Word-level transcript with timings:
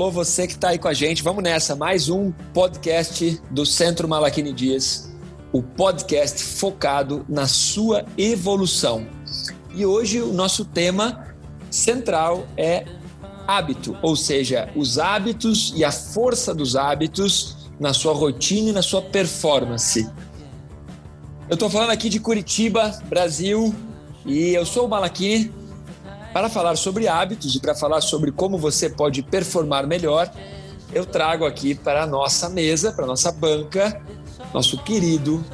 alô, 0.00 0.10
você 0.10 0.46
que 0.46 0.54
está 0.54 0.70
aí 0.70 0.78
com 0.78 0.88
a 0.88 0.94
gente. 0.94 1.22
Vamos 1.22 1.44
nessa, 1.44 1.76
mais 1.76 2.08
um 2.08 2.32
podcast 2.54 3.38
do 3.50 3.66
Centro 3.66 4.08
Malaquini 4.08 4.50
Dias, 4.50 5.12
o 5.52 5.62
podcast 5.62 6.42
focado 6.42 7.22
na 7.28 7.46
sua 7.46 8.06
evolução. 8.16 9.06
E 9.74 9.84
hoje 9.84 10.22
o 10.22 10.32
nosso 10.32 10.64
tema 10.64 11.26
central 11.70 12.46
é 12.56 12.86
hábito, 13.46 13.94
ou 14.00 14.16
seja, 14.16 14.70
os 14.74 14.98
hábitos 14.98 15.74
e 15.76 15.84
a 15.84 15.92
força 15.92 16.54
dos 16.54 16.76
hábitos 16.76 17.68
na 17.78 17.92
sua 17.92 18.14
rotina 18.14 18.70
e 18.70 18.72
na 18.72 18.80
sua 18.80 19.02
performance. 19.02 20.08
Eu 21.46 21.54
estou 21.54 21.68
falando 21.68 21.90
aqui 21.90 22.08
de 22.08 22.20
Curitiba, 22.20 22.98
Brasil, 23.04 23.74
e 24.24 24.54
eu 24.54 24.64
sou 24.64 24.86
o 24.86 24.88
Malaquini, 24.88 25.52
para 26.32 26.48
falar 26.48 26.76
sobre 26.76 27.08
hábitos 27.08 27.54
e 27.54 27.60
para 27.60 27.74
falar 27.74 28.00
sobre 28.00 28.30
como 28.30 28.56
você 28.56 28.88
pode 28.88 29.22
performar 29.22 29.86
melhor, 29.86 30.30
eu 30.92 31.04
trago 31.04 31.44
aqui 31.44 31.74
para 31.74 32.04
a 32.04 32.06
nossa 32.06 32.48
mesa, 32.48 32.92
para 32.92 33.04
a 33.04 33.08
nossa 33.08 33.32
banca, 33.32 34.00
nosso 34.52 34.82
querido 34.82 35.44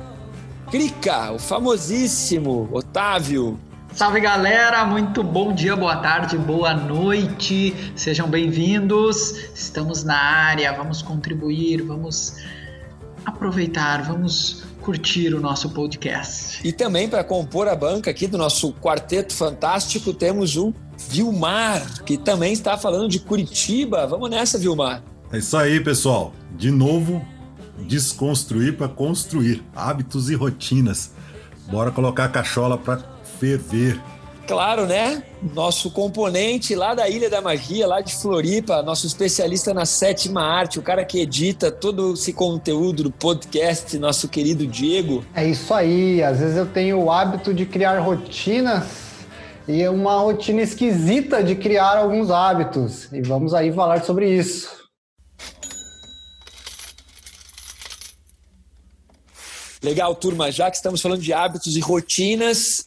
Crica, 0.71 1.33
o 1.33 1.39
famosíssimo 1.39 2.69
Otávio. 2.73 3.59
Salve 3.95 4.21
galera, 4.21 4.85
muito 4.85 5.23
bom 5.23 5.55
dia, 5.55 5.75
boa 5.75 5.97
tarde, 5.97 6.37
boa 6.37 6.75
noite, 6.75 7.75
sejam 7.95 8.29
bem-vindos. 8.29 9.31
Estamos 9.55 10.05
na 10.05 10.19
área, 10.19 10.73
vamos 10.73 11.01
contribuir, 11.01 11.83
vamos 11.83 12.37
aproveitar, 13.25 14.03
vamos 14.03 14.65
curtir 14.87 15.35
o 15.35 15.41
nosso 15.41 15.71
podcast. 15.71 16.61
E 16.63 16.71
também 16.71 17.09
para 17.09 17.25
compor 17.25 17.67
a 17.67 17.75
banca 17.75 18.09
aqui 18.09 18.29
do 18.29 18.39
nosso 18.39 18.73
quarteto 18.75 19.35
fantástico, 19.35 20.15
temos 20.15 20.57
o 20.57 20.73
Vilmar, 21.09 22.05
que 22.05 22.17
também 22.17 22.53
está 22.53 22.79
falando 22.79 23.09
de 23.09 23.19
Curitiba. 23.19 24.07
Vamos 24.07 24.31
nessa, 24.31 24.57
Vilmar. 24.57 25.03
É 25.33 25.39
isso 25.39 25.57
aí, 25.57 25.81
pessoal. 25.81 26.33
De 26.57 26.71
novo, 26.71 27.21
desconstruir 27.81 28.77
para 28.77 28.87
construir 28.87 29.61
hábitos 29.75 30.31
e 30.31 30.37
rotinas. 30.37 31.11
Bora 31.69 31.91
colocar 31.91 32.27
a 32.27 32.29
cachola 32.29 32.79
para 32.79 33.01
ferver 33.41 34.01
claro, 34.47 34.87
né? 34.87 35.23
Nosso 35.55 35.91
componente 35.91 36.75
lá 36.75 36.95
da 36.95 37.09
Ilha 37.09 37.29
da 37.29 37.41
Magia, 37.43 37.87
lá 37.87 38.01
de 38.01 38.15
Floripa, 38.15 38.83
nosso 38.83 39.07
especialista 39.07 39.75
na 39.75 39.85
sétima 39.85 40.43
arte, 40.43 40.79
o 40.79 40.83
cara 40.83 41.05
que 41.05 41.21
edita 41.21 41.71
todo 41.71 42.15
esse 42.15 42.33
conteúdo 42.33 43.03
do 43.03 43.11
podcast, 43.11 43.99
nosso 43.99 44.29
querido 44.29 44.67
Diego. 44.67 45.25
É 45.35 45.45
isso 45.45 45.75
aí. 45.75 46.23
Às 46.23 46.39
vezes 46.39 46.57
eu 46.57 46.67
tenho 46.67 47.03
o 47.03 47.11
hábito 47.11 47.53
de 47.53 47.67
criar 47.67 47.99
rotinas 47.99 48.85
e 49.69 49.83
é 49.83 49.91
uma 49.91 50.21
rotina 50.21 50.63
esquisita 50.63 51.43
de 51.43 51.57
criar 51.57 51.99
alguns 51.99 52.31
hábitos. 52.31 53.13
E 53.13 53.21
vamos 53.21 53.53
aí 53.53 53.73
falar 53.73 54.05
sobre 54.05 54.31
isso. 54.31 54.87
Legal, 59.83 60.15
turma. 60.15 60.51
Já 60.51 60.71
que 60.71 60.77
estamos 60.77 61.01
falando 61.01 61.21
de 61.21 61.33
hábitos 61.33 61.77
e 61.77 61.81
rotinas, 61.81 62.87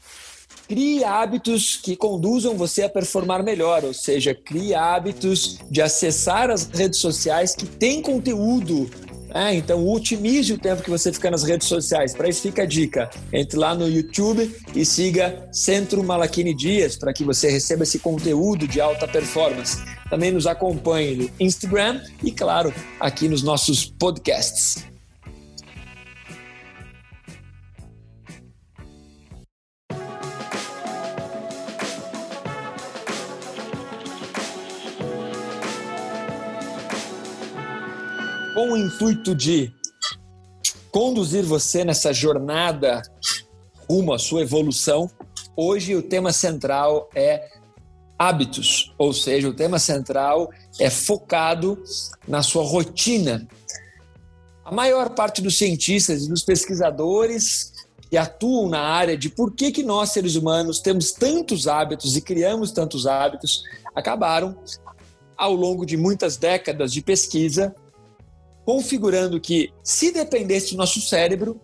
Crie 0.70 1.04
hábitos 1.04 1.76
que 1.76 1.96
conduzam 1.96 2.56
você 2.56 2.84
a 2.84 2.90
performar 2.90 3.44
melhor, 3.44 3.84
ou 3.84 3.94
seja, 3.94 4.36
crie 4.36 4.76
hábitos 4.76 5.58
de 5.70 5.82
acessar 5.82 6.52
as 6.52 6.70
redes 6.70 7.00
sociais 7.00 7.56
que 7.56 7.66
têm 7.66 8.04
conteúdo 8.04 8.88
é, 9.32 9.54
então, 9.54 9.88
otimize 9.88 10.52
o 10.52 10.58
tempo 10.58 10.82
que 10.82 10.90
você 10.90 11.14
fica 11.14 11.30
nas 11.30 11.44
redes 11.44 11.68
sociais. 11.68 12.16
Para 12.16 12.28
isso, 12.28 12.42
fica 12.42 12.64
a 12.64 12.66
dica: 12.66 13.10
entre 13.32 13.58
lá 13.58 13.76
no 13.76 13.88
YouTube 13.88 14.52
e 14.76 14.84
siga 14.84 15.48
Centro 15.52 16.04
Malaquini 16.04 16.56
Dias 16.56 16.96
para 16.96 17.14
que 17.14 17.24
você 17.24 17.50
receba 17.50 17.84
esse 17.84 18.00
conteúdo 18.00 18.68
de 18.68 18.82
alta 18.82 19.08
performance. 19.08 19.78
Também 20.10 20.32
nos 20.32 20.48
acompanhe 20.48 21.16
no 21.16 21.30
Instagram 21.40 22.02
e, 22.24 22.32
claro, 22.32 22.74
aqui 23.00 23.28
nos 23.28 23.44
nossos 23.44 23.86
podcasts. 23.86 24.84
Com 38.60 38.74
o 38.74 38.78
intuito 38.78 39.34
de 39.34 39.74
conduzir 40.92 41.46
você 41.46 41.86
nessa 41.86 42.12
jornada 42.12 43.02
rumo 43.90 44.12
à 44.12 44.20
sua 44.20 44.42
evolução, 44.42 45.10
hoje 45.56 45.96
o 45.96 46.02
tema 46.02 46.34
central 46.34 47.10
é 47.16 47.52
hábitos, 48.18 48.94
ou 48.98 49.14
seja, 49.14 49.48
o 49.48 49.54
tema 49.54 49.80
central 49.80 50.50
é 50.78 50.90
focado 50.90 51.82
na 52.28 52.44
sua 52.44 52.64
rotina. 52.66 53.48
A 54.66 54.74
maior 54.74 55.12
parte 55.12 55.42
dos 55.42 55.58
cientistas 55.58 56.26
e 56.26 56.28
dos 56.28 56.44
pesquisadores 56.44 57.72
que 58.10 58.18
atuam 58.18 58.68
na 58.68 58.82
área 58.82 59.18
de 59.18 59.30
por 59.30 59.54
que, 59.54 59.72
que 59.72 59.84
nós, 59.84 60.10
seres 60.10 60.36
humanos, 60.36 60.82
temos 60.82 61.14
tantos 61.14 61.66
hábitos 61.66 62.18
e 62.18 62.22
criamos 62.22 62.74
tantos 62.74 63.08
hábitos, 63.08 63.64
acabaram, 63.96 64.58
ao 65.38 65.54
longo 65.54 65.86
de 65.86 65.96
muitas 65.96 66.36
décadas 66.36 66.92
de 66.92 67.02
pesquisa, 67.02 67.74
configurando 68.70 69.42
que, 69.42 69.74
se 69.84 70.12
dependesse 70.12 70.74
do 70.74 70.78
nosso 70.78 71.02
cérebro, 71.02 71.60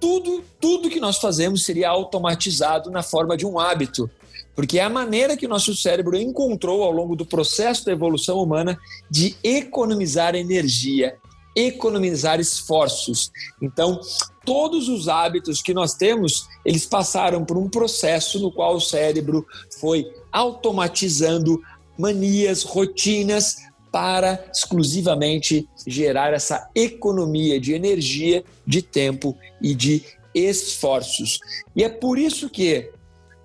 tudo, 0.00 0.42
tudo 0.60 0.90
que 0.90 0.98
nós 0.98 1.18
fazemos 1.18 1.64
seria 1.64 1.88
automatizado 1.88 2.90
na 2.90 3.00
forma 3.00 3.36
de 3.36 3.46
um 3.46 3.60
hábito. 3.60 4.10
Porque 4.52 4.80
é 4.80 4.82
a 4.82 4.90
maneira 4.90 5.36
que 5.36 5.46
o 5.46 5.48
nosso 5.48 5.72
cérebro 5.76 6.16
encontrou 6.16 6.82
ao 6.82 6.90
longo 6.90 7.14
do 7.14 7.24
processo 7.24 7.84
da 7.84 7.92
evolução 7.92 8.42
humana 8.42 8.76
de 9.08 9.36
economizar 9.44 10.34
energia, 10.34 11.16
economizar 11.54 12.40
esforços. 12.40 13.30
Então, 13.62 14.00
todos 14.44 14.88
os 14.88 15.06
hábitos 15.06 15.62
que 15.62 15.72
nós 15.72 15.94
temos, 15.94 16.48
eles 16.64 16.84
passaram 16.84 17.44
por 17.44 17.56
um 17.56 17.70
processo 17.70 18.40
no 18.40 18.50
qual 18.50 18.74
o 18.74 18.80
cérebro 18.80 19.46
foi 19.78 20.12
automatizando 20.32 21.62
manias, 21.96 22.64
rotinas 22.64 23.58
para 23.92 24.42
exclusivamente 24.50 25.68
gerar 25.86 26.32
essa 26.32 26.70
economia 26.74 27.60
de 27.60 27.74
energia, 27.74 28.42
de 28.66 28.80
tempo 28.80 29.36
e 29.60 29.74
de 29.74 30.02
esforços. 30.34 31.38
E 31.76 31.84
é 31.84 31.90
por 31.90 32.18
isso 32.18 32.48
que, 32.48 32.90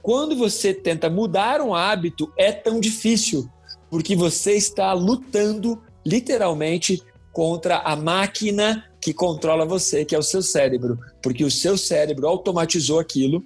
quando 0.02 0.38
você 0.38 0.74
tenta 0.74 1.10
mudar 1.10 1.60
um 1.62 1.76
hábito, 1.76 2.32
é 2.38 2.54
tão 2.54 2.80
difícil, 2.80 3.50
porque 3.92 4.16
você 4.16 4.54
está 4.54 4.94
lutando 4.94 5.82
literalmente 6.06 7.04
contra 7.34 7.80
a 7.80 7.96
máquina 7.96 8.86
que 9.02 9.14
controla 9.14 9.66
você, 9.66 10.06
que 10.06 10.16
é 10.16 10.18
o 10.18 10.24
seu 10.24 10.42
cérebro, 10.42 10.98
porque 11.22 11.44
o 11.44 11.52
seu 11.52 11.78
cérebro 11.78 12.26
automatizou 12.26 13.00
aquilo, 13.00 13.44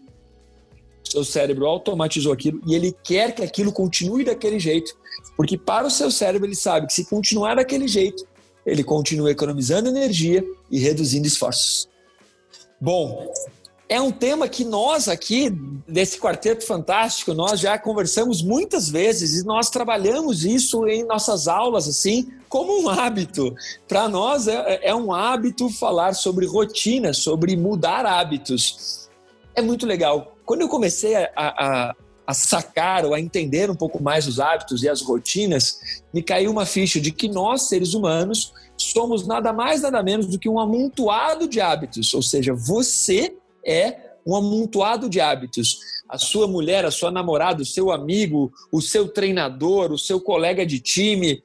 seu 1.04 1.26
cérebro 1.26 1.66
automatizou 1.66 2.32
aquilo 2.32 2.62
e 2.66 2.76
ele 2.76 2.96
quer 3.04 3.34
que 3.34 3.42
aquilo 3.42 3.72
continue 3.72 4.24
daquele 4.24 4.60
jeito 4.60 5.01
porque 5.42 5.58
para 5.58 5.88
o 5.88 5.90
seu 5.90 6.12
cérebro 6.12 6.48
ele 6.48 6.56
sabe 6.56 6.86
que 6.86 6.94
se 6.94 7.04
continuar 7.04 7.56
daquele 7.56 7.88
jeito, 7.88 8.28
ele 8.64 8.84
continua 8.84 9.32
economizando 9.32 9.90
energia 9.90 10.46
e 10.70 10.78
reduzindo 10.78 11.26
esforços. 11.26 11.90
Bom, 12.80 13.28
é 13.90 14.00
um 14.00 14.12
tema 14.12 14.48
que 14.48 14.64
nós 14.64 15.08
aqui, 15.08 15.50
desse 15.88 16.20
quarteto 16.20 16.64
fantástico, 16.64 17.34
nós 17.34 17.60
já 17.60 17.76
conversamos 17.80 18.44
muitas 18.44 18.88
vezes 18.88 19.42
e 19.42 19.44
nós 19.44 19.72
trabalhamos 19.72 20.46
isso 20.46 20.88
em 20.88 21.04
nossas 21.08 21.48
aulas, 21.48 21.88
assim, 21.88 22.32
como 22.48 22.80
um 22.80 22.88
hábito. 22.88 23.52
Para 23.88 24.08
nós 24.08 24.48
é, 24.48 24.82
é, 24.84 24.94
um 24.94 25.12
hábito 25.12 25.72
falar 25.72 26.14
sobre 26.14 26.46
rotina, 26.46 27.14
sobre 27.14 27.58
mudar 27.58 28.06
hábitos. 28.06 29.10
É 29.56 29.62
muito 29.64 29.88
legal. 29.88 30.38
Quando 30.46 30.62
eu 30.62 30.70
comecei 30.70 31.16
a, 31.16 31.32
a, 31.36 31.96
a 32.26 32.34
sacar 32.34 33.06
ou 33.06 33.14
a 33.14 33.20
entender 33.20 33.70
um 33.70 33.76
pouco 33.76 34.02
mais 34.02 34.28
os 34.28 34.40
hábitos 34.40 34.84
e 34.84 34.90
as 34.90 35.02
rotinas, 35.02 36.02
me 36.14 36.22
caiu 36.22 36.52
uma 36.52 36.66
ficha 36.66 37.00
de 37.00 37.12
que 37.12 37.28
nós, 37.28 37.64
seres 37.64 37.94
humanos, 37.94 38.54
somos 38.78 39.28
nada 39.28 39.52
mais, 39.52 39.82
nada 39.82 40.02
menos 40.02 40.28
do 40.28 40.40
que 40.40 40.50
um 40.50 40.60
amontoado 40.60 41.48
de 41.48 41.60
hábitos. 41.60 42.14
Ou 42.14 42.22
seja, 42.22 42.54
você 42.54 43.36
é 43.66 44.12
um 44.26 44.36
amontoado 44.36 45.10
de 45.10 45.20
hábitos. 45.20 45.80
A 46.08 46.18
sua 46.18 46.48
mulher, 46.48 46.86
a 46.86 46.92
sua 46.92 47.12
namorada, 47.12 47.62
o 47.62 47.66
seu 47.66 47.92
amigo, 47.92 48.52
o 48.72 48.82
seu 48.82 49.08
treinador, 49.08 49.92
o 49.92 49.98
seu 49.98 50.20
colega 50.20 50.66
de 50.66 50.80
time, 50.80 51.42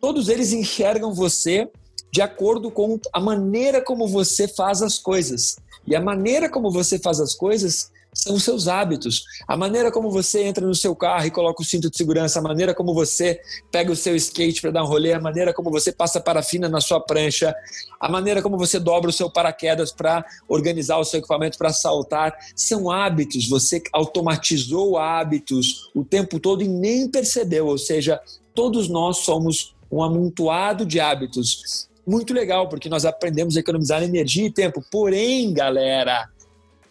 todos 0.00 0.28
eles 0.28 0.52
enxergam 0.52 1.12
você 1.12 1.68
de 2.10 2.22
acordo 2.22 2.70
com 2.70 2.98
a 3.12 3.20
maneira 3.20 3.82
como 3.82 4.08
você 4.08 4.48
faz 4.48 4.82
as 4.82 4.98
coisas. 4.98 5.56
E 5.86 5.94
a 5.94 6.00
maneira 6.00 6.48
como 6.48 6.70
você 6.70 6.98
faz 6.98 7.20
as 7.20 7.34
coisas 7.34 7.90
são 8.16 8.34
os 8.34 8.42
seus 8.42 8.66
hábitos. 8.66 9.24
A 9.46 9.56
maneira 9.56 9.92
como 9.92 10.10
você 10.10 10.42
entra 10.42 10.66
no 10.66 10.74
seu 10.74 10.96
carro 10.96 11.26
e 11.26 11.30
coloca 11.30 11.62
o 11.62 11.64
cinto 11.64 11.90
de 11.90 11.96
segurança, 11.96 12.38
a 12.38 12.42
maneira 12.42 12.74
como 12.74 12.94
você 12.94 13.38
pega 13.70 13.92
o 13.92 13.96
seu 13.96 14.16
skate 14.16 14.62
para 14.62 14.70
dar 14.70 14.82
um 14.82 14.86
rolê, 14.86 15.12
a 15.12 15.20
maneira 15.20 15.52
como 15.52 15.70
você 15.70 15.92
passa 15.92 16.18
parafina 16.18 16.68
na 16.68 16.80
sua 16.80 16.98
prancha, 16.98 17.54
a 18.00 18.08
maneira 18.08 18.40
como 18.40 18.56
você 18.56 18.80
dobra 18.80 19.10
o 19.10 19.12
seu 19.12 19.30
paraquedas 19.30 19.92
para 19.92 20.24
organizar 20.48 20.96
o 20.98 21.04
seu 21.04 21.18
equipamento 21.18 21.58
para 21.58 21.72
saltar, 21.72 22.34
são 22.54 22.90
hábitos. 22.90 23.48
Você 23.48 23.82
automatizou 23.92 24.96
hábitos 24.96 25.90
o 25.94 26.02
tempo 26.02 26.40
todo 26.40 26.62
e 26.62 26.68
nem 26.68 27.08
percebeu. 27.08 27.66
Ou 27.66 27.78
seja, 27.78 28.18
todos 28.54 28.88
nós 28.88 29.18
somos 29.18 29.74
um 29.92 30.02
amontoado 30.02 30.86
de 30.86 30.98
hábitos. 30.98 31.86
Muito 32.06 32.32
legal, 32.32 32.68
porque 32.68 32.88
nós 32.88 33.04
aprendemos 33.04 33.56
a 33.56 33.60
economizar 33.60 34.02
energia 34.02 34.46
e 34.46 34.50
tempo. 34.50 34.82
Porém, 34.90 35.52
galera, 35.52 36.28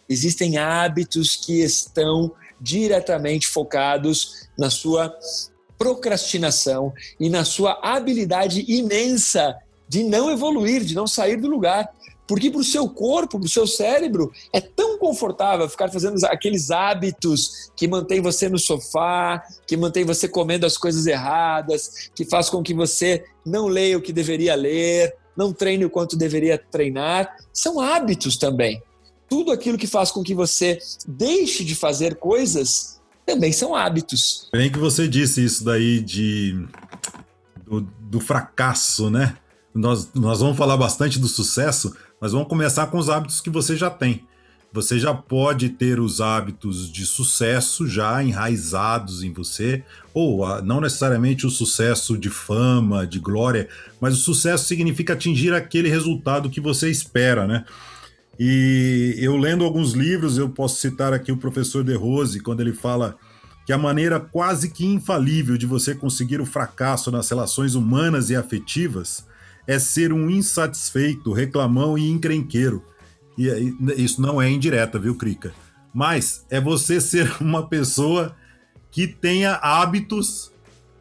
existem 0.08 0.56
hábitos 0.56 1.36
que 1.36 1.62
estão 1.62 2.32
diretamente 2.60 3.46
focados 3.48 4.48
na 4.58 4.70
sua 4.70 5.14
procrastinação 5.78 6.92
e 7.20 7.28
na 7.28 7.44
sua 7.44 7.78
habilidade 7.82 8.64
imensa 8.66 9.56
de 9.88 10.02
não 10.02 10.30
evoluir, 10.30 10.84
de 10.84 10.94
não 10.94 11.06
sair 11.06 11.36
do 11.36 11.48
lugar. 11.48 11.88
Porque 12.26 12.50
para 12.50 12.60
o 12.60 12.64
seu 12.64 12.88
corpo, 12.88 13.38
para 13.38 13.46
o 13.46 13.50
seu 13.50 13.66
cérebro, 13.66 14.32
é 14.52 14.60
tão 14.60 14.98
confortável 14.98 15.68
ficar 15.68 15.88
fazendo 15.90 16.16
aqueles 16.24 16.72
hábitos 16.72 17.70
que 17.76 17.86
mantém 17.86 18.20
você 18.20 18.48
no 18.48 18.58
sofá, 18.58 19.44
que 19.66 19.76
mantém 19.76 20.04
você 20.04 20.26
comendo 20.26 20.66
as 20.66 20.76
coisas 20.76 21.06
erradas, 21.06 22.10
que 22.14 22.24
faz 22.24 22.50
com 22.50 22.62
que 22.62 22.74
você 22.74 23.24
não 23.44 23.68
leia 23.68 23.96
o 23.96 24.02
que 24.02 24.12
deveria 24.12 24.56
ler, 24.56 25.14
não 25.36 25.52
treine 25.52 25.84
o 25.84 25.90
quanto 25.90 26.16
deveria 26.16 26.58
treinar. 26.58 27.36
São 27.52 27.78
hábitos 27.78 28.36
também. 28.36 28.82
Tudo 29.28 29.52
aquilo 29.52 29.78
que 29.78 29.86
faz 29.86 30.10
com 30.10 30.22
que 30.22 30.34
você 30.34 30.78
deixe 31.06 31.64
de 31.64 31.74
fazer 31.74 32.16
coisas 32.16 33.00
também 33.24 33.52
são 33.52 33.74
hábitos. 33.74 34.48
Bem 34.52 34.70
que 34.70 34.78
você 34.78 35.08
disse 35.08 35.44
isso 35.44 35.64
daí 35.64 36.00
de 36.00 36.66
do, 37.66 37.80
do 38.00 38.20
fracasso, 38.20 39.10
né? 39.10 39.36
Nós, 39.74 40.10
nós 40.14 40.40
vamos 40.40 40.56
falar 40.56 40.76
bastante 40.76 41.18
do 41.18 41.28
sucesso, 41.28 41.94
mas 42.20 42.32
vamos 42.32 42.48
começar 42.48 42.86
com 42.86 42.98
os 42.98 43.10
hábitos 43.10 43.40
que 43.40 43.50
você 43.50 43.76
já 43.76 43.90
tem. 43.90 44.24
Você 44.72 44.98
já 44.98 45.14
pode 45.14 45.70
ter 45.70 45.98
os 46.00 46.20
hábitos 46.20 46.90
de 46.90 47.06
sucesso 47.06 47.86
já 47.86 48.22
enraizados 48.22 49.22
em 49.22 49.32
você, 49.32 49.82
ou 50.12 50.44
ah, 50.44 50.60
não 50.60 50.80
necessariamente 50.80 51.46
o 51.46 51.50
sucesso 51.50 52.16
de 52.16 52.28
fama, 52.28 53.06
de 53.06 53.18
glória, 53.18 53.68
mas 54.00 54.14
o 54.14 54.20
sucesso 54.20 54.66
significa 54.66 55.14
atingir 55.14 55.54
aquele 55.54 55.88
resultado 55.88 56.50
que 56.50 56.60
você 56.60 56.90
espera, 56.90 57.46
né? 57.46 57.64
E 58.38 59.16
eu 59.18 59.36
lendo 59.36 59.64
alguns 59.64 59.92
livros, 59.92 60.36
eu 60.36 60.48
posso 60.48 60.80
citar 60.80 61.12
aqui 61.12 61.32
o 61.32 61.36
professor 61.36 61.82
De 61.82 61.94
Rose, 61.94 62.40
quando 62.40 62.60
ele 62.60 62.72
fala 62.72 63.16
que 63.64 63.72
a 63.72 63.78
maneira 63.78 64.20
quase 64.20 64.70
que 64.70 64.86
infalível 64.86 65.56
de 65.56 65.66
você 65.66 65.94
conseguir 65.94 66.40
o 66.40 66.46
fracasso 66.46 67.10
nas 67.10 67.28
relações 67.28 67.74
humanas 67.74 68.30
e 68.30 68.36
afetivas 68.36 69.26
é 69.66 69.78
ser 69.78 70.12
um 70.12 70.30
insatisfeito, 70.30 71.32
reclamão 71.32 71.98
e 71.98 72.08
encrenqueiro. 72.08 72.84
E 73.36 73.48
isso 73.96 74.22
não 74.22 74.40
é 74.40 74.48
indireta, 74.48 74.98
viu, 74.98 75.14
Crica? 75.16 75.52
Mas 75.92 76.44
é 76.48 76.60
você 76.60 77.00
ser 77.00 77.30
uma 77.40 77.66
pessoa 77.66 78.36
que 78.90 79.06
tenha 79.06 79.54
hábitos 79.54 80.52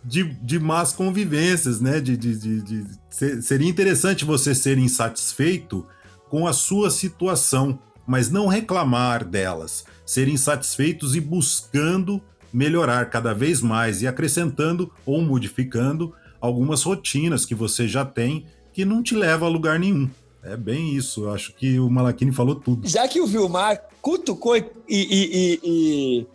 de, 0.03 0.23
de 0.23 0.59
más 0.59 0.91
convivências, 0.91 1.79
né? 1.79 1.99
De, 1.99 2.17
de, 2.17 2.35
de, 2.35 2.61
de, 2.61 3.41
seria 3.41 3.69
interessante 3.69 4.25
você 4.25 4.55
ser 4.55 4.77
insatisfeito 4.77 5.85
com 6.29 6.47
a 6.47 6.53
sua 6.53 6.89
situação, 6.89 7.79
mas 8.05 8.29
não 8.29 8.47
reclamar 8.47 9.23
delas. 9.23 9.85
Ser 10.05 10.27
insatisfeitos 10.27 11.15
e 11.15 11.19
buscando 11.19 12.21
melhorar 12.53 13.09
cada 13.09 13.33
vez 13.33 13.61
mais 13.61 14.01
e 14.01 14.07
acrescentando 14.07 14.91
ou 15.05 15.21
modificando 15.21 16.13
algumas 16.39 16.83
rotinas 16.83 17.45
que 17.45 17.55
você 17.55 17.87
já 17.87 18.05
tem 18.05 18.45
que 18.71 18.85
não 18.85 19.01
te 19.01 19.15
leva 19.15 19.45
a 19.45 19.49
lugar 19.49 19.79
nenhum. 19.79 20.09
É 20.43 20.55
bem 20.55 20.95
isso, 20.95 21.23
eu 21.23 21.33
acho 21.33 21.53
que 21.53 21.79
o 21.79 21.89
Malaquini 21.89 22.31
falou 22.31 22.55
tudo. 22.55 22.87
Já 22.87 23.07
que 23.07 23.19
o 23.19 23.25
Vilmar 23.25 23.81
cutucou 23.99 24.55
e, 24.55 24.65
e, 24.87 25.59
e, 25.63 26.27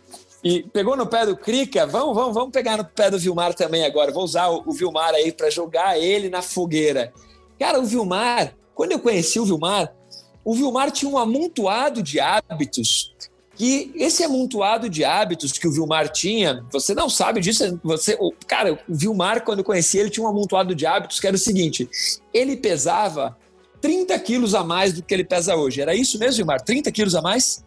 e, 0.43 0.63
pegou 0.63 0.97
no 0.97 1.07
pé 1.07 1.25
do 1.25 1.37
Crica, 1.37 1.87
vamos, 1.87 2.13
vamos, 2.13 2.33
vamos 2.33 2.51
pegar 2.51 2.75
no 2.75 2.83
pé 2.83 3.09
do 3.09 3.17
Vilmar 3.17 3.53
também 3.53 3.85
agora. 3.85 4.11
Vou 4.11 4.23
usar 4.23 4.49
o, 4.49 4.63
o 4.65 4.73
Vilmar 4.73 5.13
aí 5.13 5.31
para 5.31 5.49
jogar 5.49 5.97
ele 5.97 6.29
na 6.29 6.41
fogueira. 6.41 7.13
Cara, 7.57 7.79
o 7.79 7.85
Vilmar, 7.85 8.53
quando 8.73 8.91
eu 8.93 8.99
conheci 8.99 9.39
o 9.39 9.45
Vilmar, 9.45 9.93
o 10.43 10.55
Vilmar 10.55 10.91
tinha 10.91 11.09
um 11.09 11.17
amontoado 11.17 12.01
de 12.01 12.19
hábitos 12.19 13.13
que 13.55 13.91
esse 13.95 14.23
amontoado 14.23 14.89
de 14.89 15.03
hábitos 15.03 15.51
que 15.51 15.67
o 15.67 15.71
Vilmar 15.71 16.09
tinha, 16.09 16.65
você 16.71 16.95
não 16.95 17.09
sabe 17.09 17.39
disso, 17.41 17.79
você, 17.83 18.17
cara, 18.47 18.73
o 18.73 18.95
Vilmar, 18.95 19.43
quando 19.43 19.59
eu 19.59 19.65
conheci 19.65 19.99
ele, 19.99 20.09
tinha 20.09 20.25
um 20.25 20.29
amontoado 20.29 20.73
de 20.73 20.85
hábitos 20.85 21.19
que 21.19 21.27
era 21.27 21.35
o 21.35 21.39
seguinte, 21.39 21.87
ele 22.33 22.57
pesava 22.57 23.37
30 23.79 24.17
quilos 24.19 24.55
a 24.55 24.63
mais 24.63 24.93
do 24.93 25.03
que 25.03 25.13
ele 25.13 25.23
pesa 25.23 25.55
hoje. 25.55 25.81
Era 25.81 25.93
isso 25.93 26.17
mesmo, 26.17 26.37
Vilmar? 26.37 26.61
30 26.61 26.91
quilos 26.91 27.13
a 27.13 27.21
mais? 27.21 27.63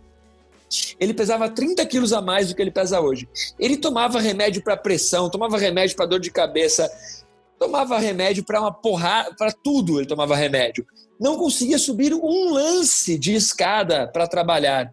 Ele 0.99 1.15
pesava 1.15 1.49
30 1.49 1.85
quilos 1.87 2.13
a 2.13 2.21
mais 2.21 2.49
do 2.49 2.55
que 2.55 2.63
ele 2.63 2.71
pesa 2.71 3.01
hoje. 3.01 3.29
Ele 3.59 3.77
tomava 3.77 4.21
remédio 4.21 4.63
para 4.63 4.77
pressão, 4.77 5.31
tomava 5.31 5.59
remédio 5.59 5.97
para 5.97 6.07
dor 6.07 6.19
de 6.19 6.31
cabeça, 6.31 6.91
tomava 7.59 7.99
remédio 7.99 8.45
para 8.45 8.61
uma 8.61 8.73
porrada, 8.73 9.35
para 9.37 9.53
tudo 9.53 9.99
ele 9.99 10.07
tomava 10.07 10.35
remédio. 10.35 10.87
Não 11.25 11.39
conseguia 11.39 11.79
subir 11.79 12.13
um 12.13 12.53
lance 12.53 13.17
de 13.17 13.33
escada 13.33 14.07
para 14.07 14.27
trabalhar. 14.27 14.93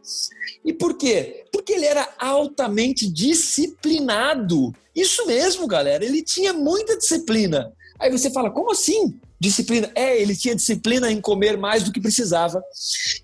E 0.64 0.72
por 0.72 0.98
quê? 0.98 1.44
Porque 1.52 1.74
ele 1.74 1.86
era 1.86 2.08
altamente 2.18 3.06
disciplinado. 3.12 4.74
Isso 4.96 5.28
mesmo, 5.28 5.68
galera. 5.68 6.06
Ele 6.06 6.24
tinha 6.24 6.54
muita 6.54 6.98
disciplina. 6.98 7.74
Aí 8.00 8.10
você 8.10 8.32
fala, 8.32 8.50
como 8.50 8.72
assim? 8.72 9.14
Disciplina. 9.38 9.92
É, 9.94 10.22
ele 10.22 10.34
tinha 10.34 10.56
disciplina 10.56 11.12
em 11.12 11.20
comer 11.20 11.58
mais 11.58 11.84
do 11.84 11.92
que 11.92 12.00
precisava, 12.00 12.64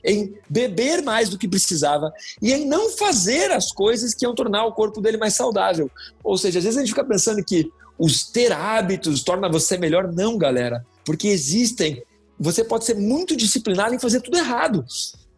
em 0.04 0.36
beber 0.50 1.02
mais 1.02 1.30
do 1.30 1.38
que 1.38 1.48
precisava 1.48 2.12
e 2.42 2.52
em 2.52 2.66
não 2.66 2.90
fazer 2.90 3.52
as 3.52 3.72
coisas 3.72 4.14
que 4.14 4.26
iam 4.26 4.36
tornar 4.36 4.66
o 4.66 4.74
corpo 4.74 5.00
dele 5.00 5.16
mais 5.16 5.34
saudável. 5.34 5.90
Ou 6.22 6.38
seja, 6.38 6.60
às 6.60 6.66
vezes 6.66 6.78
a 6.78 6.82
gente 6.82 6.94
fica 6.94 7.06
pensando 7.06 7.42
que 7.42 7.72
os 7.98 8.26
ter 8.26 8.52
hábitos 8.52 9.24
torna 9.24 9.48
você 9.48 9.78
melhor. 9.78 10.12
Não, 10.12 10.38
galera. 10.38 10.86
Porque 11.06 11.30
existem. 11.30 12.04
Você 12.40 12.64
pode 12.64 12.86
ser 12.86 12.96
muito 12.96 13.36
disciplinado 13.36 13.96
em 13.96 14.00
fazer 14.00 14.22
tudo 14.22 14.38
errado. 14.38 14.86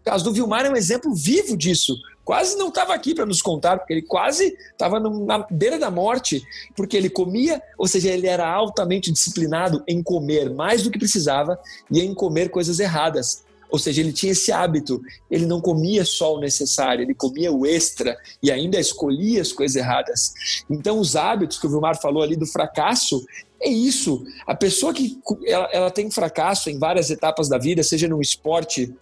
O 0.02 0.06
caso 0.06 0.24
do 0.24 0.34
Vilmar 0.34 0.66
é 0.66 0.70
um 0.70 0.76
exemplo 0.76 1.14
vivo 1.14 1.56
disso. 1.56 1.96
Quase 2.24 2.58
não 2.58 2.68
estava 2.68 2.94
aqui 2.94 3.16
para 3.16 3.26
nos 3.26 3.42
contar, 3.42 3.80
porque 3.80 3.92
ele 3.92 4.02
quase 4.04 4.56
estava 4.72 5.00
na 5.00 5.48
beira 5.50 5.80
da 5.80 5.90
morte, 5.90 6.44
porque 6.76 6.96
ele 6.96 7.10
comia, 7.10 7.62
ou 7.78 7.88
seja, 7.88 8.10
ele 8.10 8.28
era 8.28 8.48
altamente 8.48 9.12
disciplinado 9.12 9.84
em 9.88 10.04
comer 10.04 10.50
mais 10.54 10.84
do 10.84 10.92
que 10.92 11.00
precisava 11.00 11.60
e 11.90 12.00
em 12.02 12.14
comer 12.14 12.50
coisas 12.50 12.80
erradas. 12.80 13.44
Ou 13.72 13.78
seja, 13.78 14.02
ele 14.02 14.12
tinha 14.12 14.32
esse 14.32 14.52
hábito, 14.52 15.02
ele 15.30 15.46
não 15.46 15.62
comia 15.62 16.04
só 16.04 16.36
o 16.36 16.40
necessário, 16.40 17.04
ele 17.04 17.14
comia 17.14 17.52
o 17.52 17.66
extra 17.66 18.18
e 18.42 18.52
ainda 18.52 18.80
escolhia 18.80 19.42
as 19.42 19.52
coisas 19.52 19.76
erradas. 19.76 20.34
Então, 20.70 21.00
os 21.00 21.16
hábitos 21.16 21.60
que 21.60 21.68
o 21.68 21.70
Vilmar 21.70 22.00
falou 22.02 22.24
ali 22.24 22.36
do 22.36 22.48
fracasso, 22.48 23.24
é 23.62 23.70
isso. 23.70 24.26
A 24.48 24.56
pessoa 24.56 24.94
que 24.94 25.20
ela, 25.46 25.70
ela 25.72 25.92
tem 25.92 26.10
fracasso 26.10 26.70
em 26.70 26.78
várias 26.78 27.10
etapas 27.10 27.50
da 27.50 27.58
vida, 27.58 27.84
seja 27.84 28.08
no 28.08 28.22
esporte, 28.22 28.94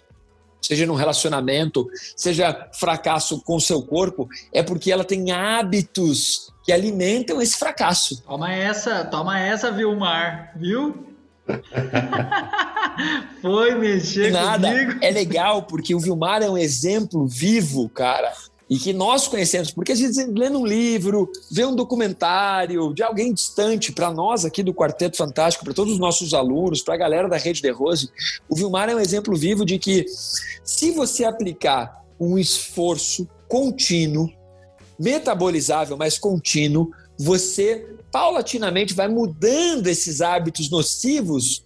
seja 0.61 0.85
num 0.85 0.95
relacionamento, 0.95 1.87
seja 2.15 2.69
fracasso 2.73 3.41
com 3.41 3.55
o 3.55 3.61
seu 3.61 3.81
corpo, 3.81 4.27
é 4.51 4.63
porque 4.63 4.91
ela 4.91 5.03
tem 5.03 5.31
hábitos 5.31 6.51
que 6.63 6.71
alimentam 6.71 7.41
esse 7.41 7.57
fracasso. 7.57 8.21
Toma 8.23 8.51
essa, 8.53 9.05
toma 9.05 9.39
essa, 9.39 9.71
Vilmar, 9.71 10.53
viu? 10.55 11.05
Foi 13.41 13.75
mexer 13.75 14.31
Nada. 14.31 14.69
comigo. 14.69 14.99
É 15.01 15.11
legal 15.11 15.63
porque 15.63 15.95
o 15.95 15.99
Vilmar 15.99 16.41
é 16.41 16.49
um 16.49 16.57
exemplo 16.57 17.25
vivo, 17.25 17.87
cara 17.89 18.33
e 18.69 18.77
que 18.77 18.91
nós 18.91 19.27
conhecemos, 19.27 19.71
porque 19.71 19.93
às 19.93 19.99
vezes 19.99 20.27
lendo 20.27 20.59
um 20.59 20.65
livro, 20.65 21.31
vê 21.49 21.65
um 21.65 21.75
documentário 21.75 22.93
de 22.93 23.01
alguém 23.01 23.33
distante, 23.33 23.93
para 23.93 24.11
nós 24.11 24.43
aqui 24.43 24.61
do 24.61 24.73
Quarteto 24.73 25.17
Fantástico, 25.17 25.63
para 25.63 25.73
todos 25.73 25.93
os 25.93 25.99
nossos 25.99 26.33
alunos, 26.33 26.81
para 26.81 26.95
a 26.95 26.97
galera 26.97 27.29
da 27.29 27.37
Rede 27.37 27.61
de 27.61 27.71
Rose, 27.71 28.09
o 28.49 28.55
Vilmar 28.55 28.89
é 28.89 28.95
um 28.95 28.99
exemplo 28.99 29.35
vivo 29.37 29.65
de 29.65 29.79
que 29.79 30.05
se 30.63 30.91
você 30.91 31.23
aplicar 31.23 32.03
um 32.19 32.37
esforço 32.37 33.27
contínuo, 33.47 34.29
metabolizável, 34.99 35.95
mas 35.95 36.17
contínuo, 36.17 36.91
você 37.17 37.87
paulatinamente 38.11 38.93
vai 38.93 39.07
mudando 39.07 39.87
esses 39.87 40.21
hábitos 40.21 40.69
nocivos 40.69 41.63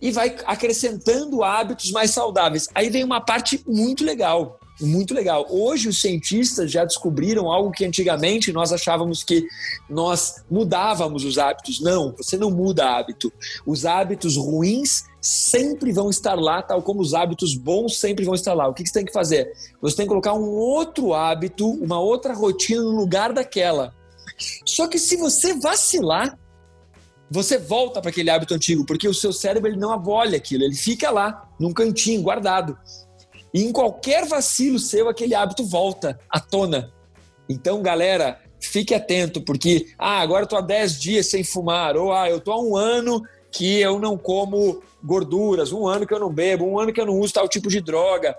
e 0.00 0.10
vai 0.12 0.36
acrescentando 0.44 1.42
hábitos 1.42 1.90
mais 1.90 2.10
saudáveis. 2.10 2.68
Aí 2.74 2.90
vem 2.90 3.04
uma 3.04 3.20
parte 3.20 3.62
muito 3.66 4.04
legal 4.04 4.58
muito 4.80 5.14
legal. 5.14 5.46
Hoje 5.48 5.88
os 5.88 6.00
cientistas 6.00 6.70
já 6.70 6.84
descobriram 6.84 7.50
algo 7.50 7.70
que 7.70 7.84
antigamente 7.84 8.52
nós 8.52 8.72
achávamos 8.72 9.24
que 9.24 9.46
nós 9.88 10.44
mudávamos 10.50 11.24
os 11.24 11.38
hábitos. 11.38 11.80
Não, 11.80 12.14
você 12.16 12.36
não 12.36 12.50
muda 12.50 12.96
hábito. 12.96 13.32
Os 13.64 13.86
hábitos 13.86 14.36
ruins 14.36 15.04
sempre 15.20 15.92
vão 15.92 16.10
estar 16.10 16.34
lá, 16.34 16.62
tal 16.62 16.82
como 16.82 17.00
os 17.00 17.14
hábitos 17.14 17.54
bons 17.56 17.98
sempre 17.98 18.24
vão 18.24 18.34
estar 18.34 18.54
lá. 18.54 18.68
O 18.68 18.74
que 18.74 18.86
você 18.86 18.92
tem 18.92 19.04
que 19.04 19.12
fazer? 19.12 19.50
Você 19.80 19.96
tem 19.96 20.04
que 20.04 20.10
colocar 20.10 20.34
um 20.34 20.48
outro 20.48 21.14
hábito, 21.14 21.68
uma 21.68 21.98
outra 21.98 22.34
rotina 22.34 22.82
no 22.82 22.90
lugar 22.90 23.32
daquela. 23.32 23.94
Só 24.64 24.86
que 24.86 24.98
se 24.98 25.16
você 25.16 25.54
vacilar, 25.54 26.38
você 27.30 27.58
volta 27.58 28.00
para 28.00 28.10
aquele 28.10 28.30
hábito 28.30 28.54
antigo, 28.54 28.84
porque 28.84 29.08
o 29.08 29.14
seu 29.14 29.32
cérebro 29.32 29.68
ele 29.70 29.78
não 29.78 29.92
abole 29.92 30.36
aquilo, 30.36 30.62
ele 30.62 30.76
fica 30.76 31.10
lá, 31.10 31.48
num 31.58 31.72
cantinho, 31.72 32.22
guardado. 32.22 32.78
E 33.56 33.64
em 33.64 33.72
qualquer 33.72 34.26
vacilo 34.26 34.78
seu, 34.78 35.08
aquele 35.08 35.34
hábito 35.34 35.64
volta 35.64 36.20
à 36.28 36.38
tona. 36.38 36.92
Então, 37.48 37.80
galera, 37.80 38.38
fique 38.60 38.94
atento, 38.94 39.40
porque 39.40 39.94
ah, 39.98 40.20
agora 40.20 40.42
eu 40.42 40.46
tô 40.46 40.56
há 40.56 40.60
10 40.60 41.00
dias 41.00 41.26
sem 41.28 41.42
fumar, 41.42 41.96
ou 41.96 42.12
ah, 42.12 42.28
eu 42.28 42.38
tô 42.38 42.52
há 42.52 42.62
um 42.62 42.76
ano 42.76 43.22
que 43.50 43.80
eu 43.80 43.98
não 43.98 44.18
como 44.18 44.82
gorduras, 45.02 45.72
um 45.72 45.88
ano 45.88 46.06
que 46.06 46.12
eu 46.12 46.20
não 46.20 46.30
bebo, 46.30 46.66
um 46.66 46.78
ano 46.78 46.92
que 46.92 47.00
eu 47.00 47.06
não 47.06 47.18
uso 47.18 47.32
tal 47.32 47.48
tipo 47.48 47.70
de 47.70 47.80
droga. 47.80 48.36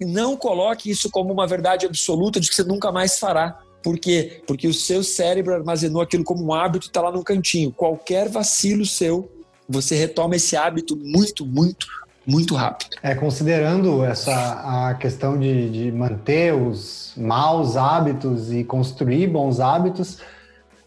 Não 0.00 0.38
coloque 0.38 0.90
isso 0.90 1.10
como 1.10 1.30
uma 1.30 1.46
verdade 1.46 1.84
absoluta 1.84 2.40
de 2.40 2.48
que 2.48 2.54
você 2.54 2.64
nunca 2.64 2.90
mais 2.90 3.18
fará. 3.18 3.60
Por 3.82 3.98
quê? 3.98 4.42
Porque 4.46 4.66
o 4.66 4.72
seu 4.72 5.04
cérebro 5.04 5.52
armazenou 5.52 6.00
aquilo 6.00 6.24
como 6.24 6.42
um 6.42 6.54
hábito 6.54 6.86
e 6.86 6.88
está 6.88 7.02
lá 7.02 7.12
no 7.12 7.22
cantinho. 7.22 7.70
Qualquer 7.70 8.30
vacilo 8.30 8.86
seu, 8.86 9.30
você 9.68 9.94
retoma 9.96 10.36
esse 10.36 10.56
hábito 10.56 10.96
muito, 10.96 11.44
muito, 11.44 11.86
muito 12.26 12.54
rápido. 12.54 12.96
É, 13.02 13.14
considerando 13.14 14.04
essa 14.04 14.88
a 14.88 14.94
questão 14.94 15.38
de, 15.38 15.70
de 15.70 15.92
manter 15.92 16.54
os 16.54 17.12
maus 17.16 17.76
hábitos 17.76 18.52
e 18.52 18.62
construir 18.64 19.26
bons 19.26 19.60
hábitos, 19.60 20.20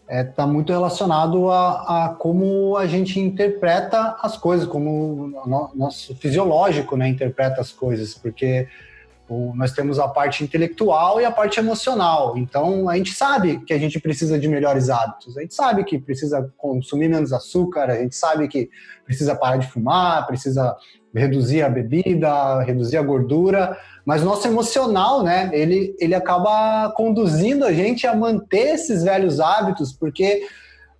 está 0.06 0.14
é, 0.14 0.24
tá 0.24 0.46
muito 0.46 0.72
relacionado 0.72 1.50
a, 1.50 2.06
a, 2.06 2.08
como 2.10 2.76
a 2.76 2.86
gente 2.86 3.18
interpreta 3.18 4.16
as 4.22 4.36
coisas, 4.36 4.66
como 4.66 5.32
o 5.44 5.70
nosso 5.74 6.14
fisiológico 6.14 6.96
né, 6.96 7.08
interpreta 7.08 7.60
as 7.60 7.72
coisas, 7.72 8.14
porque 8.14 8.68
o, 9.28 9.52
nós 9.56 9.72
temos 9.72 9.98
a 9.98 10.06
parte 10.06 10.44
intelectual 10.44 11.20
e 11.20 11.24
a 11.24 11.30
parte 11.32 11.58
emocional. 11.58 12.38
Então, 12.38 12.88
a 12.88 12.96
gente 12.96 13.12
sabe 13.12 13.58
que 13.64 13.72
a 13.72 13.78
gente 13.78 13.98
precisa 13.98 14.38
de 14.38 14.46
melhores 14.46 14.88
hábitos, 14.88 15.36
a 15.36 15.40
gente 15.40 15.54
sabe 15.54 15.82
que 15.84 15.98
precisa 15.98 16.52
consumir 16.56 17.08
menos 17.08 17.32
açúcar, 17.32 17.90
a 17.90 17.96
gente 17.96 18.14
sabe 18.14 18.46
que 18.46 18.70
precisa 19.04 19.34
parar 19.34 19.56
de 19.56 19.66
fumar, 19.66 20.24
precisa 20.26 20.76
reduzir 21.14 21.62
a 21.62 21.68
bebida, 21.68 22.60
reduzir 22.62 22.96
a 22.96 23.02
gordura, 23.02 23.76
mas 24.04 24.22
o 24.22 24.24
nosso 24.24 24.46
emocional, 24.46 25.22
né, 25.22 25.50
ele, 25.52 25.96
ele 25.98 26.14
acaba 26.14 26.92
conduzindo 26.92 27.64
a 27.64 27.72
gente 27.72 28.06
a 28.06 28.14
manter 28.14 28.74
esses 28.74 29.02
velhos 29.02 29.40
hábitos, 29.40 29.92
porque 29.92 30.46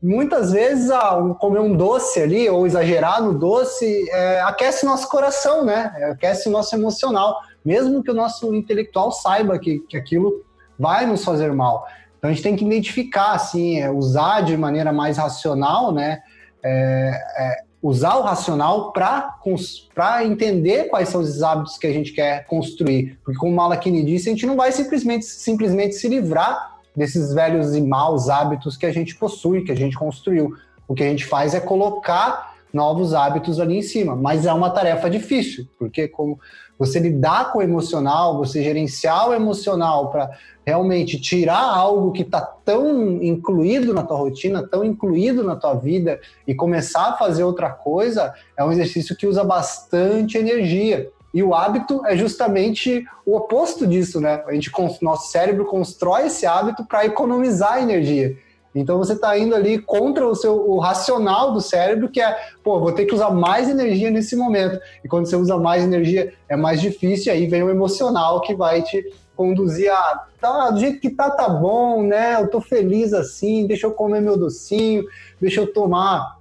muitas 0.03 0.53
vezes 0.53 0.91
ah, 0.91 1.35
comer 1.39 1.61
um 1.61 1.77
doce 1.77 2.21
ali 2.21 2.49
ou 2.49 2.67
exagerar 2.67 3.23
no 3.23 3.39
doce 3.39 4.09
é, 4.11 4.41
aquece 4.43 4.85
nosso 4.85 5.09
coração, 5.09 5.65
né, 5.65 5.93
aquece 6.11 6.49
nosso 6.49 6.75
emocional, 6.75 7.37
mesmo 7.65 8.03
que 8.03 8.11
o 8.11 8.15
nosso 8.15 8.55
intelectual 8.55 9.13
saiba 9.13 9.59
que, 9.59 9.81
que 9.81 9.97
aquilo 9.97 10.45
vai 10.79 11.07
nos 11.07 11.25
fazer 11.25 11.53
mal. 11.53 11.87
Então 12.19 12.31
a 12.31 12.33
gente 12.33 12.43
tem 12.43 12.57
que 12.57 12.65
identificar, 12.65 13.33
assim, 13.33 13.81
é, 13.81 13.91
usar 13.91 14.41
de 14.41 14.57
maneira 14.57 14.93
mais 14.93 15.19
racional, 15.19 15.93
né, 15.93 16.23
é, 16.63 17.13
é, 17.39 17.66
usar 17.87 18.17
o 18.17 18.23
racional 18.23 18.93
para 18.93 20.25
entender 20.25 20.85
quais 20.85 21.09
são 21.09 21.21
os 21.21 21.43
hábitos 21.43 21.79
que 21.79 21.87
a 21.87 21.93
gente 21.93 22.13
quer 22.13 22.45
construir. 22.47 23.19
Porque, 23.25 23.39
como 23.39 23.55
Malakini 23.55 24.05
disse, 24.05 24.29
a 24.29 24.33
gente 24.33 24.47
não 24.47 24.57
vai 24.57 24.73
simplesmente, 24.73 25.25
simplesmente 25.25 25.95
se 25.95 26.09
livrar 26.09 26.79
desses 26.95 27.33
velhos 27.33 27.75
e 27.75 27.81
maus 27.81 28.29
hábitos 28.29 28.77
que 28.77 28.87
a 28.87 28.93
gente 28.93 29.15
possui, 29.17 29.65
que 29.65 29.73
a 29.73 29.77
gente 29.77 29.97
construiu. 29.97 30.55
O 30.89 30.95
que 30.95 31.03
a 31.03 31.09
gente 31.09 31.25
faz 31.25 31.55
é 31.55 31.61
colocar 31.61 32.55
novos 32.73 33.15
hábitos 33.15 33.59
ali 33.59 33.79
em 33.79 33.83
cima, 33.83 34.15
mas 34.15 34.45
é 34.45 34.53
uma 34.53 34.71
tarefa 34.71 35.09
difícil, 35.09 35.67
porque 35.79 36.09
como 36.09 36.39
você 36.79 36.99
lidar 36.99 37.53
com 37.53 37.59
o 37.59 37.63
emocional, 37.63 38.37
você 38.37 38.63
gerenciar 38.63 39.29
o 39.29 39.35
emocional 39.35 40.11
para 40.11 40.31
realmente 40.65 41.21
tirar 41.21 41.63
algo 41.63 42.13
que 42.13 42.23
está 42.23 42.41
tão 42.41 43.23
incluído 43.23 43.95
na 43.95 44.03
tua 44.03 44.17
rotina, 44.17 44.67
tão 44.67 44.85
incluído 44.85 45.45
na 45.45 45.57
tua 45.57 45.75
vida 45.75 46.21
e 46.47 46.55
começar 46.55 47.11
a 47.11 47.17
fazer 47.17 47.45
outra 47.45 47.71
coisa, 47.71 48.35
é 48.57 48.65
um 48.65 48.73
exercício 48.73 49.17
que 49.17 49.27
usa 49.27 49.45
bastante 49.45 50.37
energia. 50.37 51.11
E 51.33 51.43
o 51.43 51.55
hábito 51.55 52.05
é 52.07 52.17
justamente 52.17 53.05
o 53.25 53.37
oposto 53.37 53.87
disso, 53.87 54.21
né? 54.21 54.43
A 54.47 54.55
gente, 54.55 54.73
nosso 55.03 55.31
cérebro 55.31 55.67
constrói 55.67 56.27
esse 56.27 56.47
hábito 56.47 56.85
para 56.85 57.05
economizar 57.05 57.83
energia. 57.83 58.37
Então 58.77 58.99
você 58.99 59.15
está 59.15 59.39
indo 59.39 59.55
ali 59.55 59.79
contra 59.79 60.29
o 60.29 60.35
seu 60.35 60.69
o 60.69 60.79
racional 60.79 61.53
do 61.53 61.63
cérebro, 61.63 62.11
que 62.11 62.21
é, 62.21 62.37
pô, 62.63 62.79
vou 62.79 62.93
ter 62.93 63.07
que 63.07 63.15
usar 63.15 63.31
mais 63.31 63.71
energia 63.71 64.11
nesse 64.11 64.37
momento. 64.37 64.79
E 65.03 65.09
quando 65.09 65.27
você 65.27 65.35
usa 65.35 65.57
mais 65.57 65.83
energia, 65.83 66.35
é 66.47 66.57
mais 66.57 66.81
difícil, 66.81 67.33
e 67.33 67.37
aí 67.37 67.47
vem 67.47 67.63
o 67.63 67.71
emocional 67.71 68.43
que 68.43 68.55
vai 68.55 68.83
te 68.83 69.03
conduzir 69.35 69.91
a, 69.91 70.27
tá, 70.41 70.71
do 70.71 70.79
jeito 70.81 71.01
que 71.01 71.11
tá, 71.11 71.31
tá 71.31 71.49
bom, 71.49 72.03
né? 72.03 72.41
Eu 72.41 72.49
tô 72.49 72.61
feliz 72.61 73.15
assim, 73.15 73.67
deixa 73.67 73.87
eu 73.87 73.93
comer 73.93 74.21
meu 74.21 74.37
docinho, 74.37 75.05
deixa 75.41 75.61
eu 75.61 75.73
tomar 75.73 76.37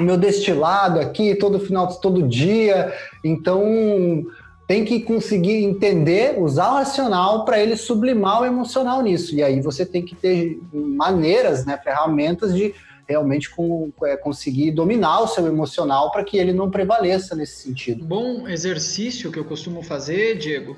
meu 0.00 0.16
destilado 0.16 0.98
aqui 1.00 1.34
todo 1.34 1.58
final, 1.58 1.88
todo 2.00 2.26
dia. 2.26 2.92
Então, 3.24 4.24
tem 4.70 4.84
que 4.84 5.00
conseguir 5.00 5.64
entender, 5.64 6.38
usar 6.38 6.70
o 6.70 6.74
racional 6.74 7.44
para 7.44 7.58
ele 7.58 7.76
sublimar 7.76 8.42
o 8.42 8.44
emocional 8.44 9.02
nisso. 9.02 9.34
E 9.34 9.42
aí 9.42 9.60
você 9.60 9.84
tem 9.84 10.00
que 10.00 10.14
ter 10.14 10.60
maneiras, 10.72 11.66
né, 11.66 11.76
ferramentas 11.76 12.54
de 12.54 12.72
realmente 13.08 13.50
com, 13.50 13.92
é, 14.04 14.16
conseguir 14.16 14.70
dominar 14.70 15.22
o 15.22 15.26
seu 15.26 15.44
emocional 15.48 16.12
para 16.12 16.22
que 16.22 16.38
ele 16.38 16.52
não 16.52 16.70
prevaleça 16.70 17.34
nesse 17.34 17.64
sentido. 17.64 18.04
Bom 18.04 18.46
exercício 18.46 19.32
que 19.32 19.40
eu 19.40 19.44
costumo 19.44 19.82
fazer, 19.82 20.38
Diego, 20.38 20.76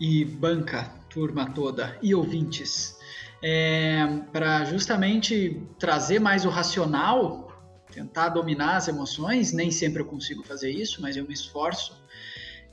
e 0.00 0.24
banca, 0.24 0.90
turma 1.08 1.48
toda, 1.52 1.96
e 2.02 2.12
ouvintes, 2.12 2.96
é, 3.40 4.08
para 4.32 4.64
justamente 4.64 5.62
trazer 5.78 6.18
mais 6.18 6.44
o 6.44 6.48
racional, 6.48 7.48
tentar 7.92 8.30
dominar 8.30 8.76
as 8.76 8.88
emoções. 8.88 9.52
Nem 9.52 9.70
sempre 9.70 10.02
eu 10.02 10.06
consigo 10.06 10.42
fazer 10.42 10.72
isso, 10.72 11.00
mas 11.00 11.16
eu 11.16 11.24
me 11.24 11.32
esforço 11.32 11.99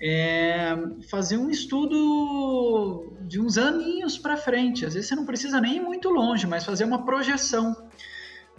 é 0.01 0.75
fazer 1.09 1.37
um 1.37 1.49
estudo 1.49 3.17
de 3.21 3.39
uns 3.39 3.57
aninhos 3.57 4.17
para 4.17 4.37
frente. 4.37 4.85
Às 4.85 4.93
vezes 4.93 5.09
você 5.09 5.15
não 5.15 5.25
precisa 5.25 5.59
nem 5.59 5.77
ir 5.77 5.81
muito 5.81 6.09
longe, 6.09 6.45
mas 6.45 6.65
fazer 6.65 6.83
uma 6.83 7.03
projeção. 7.03 7.75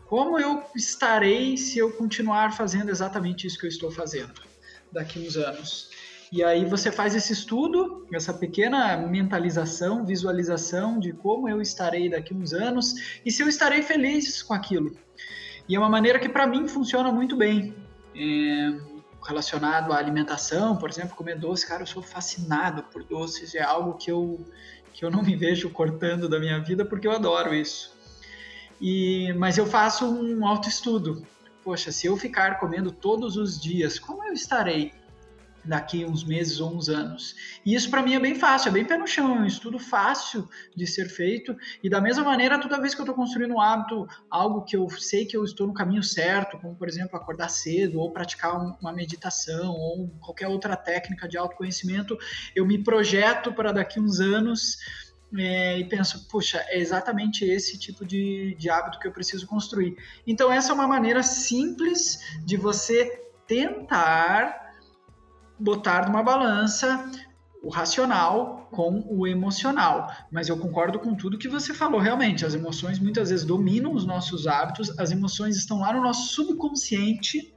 Como 0.06 0.38
eu 0.38 0.62
estarei 0.74 1.56
se 1.56 1.78
eu 1.78 1.92
continuar 1.92 2.52
fazendo 2.52 2.90
exatamente 2.90 3.46
isso 3.46 3.58
que 3.58 3.66
eu 3.66 3.70
estou 3.70 3.90
fazendo 3.90 4.32
daqui 4.90 5.18
uns 5.20 5.36
anos? 5.36 5.90
E 6.30 6.42
aí 6.42 6.64
você 6.64 6.90
faz 6.92 7.14
esse 7.14 7.32
estudo, 7.32 8.06
essa 8.12 8.34
pequena 8.34 8.96
mentalização, 8.96 10.04
visualização 10.04 10.98
de 10.98 11.12
como 11.12 11.48
eu 11.48 11.60
estarei 11.62 12.10
daqui 12.10 12.34
uns 12.34 12.52
anos 12.52 13.20
e 13.24 13.30
se 13.30 13.42
eu 13.42 13.48
estarei 13.48 13.82
feliz 13.82 14.42
com 14.42 14.52
aquilo. 14.52 14.94
E 15.68 15.76
é 15.76 15.78
uma 15.78 15.88
maneira 15.88 16.18
que 16.18 16.28
para 16.28 16.46
mim 16.46 16.66
funciona 16.66 17.12
muito 17.12 17.36
bem. 17.36 17.74
É 18.14 18.97
relacionado 19.28 19.92
à 19.92 19.98
alimentação, 19.98 20.76
por 20.76 20.88
exemplo, 20.88 21.14
comer 21.14 21.38
doce, 21.38 21.66
cara, 21.66 21.82
eu 21.82 21.86
sou 21.86 22.02
fascinado 22.02 22.82
por 22.84 23.04
doces, 23.04 23.54
é 23.54 23.62
algo 23.62 23.94
que 23.94 24.10
eu, 24.10 24.40
que 24.92 25.04
eu 25.04 25.10
não 25.10 25.22
me 25.22 25.36
vejo 25.36 25.68
cortando 25.68 26.28
da 26.28 26.40
minha 26.40 26.58
vida 26.58 26.84
porque 26.84 27.06
eu 27.06 27.12
adoro 27.12 27.54
isso. 27.54 27.94
E, 28.80 29.32
mas 29.34 29.58
eu 29.58 29.66
faço 29.66 30.06
um 30.06 30.46
autoestudo. 30.46 31.26
Poxa, 31.62 31.92
se 31.92 32.06
eu 32.06 32.16
ficar 32.16 32.58
comendo 32.58 32.90
todos 32.90 33.36
os 33.36 33.60
dias, 33.60 33.98
como 33.98 34.24
eu 34.24 34.32
estarei? 34.32 34.94
Daqui 35.64 36.04
uns 36.04 36.24
meses 36.24 36.60
ou 36.60 36.74
uns 36.74 36.88
anos. 36.88 37.34
E 37.64 37.74
isso 37.74 37.90
para 37.90 38.02
mim 38.02 38.14
é 38.14 38.20
bem 38.20 38.34
fácil, 38.34 38.68
é 38.68 38.72
bem 38.72 38.84
pé 38.84 38.96
no 38.96 39.06
chão, 39.06 39.36
é 39.36 39.40
um 39.40 39.46
estudo 39.46 39.78
fácil 39.78 40.48
de 40.74 40.86
ser 40.86 41.08
feito. 41.08 41.56
E 41.82 41.90
da 41.90 42.00
mesma 42.00 42.24
maneira, 42.24 42.58
toda 42.58 42.80
vez 42.80 42.94
que 42.94 43.00
eu 43.00 43.04
estou 43.04 43.14
construindo 43.14 43.54
um 43.54 43.60
hábito, 43.60 44.06
algo 44.30 44.64
que 44.64 44.76
eu 44.76 44.88
sei 44.90 45.26
que 45.26 45.36
eu 45.36 45.44
estou 45.44 45.66
no 45.66 45.74
caminho 45.74 46.02
certo, 46.02 46.58
como 46.58 46.74
por 46.74 46.88
exemplo 46.88 47.16
acordar 47.16 47.48
cedo, 47.48 48.00
ou 48.00 48.12
praticar 48.12 48.56
uma 48.80 48.92
meditação, 48.92 49.72
ou 49.72 50.08
qualquer 50.20 50.48
outra 50.48 50.76
técnica 50.76 51.28
de 51.28 51.36
autoconhecimento, 51.36 52.16
eu 52.54 52.66
me 52.66 52.82
projeto 52.82 53.52
para 53.52 53.72
daqui 53.72 54.00
uns 54.00 54.20
anos. 54.20 54.78
É, 55.36 55.78
e 55.78 55.84
penso, 55.84 56.26
puxa, 56.28 56.64
é 56.68 56.78
exatamente 56.78 57.44
esse 57.44 57.78
tipo 57.78 58.02
de, 58.02 58.56
de 58.58 58.70
hábito 58.70 58.98
que 58.98 59.06
eu 59.06 59.12
preciso 59.12 59.46
construir. 59.46 59.94
Então, 60.26 60.50
essa 60.50 60.70
é 60.70 60.74
uma 60.74 60.88
maneira 60.88 61.22
simples 61.22 62.18
de 62.46 62.56
você 62.56 63.28
tentar 63.46 64.67
botar 65.58 66.06
numa 66.06 66.22
balança 66.22 67.10
o 67.62 67.68
racional 67.68 68.68
com 68.70 69.04
o 69.08 69.26
emocional. 69.26 70.12
Mas 70.30 70.48
eu 70.48 70.58
concordo 70.58 70.98
com 70.98 71.14
tudo 71.14 71.38
que 71.38 71.48
você 71.48 71.74
falou, 71.74 72.00
realmente. 72.00 72.46
As 72.46 72.54
emoções 72.54 72.98
muitas 72.98 73.30
vezes 73.30 73.44
dominam 73.44 73.92
os 73.92 74.06
nossos 74.06 74.46
hábitos, 74.46 74.96
as 74.98 75.10
emoções 75.10 75.56
estão 75.56 75.80
lá 75.80 75.92
no 75.92 76.02
nosso 76.02 76.34
subconsciente. 76.34 77.54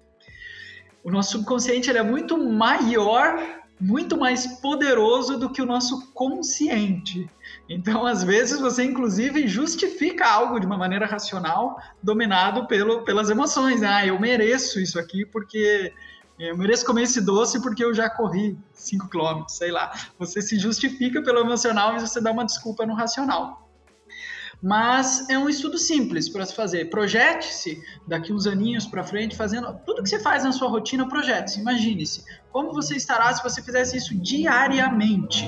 O 1.04 1.12
nosso 1.12 1.32
subconsciente 1.32 1.90
é 1.90 2.04
muito 2.04 2.38
maior, 2.38 3.40
muito 3.80 4.18
mais 4.18 4.46
poderoso 4.60 5.38
do 5.38 5.52
que 5.52 5.62
o 5.62 5.66
nosso 5.66 6.12
consciente. 6.14 7.28
Então, 7.68 8.06
às 8.06 8.24
vezes, 8.24 8.60
você 8.60 8.84
inclusive 8.84 9.48
justifica 9.48 10.28
algo 10.28 10.60
de 10.60 10.66
uma 10.66 10.78
maneira 10.78 11.06
racional, 11.06 11.78
dominado 12.02 12.68
pelo, 12.68 13.04
pelas 13.04 13.30
emoções. 13.30 13.82
Ah, 13.82 14.06
eu 14.06 14.20
mereço 14.20 14.80
isso 14.80 15.00
aqui 15.00 15.26
porque 15.26 15.94
eu 16.50 16.58
mereço 16.58 16.86
comer 16.86 17.04
esse 17.04 17.22
doce 17.22 17.62
porque 17.62 17.84
eu 17.84 17.94
já 17.94 18.10
corri 18.10 18.58
5 18.74 19.10
km, 19.10 19.44
sei 19.48 19.72
lá. 19.72 19.92
Você 20.18 20.42
se 20.42 20.58
justifica 20.58 21.22
pelo 21.22 21.40
emocional, 21.40 21.94
mas 21.94 22.02
você 22.02 22.20
dá 22.20 22.32
uma 22.32 22.46
desculpa 22.46 22.86
no 22.86 22.96
racional. 22.96 23.70
Mas 24.62 25.28
é 25.30 25.38
um 25.38 25.50
estudo 25.50 25.78
simples 25.78 26.30
para 26.30 26.46
se 26.46 26.56
fazer. 26.56 26.90
Projete-se 26.90 27.82
daqui 28.08 28.32
uns 28.32 28.46
aninhos 28.46 28.86
para 28.86 29.04
frente, 29.04 29.36
fazendo 29.36 29.74
tudo 29.86 30.04
que 30.04 30.10
você 30.10 30.20
faz 30.20 30.44
na 30.44 30.52
sua 30.52 30.68
rotina, 30.68 31.08
projete-se. 31.08 31.60
Imagine-se 31.60 32.24
como 32.52 32.72
você 32.74 32.96
estará 32.96 33.34
se 33.34 33.42
você 33.42 33.62
fizesse 33.62 33.98
isso 33.98 34.16
diariamente. 34.16 35.46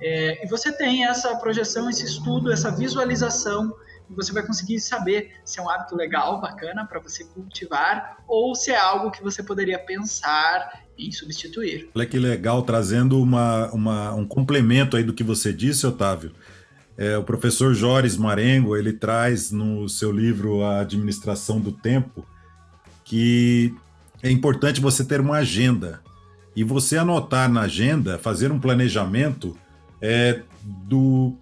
É, 0.00 0.44
e 0.44 0.48
você 0.48 0.72
tem 0.72 1.04
essa 1.04 1.36
projeção, 1.36 1.90
esse 1.90 2.04
estudo, 2.04 2.50
essa 2.50 2.70
visualização 2.70 3.74
você 4.14 4.32
vai 4.32 4.44
conseguir 4.44 4.80
saber 4.80 5.32
se 5.44 5.58
é 5.58 5.62
um 5.62 5.70
hábito 5.70 5.96
legal, 5.96 6.40
bacana 6.40 6.84
para 6.84 7.00
você 7.00 7.24
cultivar 7.24 8.18
ou 8.26 8.54
se 8.54 8.70
é 8.70 8.78
algo 8.78 9.10
que 9.10 9.22
você 9.22 9.42
poderia 9.42 9.78
pensar 9.78 10.82
em 10.98 11.10
substituir. 11.10 11.88
Olha 11.94 12.06
que 12.06 12.18
legal, 12.18 12.62
trazendo 12.62 13.20
uma, 13.20 13.70
uma, 13.72 14.14
um 14.14 14.26
complemento 14.26 14.96
aí 14.96 15.04
do 15.04 15.14
que 15.14 15.24
você 15.24 15.52
disse, 15.52 15.86
Otávio. 15.86 16.32
É, 16.98 17.16
o 17.16 17.24
professor 17.24 17.72
Joris 17.72 18.16
Marengo, 18.16 18.76
ele 18.76 18.92
traz 18.92 19.50
no 19.50 19.88
seu 19.88 20.12
livro 20.12 20.62
A 20.62 20.80
Administração 20.80 21.58
do 21.58 21.72
Tempo 21.72 22.26
que 23.10 23.74
é 24.22 24.30
importante 24.30 24.80
você 24.80 25.04
ter 25.04 25.20
uma 25.20 25.38
agenda 25.38 26.00
e 26.54 26.62
você 26.62 26.96
anotar 26.96 27.50
na 27.50 27.62
agenda, 27.62 28.18
fazer 28.18 28.52
um 28.52 28.60
planejamento 28.60 29.56
é, 30.00 30.42
do, 30.62 31.34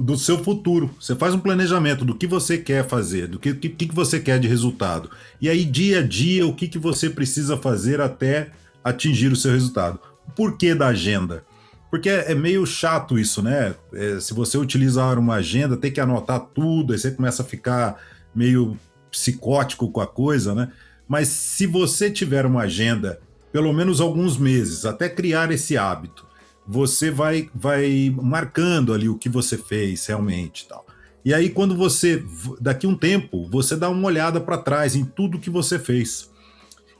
do 0.00 0.16
seu 0.16 0.42
futuro. 0.42 0.90
Você 0.98 1.14
faz 1.14 1.34
um 1.34 1.38
planejamento 1.38 2.06
do 2.06 2.14
que 2.14 2.26
você 2.26 2.56
quer 2.56 2.88
fazer, 2.88 3.26
do 3.28 3.38
que, 3.38 3.52
que, 3.52 3.68
que 3.68 3.94
você 3.94 4.18
quer 4.18 4.40
de 4.40 4.48
resultado. 4.48 5.10
E 5.38 5.48
aí, 5.48 5.62
dia 5.62 5.98
a 5.98 6.02
dia, 6.02 6.46
o 6.46 6.54
que, 6.54 6.66
que 6.66 6.78
você 6.78 7.10
precisa 7.10 7.54
fazer 7.56 8.00
até 8.00 8.50
atingir 8.82 9.30
o 9.30 9.36
seu 9.36 9.52
resultado. 9.52 10.00
O 10.26 10.32
porquê 10.32 10.74
da 10.74 10.86
agenda? 10.86 11.44
Porque 11.90 12.08
é, 12.08 12.32
é 12.32 12.34
meio 12.34 12.64
chato 12.64 13.18
isso, 13.18 13.42
né? 13.42 13.74
É, 13.92 14.18
se 14.18 14.32
você 14.32 14.56
utilizar 14.56 15.18
uma 15.18 15.34
agenda, 15.34 15.76
tem 15.76 15.92
que 15.92 16.00
anotar 16.00 16.40
tudo, 16.54 16.94
aí 16.94 16.98
você 16.98 17.10
começa 17.10 17.42
a 17.42 17.46
ficar 17.46 18.00
meio 18.34 18.78
psicótico 19.10 19.90
com 19.90 20.00
a 20.00 20.06
coisa, 20.06 20.54
né? 20.54 20.70
Mas 21.06 21.28
se 21.28 21.66
você 21.66 22.10
tiver 22.10 22.46
uma 22.46 22.62
agenda, 22.62 23.20
pelo 23.52 23.70
menos 23.72 24.00
alguns 24.00 24.38
meses, 24.38 24.86
até 24.86 25.10
criar 25.10 25.50
esse 25.50 25.76
hábito, 25.76 26.24
você 26.70 27.10
vai, 27.10 27.50
vai 27.52 28.14
marcando 28.22 28.94
ali 28.94 29.08
o 29.08 29.18
que 29.18 29.28
você 29.28 29.58
fez 29.58 30.06
realmente 30.06 30.68
tal. 30.68 30.86
E 31.24 31.34
aí, 31.34 31.50
quando 31.50 31.74
você, 31.74 32.24
daqui 32.60 32.86
um 32.86 32.94
tempo, 32.94 33.44
você 33.50 33.74
dá 33.74 33.90
uma 33.90 34.06
olhada 34.06 34.40
para 34.40 34.56
trás 34.56 34.94
em 34.94 35.04
tudo 35.04 35.40
que 35.40 35.50
você 35.50 35.80
fez. 35.80 36.30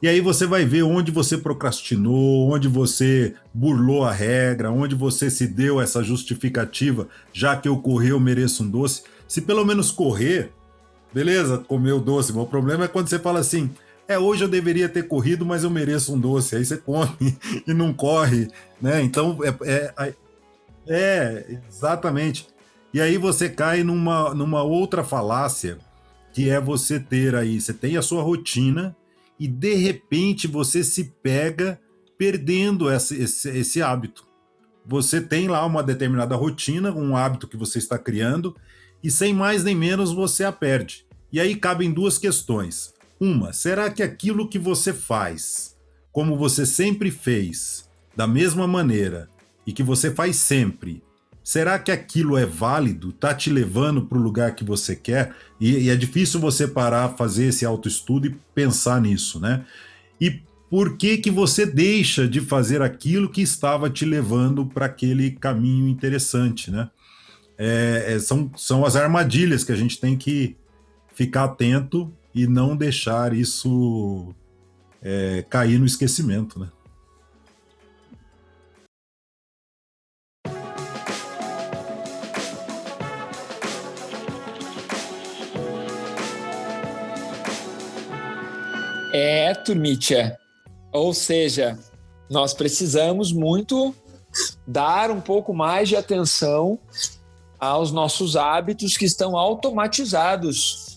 E 0.02 0.08
aí 0.08 0.20
você 0.20 0.44
vai 0.44 0.64
ver 0.64 0.82
onde 0.82 1.12
você 1.12 1.38
procrastinou, 1.38 2.52
onde 2.52 2.66
você 2.66 3.34
burlou 3.54 4.04
a 4.04 4.10
regra, 4.10 4.72
onde 4.72 4.96
você 4.96 5.30
se 5.30 5.46
deu 5.46 5.80
essa 5.80 6.02
justificativa, 6.02 7.06
já 7.32 7.56
que 7.56 7.68
eu 7.68 7.78
correr 7.78 8.10
eu 8.10 8.18
mereço 8.18 8.64
um 8.64 8.68
doce. 8.68 9.04
Se 9.28 9.40
pelo 9.40 9.64
menos 9.64 9.92
correr, 9.92 10.52
beleza, 11.14 11.58
comer 11.58 11.92
o 11.92 12.00
doce. 12.00 12.32
Mas 12.32 12.42
o 12.42 12.46
problema 12.46 12.86
é 12.86 12.88
quando 12.88 13.08
você 13.08 13.20
fala 13.20 13.38
assim: 13.38 13.70
é, 14.10 14.18
hoje 14.18 14.42
eu 14.42 14.48
deveria 14.48 14.88
ter 14.88 15.06
corrido, 15.06 15.46
mas 15.46 15.62
eu 15.62 15.70
mereço 15.70 16.12
um 16.12 16.18
doce. 16.18 16.56
Aí 16.56 16.64
você 16.64 16.76
come 16.76 17.38
e 17.64 17.72
não 17.72 17.92
corre, 17.92 18.48
né? 18.82 19.00
Então, 19.02 19.38
é, 19.44 19.94
é, 20.04 20.14
é 20.88 21.58
exatamente. 21.68 22.48
E 22.92 23.00
aí 23.00 23.16
você 23.16 23.48
cai 23.48 23.84
numa, 23.84 24.34
numa 24.34 24.64
outra 24.64 25.04
falácia, 25.04 25.78
que 26.32 26.50
é 26.50 26.60
você 26.60 26.98
ter 26.98 27.36
aí, 27.36 27.60
você 27.60 27.72
tem 27.72 27.96
a 27.96 28.02
sua 28.02 28.20
rotina, 28.20 28.96
e 29.38 29.46
de 29.46 29.76
repente 29.76 30.48
você 30.48 30.82
se 30.82 31.04
pega 31.22 31.80
perdendo 32.18 32.90
esse, 32.90 33.14
esse, 33.22 33.48
esse 33.50 33.80
hábito. 33.80 34.26
Você 34.84 35.20
tem 35.20 35.46
lá 35.46 35.64
uma 35.64 35.84
determinada 35.84 36.34
rotina, 36.34 36.90
um 36.90 37.16
hábito 37.16 37.46
que 37.46 37.56
você 37.56 37.78
está 37.78 37.96
criando, 37.96 38.56
e 39.04 39.08
sem 39.08 39.32
mais 39.32 39.62
nem 39.62 39.76
menos 39.76 40.12
você 40.12 40.42
a 40.42 40.50
perde. 40.50 41.06
E 41.32 41.38
aí 41.38 41.54
cabem 41.54 41.92
duas 41.92 42.18
questões. 42.18 42.92
Uma, 43.20 43.52
será 43.52 43.90
que 43.90 44.02
aquilo 44.02 44.48
que 44.48 44.58
você 44.58 44.94
faz, 44.94 45.76
como 46.10 46.38
você 46.38 46.64
sempre 46.64 47.10
fez, 47.10 47.86
da 48.16 48.26
mesma 48.26 48.66
maneira, 48.66 49.28
e 49.66 49.72
que 49.72 49.82
você 49.82 50.10
faz 50.10 50.36
sempre, 50.36 51.02
será 51.44 51.78
que 51.78 51.92
aquilo 51.92 52.38
é 52.38 52.46
válido? 52.46 53.12
Tá 53.12 53.34
te 53.34 53.50
levando 53.50 54.06
para 54.06 54.16
o 54.16 54.22
lugar 54.22 54.54
que 54.54 54.64
você 54.64 54.96
quer? 54.96 55.34
E, 55.60 55.70
e, 55.84 55.90
é 55.90 55.96
difícil 55.96 56.40
você 56.40 56.66
parar, 56.66 57.10
fazer 57.10 57.48
esse 57.48 57.66
autoestudo 57.66 58.26
e 58.26 58.36
pensar 58.54 58.98
nisso, 59.02 59.38
né? 59.38 59.66
E 60.18 60.40
por 60.70 60.96
que 60.96 61.18
que 61.18 61.30
você 61.30 61.66
deixa 61.66 62.26
de 62.26 62.40
fazer 62.40 62.80
aquilo 62.80 63.28
que 63.28 63.42
estava 63.42 63.90
te 63.90 64.06
levando 64.06 64.64
para 64.64 64.86
aquele 64.86 65.32
caminho 65.32 65.88
interessante, 65.88 66.70
né? 66.70 66.88
É, 67.58 68.14
é, 68.14 68.18
são, 68.18 68.50
são 68.56 68.82
as 68.86 68.96
armadilhas 68.96 69.62
que 69.62 69.72
a 69.72 69.76
gente 69.76 70.00
tem 70.00 70.16
que 70.16 70.56
ficar 71.12 71.44
atento 71.44 72.10
e 72.34 72.46
não 72.46 72.76
deixar 72.76 73.32
isso 73.32 74.34
é, 75.02 75.44
cair 75.48 75.78
no 75.78 75.86
esquecimento, 75.86 76.58
né? 76.58 76.68
É, 89.12 89.52
Turmitia. 89.54 90.38
Ou 90.92 91.12
seja, 91.12 91.78
nós 92.30 92.54
precisamos 92.54 93.32
muito 93.32 93.94
dar 94.66 95.10
um 95.10 95.20
pouco 95.20 95.52
mais 95.52 95.88
de 95.88 95.96
atenção 95.96 96.78
aos 97.58 97.92
nossos 97.92 98.36
hábitos 98.36 98.96
que 98.96 99.04
estão 99.04 99.36
automatizados, 99.36 100.89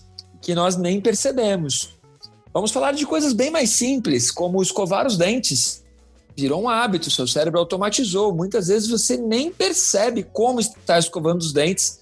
que 0.44 0.54
nós 0.54 0.76
nem 0.76 1.00
percebemos. 1.00 1.94
Vamos 2.52 2.70
falar 2.70 2.92
de 2.92 3.06
coisas 3.06 3.32
bem 3.32 3.50
mais 3.50 3.70
simples, 3.70 4.30
como 4.30 4.62
escovar 4.62 5.06
os 5.06 5.16
dentes. 5.16 5.82
Virou 6.36 6.62
um 6.62 6.68
hábito, 6.68 7.10
seu 7.10 7.26
cérebro 7.26 7.58
automatizou. 7.58 8.34
Muitas 8.34 8.68
vezes 8.68 8.88
você 8.88 9.16
nem 9.16 9.50
percebe 9.50 10.22
como 10.22 10.60
está 10.60 10.98
escovando 10.98 11.40
os 11.40 11.52
dentes. 11.52 11.98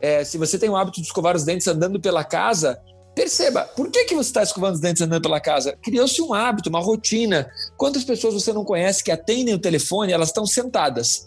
É, 0.00 0.24
se 0.24 0.38
você 0.38 0.56
tem 0.56 0.70
o 0.70 0.76
hábito 0.76 1.00
de 1.00 1.06
escovar 1.08 1.34
os 1.34 1.44
dentes 1.44 1.66
andando 1.66 2.00
pela 2.00 2.22
casa, 2.24 2.80
Perceba, 3.12 3.64
por 3.76 3.90
que, 3.90 4.04
que 4.04 4.14
você 4.14 4.30
está 4.30 4.42
escovando 4.42 4.74
os 4.74 4.80
dentes 4.80 5.02
andando 5.02 5.22
pela 5.22 5.40
casa? 5.40 5.76
Criou-se 5.82 6.22
um 6.22 6.32
hábito, 6.32 6.68
uma 6.68 6.80
rotina. 6.80 7.50
Quantas 7.76 8.04
pessoas 8.04 8.34
você 8.34 8.52
não 8.52 8.64
conhece 8.64 9.02
que 9.02 9.10
atendem 9.10 9.52
o 9.52 9.58
telefone, 9.58 10.12
elas 10.12 10.28
estão 10.28 10.46
sentadas, 10.46 11.26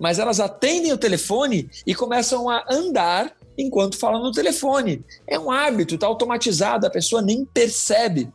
mas 0.00 0.18
elas 0.18 0.40
atendem 0.40 0.92
o 0.92 0.98
telefone 0.98 1.70
e 1.86 1.94
começam 1.94 2.50
a 2.50 2.64
andar 2.68 3.32
enquanto 3.56 3.98
falam 3.98 4.22
no 4.22 4.32
telefone. 4.32 5.04
É 5.26 5.38
um 5.38 5.50
hábito, 5.50 5.94
está 5.94 6.06
automatizado, 6.06 6.86
a 6.86 6.90
pessoa 6.90 7.22
nem 7.22 7.44
percebe. 7.44 8.30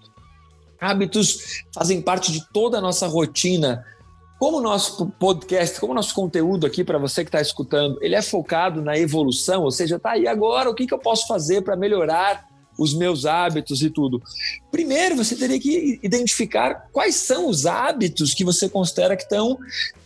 Hábitos 0.80 1.64
fazem 1.74 2.02
parte 2.02 2.32
de 2.32 2.46
toda 2.52 2.78
a 2.78 2.82
nossa 2.82 3.08
rotina. 3.08 3.86
Como 4.40 4.58
o 4.58 4.62
nosso 4.62 5.06
podcast, 5.20 5.80
como 5.80 5.94
o 5.94 5.96
nosso 5.96 6.16
conteúdo 6.16 6.66
aqui 6.66 6.84
para 6.84 6.98
você 6.98 7.24
que 7.24 7.30
está 7.30 7.40
escutando, 7.40 8.00
ele 8.02 8.16
é 8.16 8.22
focado 8.22 8.82
na 8.82 8.98
evolução, 8.98 9.62
ou 9.64 9.70
seja, 9.70 10.00
tá 10.00 10.12
aí 10.12 10.28
agora, 10.28 10.70
o 10.70 10.74
que, 10.74 10.88
que 10.88 10.94
eu 10.94 10.98
posso 10.98 11.28
fazer 11.28 11.62
para 11.62 11.76
melhorar 11.76 12.50
os 12.78 12.94
meus 12.94 13.26
hábitos 13.26 13.84
e 13.84 13.90
tudo. 13.90 14.22
Primeiro, 14.72 15.16
você 15.16 15.36
teria 15.36 15.60
que 15.60 16.00
identificar 16.02 16.90
quais 16.92 17.16
são 17.16 17.48
os 17.48 17.66
hábitos 17.66 18.34
que 18.34 18.44
você 18.44 18.68
considera 18.68 19.16
que 19.16 19.24
estão 19.24 19.58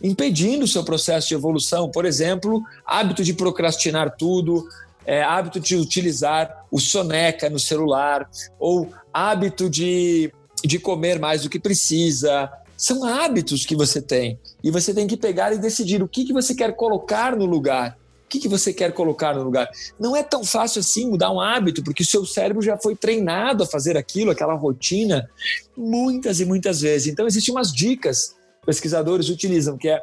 impedindo 0.02 0.64
o 0.64 0.68
seu 0.68 0.84
processo 0.84 1.28
de 1.28 1.34
evolução. 1.34 1.90
Por 1.90 2.04
exemplo, 2.04 2.62
hábito 2.84 3.24
de 3.24 3.32
procrastinar 3.32 4.14
tudo, 4.16 4.68
é, 5.06 5.22
hábito 5.22 5.60
de 5.60 5.76
utilizar 5.76 6.66
o 6.70 6.80
soneca 6.80 7.48
no 7.48 7.58
celular, 7.58 8.28
ou 8.58 8.90
hábito 9.12 9.70
de, 9.70 10.32
de 10.64 10.78
comer 10.78 11.18
mais 11.18 11.42
do 11.42 11.50
que 11.50 11.60
precisa. 11.60 12.50
São 12.76 13.04
hábitos 13.04 13.64
que 13.64 13.76
você 13.76 14.02
tem. 14.02 14.38
E 14.62 14.70
você 14.70 14.92
tem 14.92 15.06
que 15.06 15.16
pegar 15.16 15.52
e 15.52 15.58
decidir 15.58 16.02
o 16.02 16.08
que, 16.08 16.24
que 16.24 16.32
você 16.32 16.54
quer 16.54 16.74
colocar 16.74 17.36
no 17.36 17.46
lugar. 17.46 17.96
O 18.24 18.28
que, 18.28 18.40
que 18.40 18.48
você 18.48 18.72
quer 18.72 18.92
colocar 18.92 19.34
no 19.36 19.44
lugar? 19.44 19.70
Não 20.00 20.16
é 20.16 20.22
tão 20.22 20.42
fácil 20.42 20.80
assim 20.80 21.08
mudar 21.08 21.30
um 21.30 21.40
hábito, 21.40 21.84
porque 21.84 22.02
o 22.02 22.06
seu 22.06 22.26
cérebro 22.26 22.60
já 22.60 22.76
foi 22.76 22.96
treinado 22.96 23.62
a 23.62 23.66
fazer 23.66 23.96
aquilo, 23.96 24.32
aquela 24.32 24.54
rotina, 24.54 25.30
muitas 25.76 26.40
e 26.40 26.44
muitas 26.44 26.80
vezes. 26.80 27.06
Então, 27.06 27.26
existem 27.26 27.54
umas 27.54 27.72
dicas 27.72 28.34
pesquisadores 28.66 29.28
utilizam, 29.28 29.78
que 29.78 29.88
é 29.88 30.02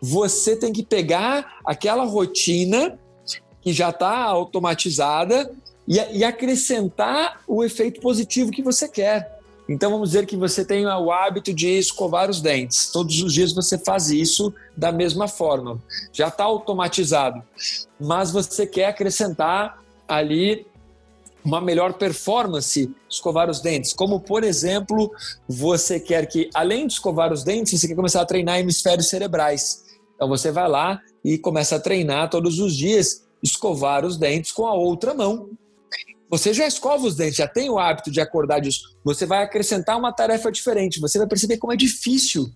você 0.00 0.54
tem 0.54 0.72
que 0.72 0.84
pegar 0.84 1.58
aquela 1.64 2.04
rotina 2.04 2.98
que 3.62 3.72
já 3.72 3.90
está 3.90 4.16
automatizada 4.16 5.50
e, 5.86 5.96
e 6.18 6.24
acrescentar 6.24 7.42
o 7.46 7.64
efeito 7.64 8.00
positivo 8.00 8.50
que 8.50 8.62
você 8.62 8.88
quer. 8.88 9.38
Então 9.68 9.92
vamos 9.92 10.10
dizer 10.10 10.26
que 10.26 10.36
você 10.36 10.64
tem 10.64 10.84
o 10.84 11.12
hábito 11.12 11.54
de 11.54 11.68
escovar 11.78 12.28
os 12.28 12.40
dentes. 12.40 12.90
Todos 12.90 13.22
os 13.22 13.32
dias 13.32 13.52
você 13.52 13.78
faz 13.78 14.10
isso 14.10 14.52
da 14.76 14.90
mesma 14.90 15.28
forma. 15.28 15.80
Já 16.12 16.26
está 16.26 16.42
automatizado. 16.42 17.40
Mas 18.00 18.32
você 18.32 18.66
quer 18.66 18.86
acrescentar 18.86 19.80
ali 20.08 20.66
uma 21.44 21.60
melhor 21.60 21.94
performance 21.94 22.92
escovar 23.08 23.48
os 23.48 23.60
dentes. 23.60 23.92
Como, 23.92 24.20
por 24.20 24.44
exemplo, 24.44 25.10
você 25.48 25.98
quer 25.98 26.26
que, 26.26 26.50
além 26.52 26.86
de 26.86 26.94
escovar 26.94 27.32
os 27.32 27.44
dentes, 27.44 27.80
você 27.80 27.88
quer 27.88 27.94
começar 27.94 28.20
a 28.22 28.26
treinar 28.26 28.58
hemisférios 28.58 29.08
cerebrais. 29.08 29.84
Então 30.16 30.28
você 30.28 30.50
vai 30.50 30.68
lá 30.68 31.00
e 31.24 31.38
começa 31.38 31.76
a 31.76 31.80
treinar 31.80 32.28
todos 32.28 32.58
os 32.58 32.74
dias, 32.74 33.22
escovar 33.42 34.04
os 34.04 34.16
dentes 34.16 34.52
com 34.52 34.66
a 34.66 34.74
outra 34.74 35.14
mão. 35.14 35.50
Você 36.28 36.54
já 36.54 36.66
escova 36.66 37.06
os 37.06 37.16
dentes, 37.16 37.36
já 37.36 37.48
tem 37.48 37.68
o 37.68 37.78
hábito 37.78 38.10
de 38.10 38.20
acordar 38.20 38.60
disso. 38.60 38.96
Você 39.04 39.26
vai 39.26 39.42
acrescentar 39.42 39.98
uma 39.98 40.12
tarefa 40.12 40.50
diferente. 40.52 41.00
Você 41.00 41.18
vai 41.18 41.26
perceber 41.26 41.58
como 41.58 41.72
é 41.72 41.76
difícil 41.76 42.50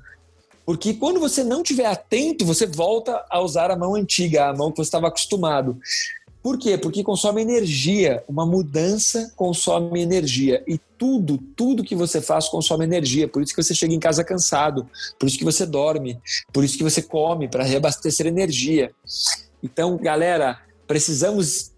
Porque 0.64 0.94
quando 0.94 1.18
você 1.18 1.42
não 1.42 1.60
estiver 1.60 1.86
atento, 1.86 2.44
você 2.44 2.66
volta 2.66 3.24
a 3.28 3.40
usar 3.40 3.70
a 3.70 3.76
mão 3.76 3.94
antiga, 3.94 4.48
a 4.48 4.54
mão 4.54 4.70
que 4.70 4.76
você 4.76 4.88
estava 4.88 5.08
acostumado. 5.08 5.76
Por 6.44 6.58
quê? 6.58 6.76
Porque 6.76 7.02
consome 7.02 7.40
energia. 7.40 8.22
Uma 8.28 8.44
mudança 8.44 9.32
consome 9.34 10.02
energia. 10.02 10.62
E 10.68 10.78
tudo, 10.98 11.38
tudo 11.56 11.82
que 11.82 11.96
você 11.96 12.20
faz 12.20 12.48
consome 12.48 12.84
energia. 12.84 13.26
Por 13.26 13.42
isso 13.42 13.54
que 13.54 13.62
você 13.62 13.74
chega 13.74 13.94
em 13.94 13.98
casa 13.98 14.22
cansado. 14.22 14.86
Por 15.18 15.26
isso 15.26 15.38
que 15.38 15.44
você 15.44 15.64
dorme. 15.66 16.20
Por 16.52 16.62
isso 16.62 16.76
que 16.76 16.84
você 16.84 17.00
come, 17.00 17.48
para 17.48 17.64
reabastecer 17.64 18.26
energia. 18.26 18.92
Então, 19.62 19.96
galera, 19.96 20.60
precisamos 20.94 21.72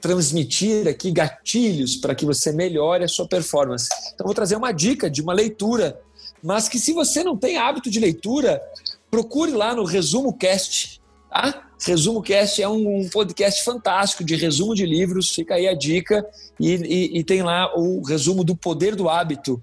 transmitir 0.00 0.86
aqui 0.86 1.10
gatilhos 1.10 1.96
para 1.96 2.14
que 2.14 2.24
você 2.24 2.52
melhore 2.52 3.02
a 3.02 3.08
sua 3.08 3.26
performance. 3.26 3.88
Então, 4.14 4.24
vou 4.24 4.32
trazer 4.32 4.54
uma 4.54 4.70
dica 4.70 5.10
de 5.10 5.20
uma 5.20 5.32
leitura. 5.32 6.00
Mas 6.40 6.68
que 6.68 6.78
se 6.78 6.92
você 6.92 7.24
não 7.24 7.36
tem 7.36 7.56
hábito 7.56 7.90
de 7.90 7.98
leitura, 7.98 8.62
procure 9.10 9.50
lá 9.50 9.74
no 9.74 9.82
Resumo 9.82 10.32
Cast. 10.32 11.00
Tá? 11.28 11.68
Resumo 11.84 12.22
Cast 12.22 12.62
é 12.62 12.68
um, 12.68 13.08
podcast 13.12 13.64
fantástico 13.64 14.22
de 14.22 14.36
resumo 14.36 14.72
de 14.72 14.86
livros, 14.86 15.30
fica 15.30 15.56
aí 15.56 15.66
a 15.66 15.74
dica. 15.74 16.24
E, 16.60 16.74
e, 16.74 17.18
e 17.18 17.24
tem 17.24 17.42
lá 17.42 17.76
o 17.76 18.02
resumo 18.02 18.44
do 18.44 18.54
Poder 18.54 18.94
do 18.94 19.08
Hábito. 19.08 19.60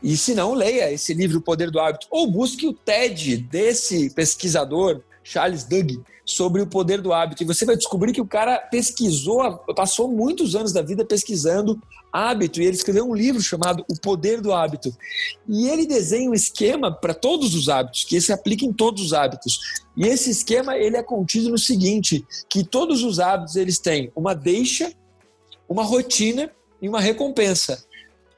E 0.00 0.16
se 0.16 0.36
não, 0.36 0.54
leia 0.54 0.92
esse 0.92 1.12
livro, 1.12 1.38
O 1.38 1.42
Poder 1.42 1.68
do 1.72 1.80
Hábito, 1.80 2.06
ou 2.12 2.30
busque 2.30 2.64
o 2.64 2.72
TED 2.72 3.38
desse 3.38 4.08
pesquisador, 4.10 5.02
Charles 5.28 5.64
Duhigg, 5.64 6.00
sobre 6.24 6.62
o 6.62 6.66
poder 6.66 7.02
do 7.02 7.12
hábito. 7.12 7.42
E 7.42 7.46
você 7.46 7.66
vai 7.66 7.76
descobrir 7.76 8.12
que 8.12 8.20
o 8.20 8.26
cara 8.26 8.58
pesquisou, 8.58 9.58
passou 9.76 10.08
muitos 10.08 10.54
anos 10.54 10.72
da 10.72 10.80
vida 10.80 11.04
pesquisando 11.04 11.80
hábito, 12.10 12.60
e 12.60 12.64
ele 12.64 12.76
escreveu 12.76 13.04
um 13.04 13.14
livro 13.14 13.42
chamado 13.42 13.84
O 13.90 14.00
Poder 14.00 14.40
do 14.40 14.52
Hábito. 14.52 14.90
E 15.46 15.68
ele 15.68 15.86
desenha 15.86 16.30
um 16.30 16.34
esquema 16.34 16.90
para 16.90 17.12
todos 17.12 17.54
os 17.54 17.68
hábitos, 17.68 18.04
que 18.04 18.18
se 18.20 18.32
aplica 18.32 18.64
em 18.64 18.72
todos 18.72 19.02
os 19.02 19.12
hábitos. 19.12 19.58
E 19.94 20.06
esse 20.06 20.30
esquema 20.30 20.78
ele 20.78 20.96
é 20.96 21.02
contido 21.02 21.50
no 21.50 21.58
seguinte, 21.58 22.24
que 22.48 22.64
todos 22.64 23.02
os 23.02 23.20
hábitos 23.20 23.56
eles 23.56 23.78
têm 23.78 24.10
uma 24.16 24.34
deixa, 24.34 24.90
uma 25.68 25.84
rotina 25.84 26.50
e 26.80 26.88
uma 26.88 27.00
recompensa. 27.00 27.84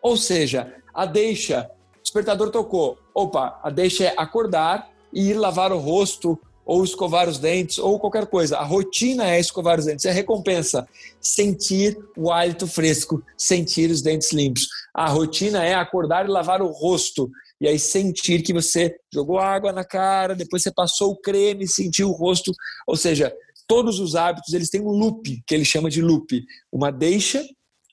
Ou 0.03 0.17
seja, 0.17 0.75
a 0.93 1.07
deixa, 1.07 1.71
despertador 2.03 2.51
tocou, 2.51 2.99
opa, 3.15 3.61
a 3.63 3.71
deixa 3.71 4.05
é 4.07 4.15
acordar 4.17 4.91
e 5.13 5.31
ir 5.31 5.35
lavar 5.35 5.73
o 5.73 5.79
rosto 5.79 6.39
ou 6.71 6.85
escovar 6.85 7.29
os 7.29 7.37
dentes, 7.37 7.79
ou 7.79 7.99
qualquer 7.99 8.29
coisa. 8.29 8.57
A 8.57 8.63
rotina 8.63 9.29
é 9.29 9.41
escovar 9.41 9.81
os 9.81 9.87
dentes, 9.87 10.05
é 10.05 10.13
recompensa. 10.13 10.87
Sentir 11.21 11.99
o 12.17 12.31
hálito 12.31 12.65
fresco, 12.65 13.21
sentir 13.37 13.91
os 13.91 14.01
dentes 14.01 14.33
limpos. 14.33 14.69
A 14.95 15.09
rotina 15.09 15.65
é 15.65 15.75
acordar 15.75 16.27
e 16.27 16.31
lavar 16.31 16.63
o 16.63 16.69
rosto. 16.69 17.29
E 17.61 17.67
aí 17.67 17.77
sentir 17.77 18.43
que 18.43 18.53
você 18.53 18.95
jogou 19.13 19.41
água 19.41 19.73
na 19.73 19.83
cara, 19.83 20.37
depois 20.37 20.63
você 20.63 20.71
passou 20.71 21.11
o 21.11 21.17
creme, 21.17 21.67
sentiu 21.67 22.09
o 22.09 22.13
rosto. 22.13 22.53
Ou 22.87 22.95
seja, 22.95 23.35
todos 23.67 23.99
os 23.99 24.15
hábitos 24.15 24.55
eles 24.55 24.71
têm 24.71 24.81
um 24.81 24.93
loop, 24.93 25.43
que 25.45 25.53
ele 25.57 25.65
chama 25.65 25.91
de 25.91 26.01
loop. 26.01 26.41
Uma 26.71 26.93
deixa, 26.93 27.45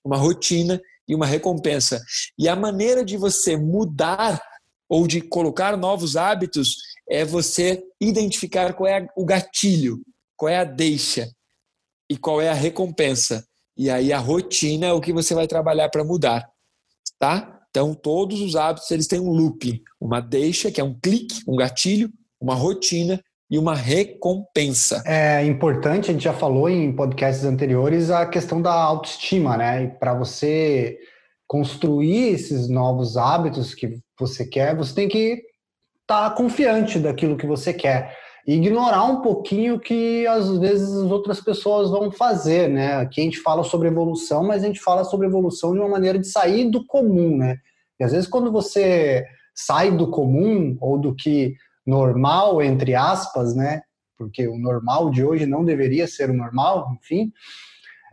uma 0.06 0.18
rotina 0.18 0.80
e 1.08 1.16
uma 1.16 1.26
recompensa. 1.26 2.00
E 2.38 2.48
a 2.48 2.56
maneira 2.56 3.04
de 3.04 3.18
você 3.18 3.58
mudar 3.58 4.40
ou 4.88 5.08
de 5.08 5.20
colocar 5.20 5.76
novos 5.76 6.16
hábitos 6.16 6.76
é 7.10 7.24
você 7.24 7.84
identificar 8.00 8.74
qual 8.74 8.88
é 8.88 9.08
o 9.16 9.26
gatilho, 9.26 10.00
qual 10.36 10.50
é 10.50 10.58
a 10.58 10.64
deixa 10.64 11.30
e 12.10 12.18
qual 12.18 12.42
é 12.42 12.50
a 12.50 12.54
recompensa. 12.54 13.46
E 13.78 13.90
aí 13.90 14.12
a 14.12 14.20
rotina 14.20 14.88
é 14.88 14.94
o 14.94 15.02
que 15.02 15.14
você 15.14 15.34
vai 15.34 15.48
trabalhar 15.48 15.90
para 15.90 16.04
mudar, 16.04 16.48
tá? 17.20 17.62
Então 17.70 17.94
todos 17.94 18.42
os 18.42 18.56
hábitos 18.56 18.90
eles 18.92 19.08
têm 19.08 19.20
um 19.20 19.30
loop, 19.30 19.82
uma 20.02 20.20
deixa 20.20 20.72
que 20.72 20.82
é 20.82 20.84
um 20.84 20.98
clique, 21.00 21.42
um 21.48 21.56
gatilho, 21.56 22.10
uma 22.42 22.56
rotina 22.56 23.22
e 23.50 23.58
uma 23.58 23.76
recompensa. 23.76 25.02
É 25.06 25.46
importante, 25.46 26.10
a 26.10 26.14
gente 26.14 26.24
já 26.24 26.34
falou 26.34 26.70
em 26.70 26.94
podcasts 26.94 27.46
anteriores 27.46 28.10
a 28.10 28.26
questão 28.26 28.62
da 28.62 28.74
autoestima, 28.74 29.56
né? 29.56 29.84
E 29.84 29.88
para 30.00 30.14
você 30.14 30.98
construir 31.48 32.34
esses 32.34 32.68
novos 32.68 33.16
hábitos 33.16 33.74
que 33.74 34.00
você 34.20 34.46
quer, 34.46 34.76
você 34.76 34.94
tem 34.94 35.08
que 35.08 35.42
tá 36.08 36.30
confiante 36.30 36.98
daquilo 36.98 37.38
que 37.38 37.46
você 37.46 37.74
quer. 37.74 38.16
E 38.48 38.54
ignorar 38.54 39.04
um 39.04 39.22
pouquinho 39.22 39.78
que 39.78 40.26
às 40.26 40.58
vezes 40.58 40.90
as 40.90 41.12
outras 41.12 41.42
pessoas 41.42 41.90
vão 41.92 42.10
fazer, 42.10 42.70
né? 42.70 42.96
Aqui 42.96 43.20
a 43.20 43.24
gente 43.26 43.40
fala 43.40 43.62
sobre 43.62 43.90
evolução, 43.90 44.48
mas 44.48 44.64
a 44.64 44.68
gente 44.68 44.80
fala 44.80 45.04
sobre 45.04 45.28
evolução 45.28 45.74
de 45.74 45.80
uma 45.80 45.90
maneira 45.90 46.18
de 46.18 46.28
sair 46.28 46.72
do 46.72 46.86
comum, 46.86 47.36
né? 47.36 47.58
E 48.00 48.06
às 48.06 48.14
vezes 48.14 48.28
quando 48.28 48.50
você 48.50 49.26
sai 49.54 49.92
do 49.92 50.10
comum 50.10 50.78
ou 50.80 50.98
do 50.98 51.14
que 51.14 51.56
normal, 51.86 52.62
entre 52.62 52.96
aspas, 52.96 53.54
né? 53.54 53.82
Porque 54.18 54.48
o 54.48 54.58
normal 54.58 55.10
de 55.10 55.26
hoje 55.26 55.46
não 55.46 55.66
deveria 55.66 56.08
ser 56.08 56.30
o 56.30 56.34
normal, 56.34 56.88
enfim. 57.02 57.34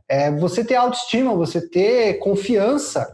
É 0.09 0.33
você 0.33 0.65
ter 0.65 0.75
autoestima, 0.75 1.35
você 1.35 1.67
ter 1.67 2.19
confiança 2.19 3.07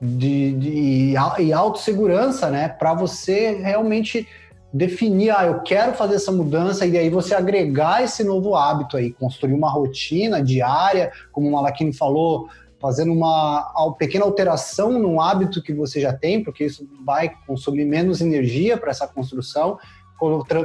de, 0.00 0.52
de, 0.52 1.14
e 1.38 1.52
autossegurança, 1.52 2.50
né? 2.50 2.68
Para 2.68 2.94
você 2.94 3.52
realmente 3.52 4.28
definir, 4.72 5.30
ah, 5.30 5.46
eu 5.46 5.60
quero 5.60 5.94
fazer 5.94 6.16
essa 6.16 6.30
mudança 6.30 6.84
e 6.84 6.98
aí 6.98 7.08
você 7.08 7.34
agregar 7.34 8.02
esse 8.02 8.22
novo 8.22 8.54
hábito 8.54 8.96
aí, 8.96 9.10
construir 9.12 9.54
uma 9.54 9.70
rotina 9.70 10.42
diária, 10.42 11.10
como 11.32 11.48
o 11.48 11.52
Malaquino 11.52 11.94
falou, 11.94 12.48
fazendo 12.78 13.12
uma, 13.12 13.72
uma 13.74 13.94
pequena 13.94 14.24
alteração 14.24 14.98
no 14.98 15.18
hábito 15.20 15.62
que 15.62 15.72
você 15.72 16.00
já 16.00 16.12
tem, 16.12 16.44
porque 16.44 16.64
isso 16.64 16.86
vai 17.04 17.32
consumir 17.46 17.86
menos 17.86 18.20
energia 18.20 18.76
para 18.76 18.90
essa 18.90 19.08
construção, 19.08 19.78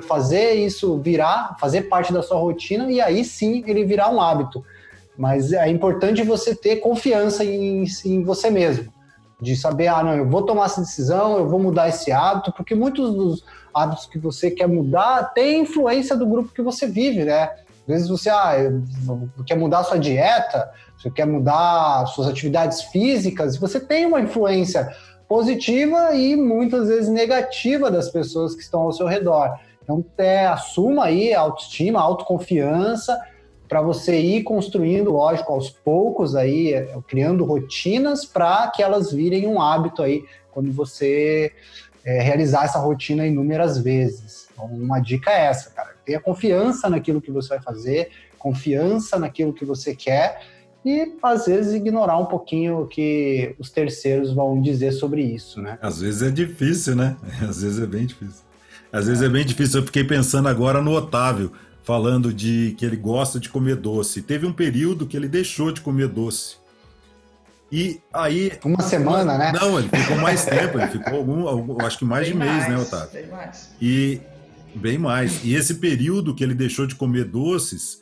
fazer 0.07 0.53
isso 0.55 0.99
virar, 0.99 1.55
fazer 1.59 1.83
parte 1.83 2.11
da 2.11 2.21
sua 2.21 2.37
rotina 2.37 2.91
e 2.91 2.99
aí 2.99 3.23
sim 3.23 3.63
ele 3.65 3.85
virar 3.85 4.09
um 4.09 4.19
hábito. 4.19 4.63
Mas 5.17 5.53
é 5.53 5.69
importante 5.69 6.23
você 6.23 6.53
ter 6.53 6.77
confiança 6.77 7.45
em, 7.45 7.85
em 8.05 8.23
você 8.23 8.49
mesmo 8.49 8.91
de 9.41 9.55
saber, 9.55 9.87
ah, 9.87 10.03
não, 10.03 10.13
eu 10.13 10.29
vou 10.29 10.43
tomar 10.43 10.65
essa 10.65 10.81
decisão, 10.81 11.37
eu 11.37 11.49
vou 11.49 11.59
mudar 11.59 11.89
esse 11.89 12.11
hábito, 12.11 12.53
porque 12.53 12.75
muitos 12.75 13.13
dos 13.15 13.43
hábitos 13.73 14.05
que 14.05 14.19
você 14.19 14.51
quer 14.51 14.67
mudar 14.67 15.33
têm 15.33 15.61
influência 15.61 16.15
do 16.15 16.27
grupo 16.27 16.53
que 16.53 16.61
você 16.61 16.85
vive, 16.85 17.25
né? 17.25 17.49
Às 17.81 17.87
vezes 17.87 18.09
você 18.09 18.29
ah, 18.29 18.53
quer 19.45 19.55
mudar 19.55 19.83
sua 19.83 19.97
dieta, 19.97 20.69
você 20.95 21.09
quer 21.09 21.25
mudar 21.25 22.05
suas 22.07 22.27
atividades 22.27 22.83
físicas, 22.83 23.57
você 23.57 23.79
tem 23.79 24.05
uma 24.05 24.21
influência 24.21 24.95
positiva 25.27 26.13
e 26.13 26.35
muitas 26.35 26.87
vezes 26.87 27.09
negativa 27.09 27.89
das 27.89 28.09
pessoas 28.09 28.53
que 28.53 28.61
estão 28.61 28.81
ao 28.81 28.91
seu 28.91 29.07
redor. 29.07 29.57
Então, 29.83 30.05
é, 30.17 30.45
assuma 30.45 31.05
aí 31.05 31.33
a 31.33 31.39
autoestima, 31.39 31.99
a 31.99 32.03
autoconfiança 32.03 33.19
para 33.71 33.81
você 33.81 34.19
ir 34.19 34.43
construindo, 34.43 35.13
lógico, 35.13 35.53
aos 35.53 35.69
poucos 35.69 36.35
aí, 36.35 36.73
é, 36.73 36.93
criando 37.07 37.45
rotinas 37.45 38.25
para 38.25 38.67
que 38.67 38.83
elas 38.83 39.13
virem 39.13 39.47
um 39.47 39.61
hábito 39.61 40.03
aí 40.03 40.25
quando 40.51 40.69
você 40.73 41.53
é, 42.03 42.21
realizar 42.21 42.65
essa 42.65 42.79
rotina 42.79 43.25
inúmeras 43.25 43.77
vezes. 43.77 44.49
Então, 44.51 44.65
uma 44.65 44.99
dica 44.99 45.31
é 45.31 45.45
essa, 45.45 45.69
cara. 45.69 45.95
Tenha 46.05 46.19
confiança 46.19 46.89
naquilo 46.89 47.21
que 47.21 47.31
você 47.31 47.47
vai 47.47 47.61
fazer, 47.61 48.09
confiança 48.37 49.17
naquilo 49.17 49.53
que 49.53 49.63
você 49.63 49.95
quer 49.95 50.41
e 50.83 51.15
às 51.23 51.45
vezes 51.45 51.73
ignorar 51.73 52.17
um 52.17 52.25
pouquinho 52.25 52.81
o 52.81 52.87
que 52.87 53.55
os 53.57 53.69
terceiros 53.69 54.33
vão 54.33 54.61
dizer 54.61 54.91
sobre 54.91 55.21
isso, 55.21 55.61
né? 55.61 55.79
Às 55.81 56.01
vezes 56.01 56.21
é 56.23 56.29
difícil, 56.29 56.93
né? 56.93 57.15
Às 57.47 57.61
vezes 57.61 57.81
é 57.81 57.87
bem 57.87 58.05
difícil. 58.05 58.43
Às 58.91 59.07
vezes 59.07 59.23
é 59.23 59.29
bem 59.29 59.45
difícil. 59.45 59.79
Eu 59.79 59.85
fiquei 59.85 60.03
pensando 60.03 60.49
agora 60.49 60.81
no 60.81 60.91
Otávio 60.91 61.53
falando 61.83 62.33
de 62.33 62.75
que 62.77 62.85
ele 62.85 62.95
gosta 62.95 63.39
de 63.39 63.49
comer 63.49 63.75
doce. 63.75 64.21
Teve 64.21 64.45
um 64.45 64.53
período 64.53 65.05
que 65.07 65.17
ele 65.17 65.27
deixou 65.27 65.71
de 65.71 65.81
comer 65.81 66.07
doce. 66.07 66.55
E 67.71 68.01
aí. 68.13 68.51
Uma 68.65 68.81
semana, 68.81 69.37
né? 69.37 69.53
Não, 69.53 69.79
ele 69.79 69.87
ficou 69.87 70.17
mais 70.17 70.43
tempo, 70.45 70.77
ele 70.77 70.87
ficou 70.87 71.15
algum, 71.15 71.47
algum 71.47 71.85
acho 71.85 71.97
que 71.97 72.05
mais 72.05 72.27
bem 72.27 72.33
de 72.33 72.39
mês, 72.39 72.67
né, 72.67 72.77
Otávio? 72.77 73.13
Bem 73.13 73.27
mais. 73.27 73.69
E 73.81 74.21
bem 74.75 74.97
mais. 74.97 75.43
E 75.43 75.55
esse 75.55 75.75
período 75.75 76.35
que 76.35 76.43
ele 76.43 76.53
deixou 76.53 76.85
de 76.85 76.95
comer 76.95 77.25
doces, 77.25 78.01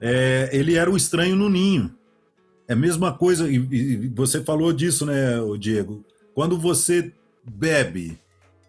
é, 0.00 0.48
ele 0.52 0.74
era 0.74 0.90
o 0.90 0.96
estranho 0.96 1.36
no 1.36 1.50
ninho. 1.50 1.94
É 2.66 2.72
a 2.72 2.76
mesma 2.76 3.12
coisa, 3.12 3.50
e, 3.50 3.56
e 3.56 4.08
você 4.08 4.42
falou 4.42 4.72
disso, 4.72 5.04
né, 5.04 5.34
Diego? 5.58 6.02
Quando 6.34 6.58
você 6.58 7.12
bebe 7.44 8.18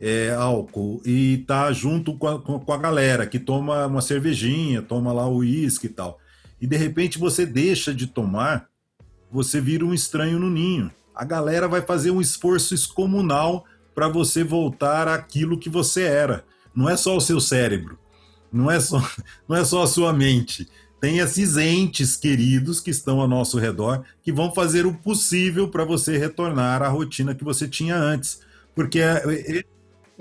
é, 0.02 0.34
álcool 0.34 1.00
e 1.06 1.44
tá 1.46 1.72
junto 1.72 2.18
com 2.18 2.28
a, 2.28 2.42
com 2.42 2.74
a 2.74 2.78
galera 2.78 3.28
que 3.28 3.38
toma 3.38 3.86
uma 3.86 4.02
cervejinha, 4.02 4.82
toma 4.82 5.14
lá 5.14 5.28
o 5.28 5.38
uísque 5.38 5.86
e 5.86 5.90
tal. 5.90 6.20
E 6.60 6.66
de 6.66 6.76
repente 6.76 7.20
você 7.20 7.46
deixa 7.46 7.94
de 7.94 8.08
tomar, 8.08 8.68
você 9.32 9.62
vira 9.62 9.86
um 9.86 9.94
estranho 9.94 10.40
no 10.40 10.50
ninho. 10.50 10.92
A 11.14 11.24
galera 11.24 11.68
vai 11.68 11.82
fazer 11.82 12.10
um 12.10 12.20
esforço 12.20 12.74
excomunal 12.74 13.64
para 13.94 14.08
você 14.08 14.44
voltar 14.44 15.08
àquilo 15.08 15.60
que 15.60 15.70
você 15.70 16.02
era. 16.02 16.44
Não 16.74 16.90
é 16.90 16.98
só 16.98 17.16
o 17.16 17.22
seu 17.22 17.40
cérebro, 17.40 18.00
não 18.52 18.72
é 18.72 18.80
só, 18.80 19.00
não 19.48 19.56
é 19.56 19.64
só 19.64 19.84
a 19.84 19.88
sua 19.88 20.12
mente. 20.12 20.68
Tem 21.00 21.20
esses 21.20 21.58
entes 21.58 22.16
queridos 22.16 22.80
que 22.80 22.92
estão 22.92 23.20
ao 23.20 23.28
nosso 23.28 23.60
redor 23.60 24.04
que 24.24 24.32
vão 24.32 24.54
fazer 24.54 24.86
o 24.86 24.94
possível 24.94 25.68
para 25.68 25.84
você 25.84 26.18
retornar 26.18 26.82
à 26.82 26.88
rotina 26.88 27.36
que 27.36 27.44
você 27.44 27.68
tinha 27.68 27.96
antes. 27.96 28.40
Porque 28.76 29.00
é, 29.00 29.64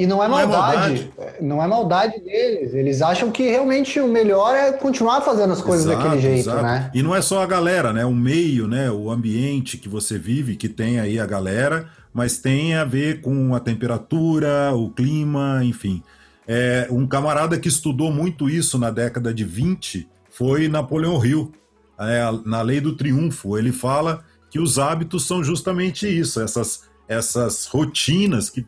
E 0.01 0.07
não 0.07 0.25
é, 0.25 0.29
não 0.29 0.37
maldade, 0.39 0.55
é 0.57 1.21
maldade, 1.21 1.43
não 1.43 1.63
é 1.63 1.67
maldade 1.67 2.21
deles. 2.21 2.73
Eles 2.73 3.03
acham 3.03 3.31
que 3.31 3.43
realmente 3.43 4.01
o 4.01 4.09
melhor 4.09 4.57
é 4.57 4.73
continuar 4.73 5.21
fazendo 5.21 5.53
as 5.53 5.61
coisas 5.61 5.85
exato, 5.85 6.03
daquele 6.03 6.23
jeito, 6.23 6.49
exato. 6.49 6.63
né? 6.63 6.91
E 6.95 7.03
não 7.03 7.15
é 7.15 7.21
só 7.21 7.43
a 7.43 7.47
galera, 7.47 7.93
né? 7.93 8.03
O 8.07 8.15
meio, 8.15 8.67
né? 8.67 8.91
O 8.91 9.11
ambiente 9.11 9.77
que 9.77 9.91
você 9.91 10.17
vive, 10.17 10.57
que 10.57 10.71
tem 10.71 10.99
aí 10.99 11.21
a 11.21 11.27
galera, 11.27 11.87
mas 12.15 12.39
tem 12.39 12.75
a 12.77 12.83
ver 12.83 13.21
com 13.21 13.55
a 13.55 13.61
temperatura, 13.61 14.73
o 14.73 14.89
clima, 14.89 15.61
enfim. 15.63 16.03
É, 16.49 16.89
um 16.91 17.07
camarada 17.07 17.59
que 17.59 17.69
estudou 17.69 18.11
muito 18.11 18.49
isso 18.49 18.79
na 18.79 18.91
década 18.91 19.35
de 19.35 19.45
20 19.45 20.09
foi 20.31 20.67
Napoleão 20.67 21.23
Hill, 21.23 21.53
é, 21.99 22.23
na 22.47 22.63
Lei 22.63 22.81
do 22.81 22.97
Triunfo. 22.97 23.59
Ele 23.59 23.71
fala 23.71 24.25
que 24.49 24.59
os 24.59 24.79
hábitos 24.79 25.27
são 25.27 25.45
justamente 25.45 26.09
isso, 26.09 26.41
essas, 26.41 26.85
essas 27.07 27.67
rotinas 27.67 28.49
que 28.49 28.65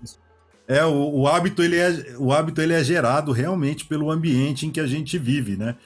é, 0.68 0.84
o, 0.84 1.20
o, 1.20 1.28
hábito 1.28 1.62
ele 1.62 1.76
é, 1.76 2.14
o 2.18 2.32
hábito 2.32 2.60
ele 2.60 2.72
é 2.72 2.82
gerado 2.82 3.32
realmente 3.32 3.84
pelo 3.84 4.10
ambiente 4.10 4.66
em 4.66 4.70
que 4.70 4.80
a 4.80 4.86
gente 4.86 5.18
vive, 5.18 5.56
né? 5.56 5.76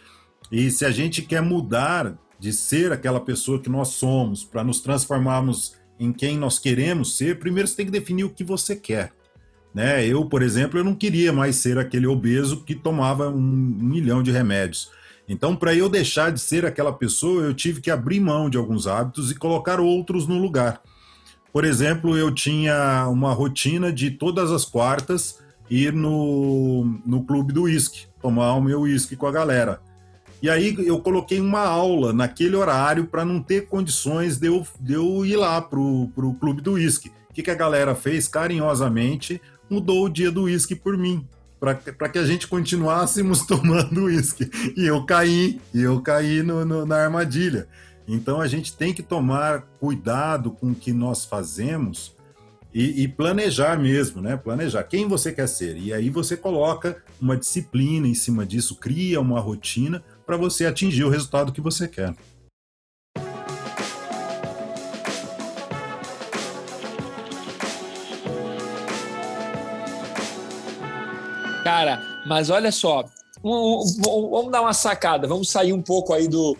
E 0.50 0.70
se 0.70 0.84
a 0.84 0.90
gente 0.90 1.22
quer 1.22 1.42
mudar 1.42 2.16
de 2.38 2.52
ser 2.52 2.92
aquela 2.92 3.20
pessoa 3.20 3.60
que 3.60 3.68
nós 3.68 3.88
somos 3.88 4.44
para 4.44 4.62
nos 4.62 4.80
transformarmos 4.80 5.74
em 5.98 6.12
quem 6.12 6.38
nós 6.38 6.58
queremos 6.58 7.16
ser, 7.16 7.38
primeiro 7.38 7.66
você 7.66 7.76
tem 7.76 7.86
que 7.86 7.92
definir 7.92 8.24
o 8.24 8.30
que 8.30 8.44
você 8.44 8.76
quer. 8.76 9.12
Né? 9.74 10.06
Eu, 10.06 10.24
por 10.26 10.42
exemplo, 10.42 10.78
eu 10.78 10.84
não 10.84 10.94
queria 10.94 11.32
mais 11.32 11.56
ser 11.56 11.78
aquele 11.78 12.06
obeso 12.06 12.62
que 12.64 12.74
tomava 12.74 13.28
um, 13.28 13.36
um 13.36 13.88
milhão 13.88 14.22
de 14.22 14.30
remédios. 14.30 14.90
Então, 15.28 15.56
para 15.56 15.74
eu 15.74 15.88
deixar 15.88 16.30
de 16.30 16.40
ser 16.40 16.64
aquela 16.64 16.92
pessoa, 16.92 17.42
eu 17.42 17.52
tive 17.52 17.80
que 17.80 17.90
abrir 17.90 18.20
mão 18.20 18.48
de 18.48 18.56
alguns 18.56 18.86
hábitos 18.86 19.30
e 19.30 19.34
colocar 19.34 19.80
outros 19.80 20.26
no 20.26 20.38
lugar. 20.38 20.80
Por 21.56 21.64
exemplo, 21.64 22.18
eu 22.18 22.30
tinha 22.30 23.08
uma 23.08 23.32
rotina 23.32 23.90
de 23.90 24.10
todas 24.10 24.52
as 24.52 24.66
quartas 24.66 25.38
ir 25.70 25.90
no, 25.90 27.00
no 27.06 27.24
clube 27.24 27.50
do 27.50 27.62
uísque, 27.62 28.04
tomar 28.20 28.52
o 28.52 28.60
meu 28.60 28.82
uísque 28.82 29.16
com 29.16 29.26
a 29.26 29.32
galera. 29.32 29.80
E 30.42 30.50
aí 30.50 30.76
eu 30.86 31.00
coloquei 31.00 31.40
uma 31.40 31.60
aula 31.60 32.12
naquele 32.12 32.54
horário 32.56 33.06
para 33.06 33.24
não 33.24 33.42
ter 33.42 33.68
condições 33.68 34.36
de 34.36 34.48
eu, 34.48 34.66
de 34.78 34.92
eu 34.92 35.24
ir 35.24 35.36
lá 35.36 35.62
pro, 35.62 36.10
pro 36.14 36.34
clube 36.34 36.60
do 36.60 36.72
uísque. 36.72 37.10
O 37.30 37.32
que, 37.32 37.42
que 37.42 37.50
a 37.50 37.54
galera 37.54 37.94
fez? 37.94 38.28
Carinhosamente 38.28 39.40
mudou 39.70 40.04
o 40.04 40.10
dia 40.10 40.30
do 40.30 40.42
uísque 40.42 40.74
por 40.74 40.98
mim, 40.98 41.26
para 41.58 41.74
que 42.10 42.18
a 42.18 42.26
gente 42.26 42.46
continuássemos 42.46 43.40
tomando 43.48 44.04
uísque. 44.04 44.50
E 44.76 44.86
eu 44.86 45.06
caí, 45.06 45.58
e 45.72 45.80
eu 45.80 46.02
caí 46.02 46.42
no, 46.42 46.66
no, 46.66 46.84
na 46.84 46.96
armadilha. 46.96 47.66
Então 48.08 48.40
a 48.40 48.46
gente 48.46 48.76
tem 48.76 48.94
que 48.94 49.02
tomar 49.02 49.62
cuidado 49.80 50.50
com 50.50 50.70
o 50.70 50.74
que 50.74 50.92
nós 50.92 51.24
fazemos 51.24 52.14
e, 52.72 53.04
e, 53.04 53.08
planejar 53.08 53.78
mesmo, 53.78 54.20
né? 54.20 54.36
Planejar 54.36 54.84
quem 54.84 55.08
você 55.08 55.32
quer 55.32 55.48
ser. 55.48 55.78
E 55.78 55.94
aí 55.94 56.10
você 56.10 56.36
coloca 56.36 57.02
uma 57.20 57.36
disciplina 57.36 58.06
em 58.06 58.14
cima 58.14 58.44
disso, 58.44 58.76
cria 58.76 59.18
uma 59.20 59.40
rotina 59.40 60.04
para 60.26 60.36
você 60.36 60.66
atingir 60.66 61.04
o 61.04 61.08
resultado 61.08 61.52
que 61.52 61.60
você 61.60 61.88
quer. 61.88 62.14
Cara, 71.64 72.00
mas 72.28 72.50
olha 72.50 72.70
só, 72.70 73.04
vamos 73.42 74.52
dar 74.52 74.60
uma 74.60 74.72
sacada, 74.72 75.26
vamos 75.26 75.50
sair 75.50 75.72
um 75.72 75.82
pouco 75.82 76.12
aí 76.12 76.28
do, 76.28 76.56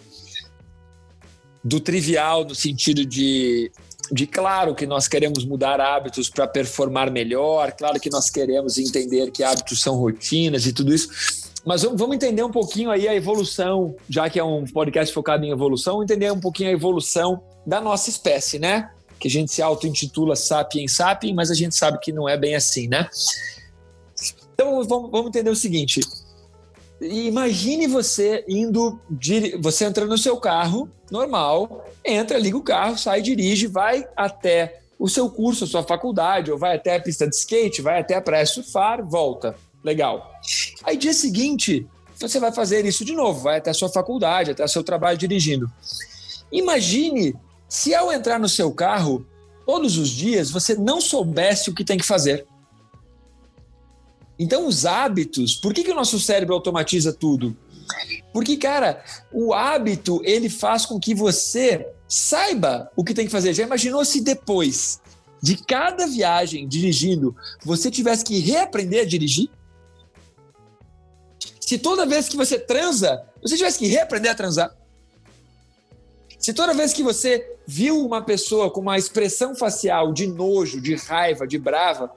do 1.67 1.81
trivial 1.81 2.45
no 2.45 2.55
sentido 2.55 3.05
de 3.05 3.71
de 4.13 4.25
claro 4.25 4.73
que 4.73 4.87
nós 4.87 5.09
queremos 5.09 5.45
mudar 5.45 5.81
hábitos 5.81 6.31
para 6.31 6.47
performar 6.47 7.11
melhor, 7.11 7.73
claro 7.73 7.99
que 7.99 8.09
nós 8.09 8.31
queremos 8.31 8.79
entender 8.79 9.33
que 9.33 9.43
hábitos 9.43 9.81
são 9.81 9.97
rotinas 9.97 10.65
e 10.65 10.73
tudo 10.73 10.95
isso, 10.95 11.09
mas 11.65 11.83
vamos 11.83 12.15
entender 12.15 12.45
um 12.45 12.51
pouquinho 12.53 12.89
aí 12.89 13.09
a 13.09 13.15
evolução, 13.17 13.97
já 14.09 14.31
que 14.31 14.39
é 14.39 14.45
um 14.45 14.65
podcast 14.65 15.13
focado 15.13 15.45
em 15.45 15.51
evolução, 15.51 16.05
entender 16.05 16.33
um 16.33 16.39
pouquinho 16.39 16.69
a 16.69 16.73
evolução 16.73 17.43
da 17.67 17.81
nossa 17.81 18.09
espécie, 18.09 18.61
né? 18.61 18.93
Que 19.19 19.27
a 19.27 19.31
gente 19.31 19.51
se 19.51 19.61
auto-intitula 19.61 20.37
Sapiens 20.37 20.93
Sapiens, 20.93 21.35
mas 21.35 21.51
a 21.51 21.55
gente 21.55 21.75
sabe 21.75 21.99
que 21.99 22.13
não 22.13 22.29
é 22.29 22.37
bem 22.37 22.55
assim, 22.55 22.87
né? 22.87 23.09
Então 24.55 24.85
vamos 24.85 25.27
entender 25.27 25.51
o 25.51 25.57
seguinte: 25.57 26.01
Imagine 27.01 27.89
você 27.89 28.45
indo, 28.49 29.01
você 29.61 29.85
entra 29.85 30.07
no 30.07 30.17
seu 30.17 30.37
carro 30.37 30.89
normal, 31.11 31.85
entra, 32.05 32.39
liga 32.39 32.57
o 32.57 32.63
carro, 32.63 32.99
sai, 32.99 33.23
dirige, 33.23 33.67
vai 33.67 34.07
até 34.17 34.81
o 34.99 35.09
seu 35.09 35.29
curso, 35.29 35.65
a 35.65 35.67
sua 35.67 35.83
faculdade, 35.83 36.51
ou 36.51 36.59
vai 36.59 36.77
até 36.77 36.97
a 36.97 37.01
pista 37.01 37.29
de 37.29 37.37
skate, 37.37 37.83
vai 37.83 38.01
até 38.01 38.15
a 38.15 38.21
praia 38.21 38.47
surfar, 38.47 39.05
volta. 39.05 39.55
Legal. 39.85 40.33
Aí 40.83 40.97
dia 40.97 41.13
seguinte, 41.13 41.87
você 42.19 42.41
vai 42.41 42.53
fazer 42.53 42.85
isso 42.85 43.05
de 43.05 43.15
novo, 43.15 43.41
vai 43.41 43.59
até 43.59 43.71
a 43.71 43.75
sua 43.75 43.89
faculdade, 43.89 44.51
até 44.51 44.65
o 44.65 44.69
seu 44.69 44.83
trabalho 44.83 45.19
dirigindo. 45.19 45.71
Imagine 46.51 47.35
se 47.69 47.95
ao 47.95 48.13
entrar 48.13 48.39
no 48.39 48.49
seu 48.49 48.73
carro, 48.73 49.27
todos 49.67 49.99
os 49.99 50.09
dias, 50.09 50.51
você 50.51 50.75
não 50.75 51.01
soubesse 51.01 51.69
o 51.69 51.75
que 51.75 51.85
tem 51.85 51.99
que 51.99 52.07
fazer. 52.07 52.47
Então, 54.39 54.67
os 54.67 54.85
hábitos, 54.85 55.57
por 55.57 55.73
que, 55.73 55.83
que 55.83 55.91
o 55.91 55.95
nosso 55.95 56.21
cérebro 56.21 56.55
automatiza 56.55 57.13
tudo? 57.13 57.57
Porque, 58.33 58.57
cara, 58.57 59.03
o 59.33 59.55
hábito 59.55 60.21
ele 60.25 60.49
faz 60.49 60.85
com 60.85 60.99
que 61.01 61.15
você 61.15 61.87
saiba 62.09 62.91
o 62.97 63.05
que 63.05 63.15
tem 63.15 63.27
que 63.27 63.33
fazer. 63.33 63.55
Já 63.55 63.63
imaginou 63.63 64.05
se 64.05 64.21
depois 64.21 65.01
de 65.43 65.57
cada 65.57 66.07
viagem 66.07 66.67
dirigindo 66.67 67.37
você 67.65 67.91
tivesse 67.91 68.25
que 68.25 68.39
reaprender 68.39 69.03
a 69.03 69.05
dirigir? 69.05 69.49
Se 71.61 71.79
toda 71.79 72.07
vez 72.07 72.29
que 72.29 72.37
você 72.37 72.59
transa, 72.59 73.25
você 73.43 73.57
tivesse 73.57 73.79
que 73.79 73.87
reaprender 73.87 74.31
a 74.31 74.35
transar? 74.35 74.77
Se 76.39 76.53
toda 76.53 76.75
vez 76.75 76.93
que 76.93 77.03
você 77.03 77.57
viu 77.67 78.05
uma 78.05 78.23
pessoa 78.23 78.71
com 78.71 78.81
uma 78.81 78.97
expressão 78.97 79.55
facial 79.55 80.13
de 80.13 80.27
nojo, 80.27 80.81
de 80.81 80.95
raiva, 80.95 81.47
de 81.47 81.59
brava, 81.59 82.13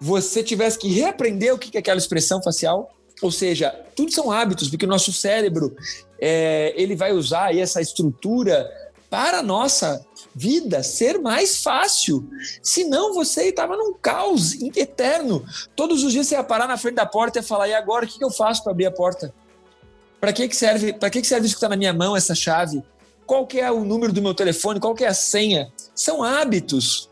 você 0.00 0.42
tivesse 0.42 0.78
que 0.78 0.88
reaprender 0.88 1.54
o 1.54 1.58
que 1.58 1.76
é 1.76 1.80
aquela 1.80 1.98
expressão 1.98 2.42
facial. 2.42 2.94
Ou 3.22 3.30
seja, 3.30 3.70
tudo 3.94 4.12
são 4.12 4.30
hábitos, 4.30 4.68
porque 4.68 4.84
o 4.84 4.88
nosso 4.88 5.12
cérebro 5.12 5.74
é, 6.20 6.74
ele 6.76 6.94
vai 6.94 7.12
usar 7.12 7.56
essa 7.56 7.80
estrutura 7.80 8.70
para 9.08 9.38
a 9.38 9.42
nossa 9.42 10.04
vida 10.34 10.82
ser 10.82 11.18
mais 11.18 11.62
fácil. 11.62 12.28
Senão 12.62 13.14
você 13.14 13.44
estava 13.44 13.76
num 13.76 13.94
caos 13.94 14.52
eterno. 14.76 15.44
Todos 15.74 16.04
os 16.04 16.12
dias 16.12 16.26
você 16.26 16.34
ia 16.34 16.44
parar 16.44 16.68
na 16.68 16.76
frente 16.76 16.96
da 16.96 17.06
porta 17.06 17.38
e 17.38 17.42
falar: 17.42 17.68
e 17.68 17.74
agora 17.74 18.04
o 18.04 18.08
que, 18.08 18.22
eu 18.22 18.30
faço 18.30 18.62
para 18.62 18.72
abrir 18.72 18.86
a 18.86 18.90
porta? 18.90 19.32
Para 20.20 20.32
que, 20.32 20.48
que 20.48 20.56
serve? 20.56 20.92
Para 20.92 21.08
que, 21.08 21.20
que 21.20 21.26
serve 21.26 21.46
isso 21.46 21.54
que 21.54 21.58
está 21.58 21.68
na 21.68 21.76
minha 21.76 21.92
mão, 21.92 22.16
essa 22.16 22.34
chave? 22.34 22.82
Qual 23.24 23.46
que 23.46 23.58
é 23.58 23.70
o 23.70 23.84
número 23.84 24.12
do 24.12 24.22
meu 24.22 24.34
telefone? 24.34 24.78
Qual 24.78 24.94
que 24.94 25.04
é 25.04 25.08
a 25.08 25.14
senha? 25.14 25.72
São 25.94 26.22
hábitos. 26.22 27.08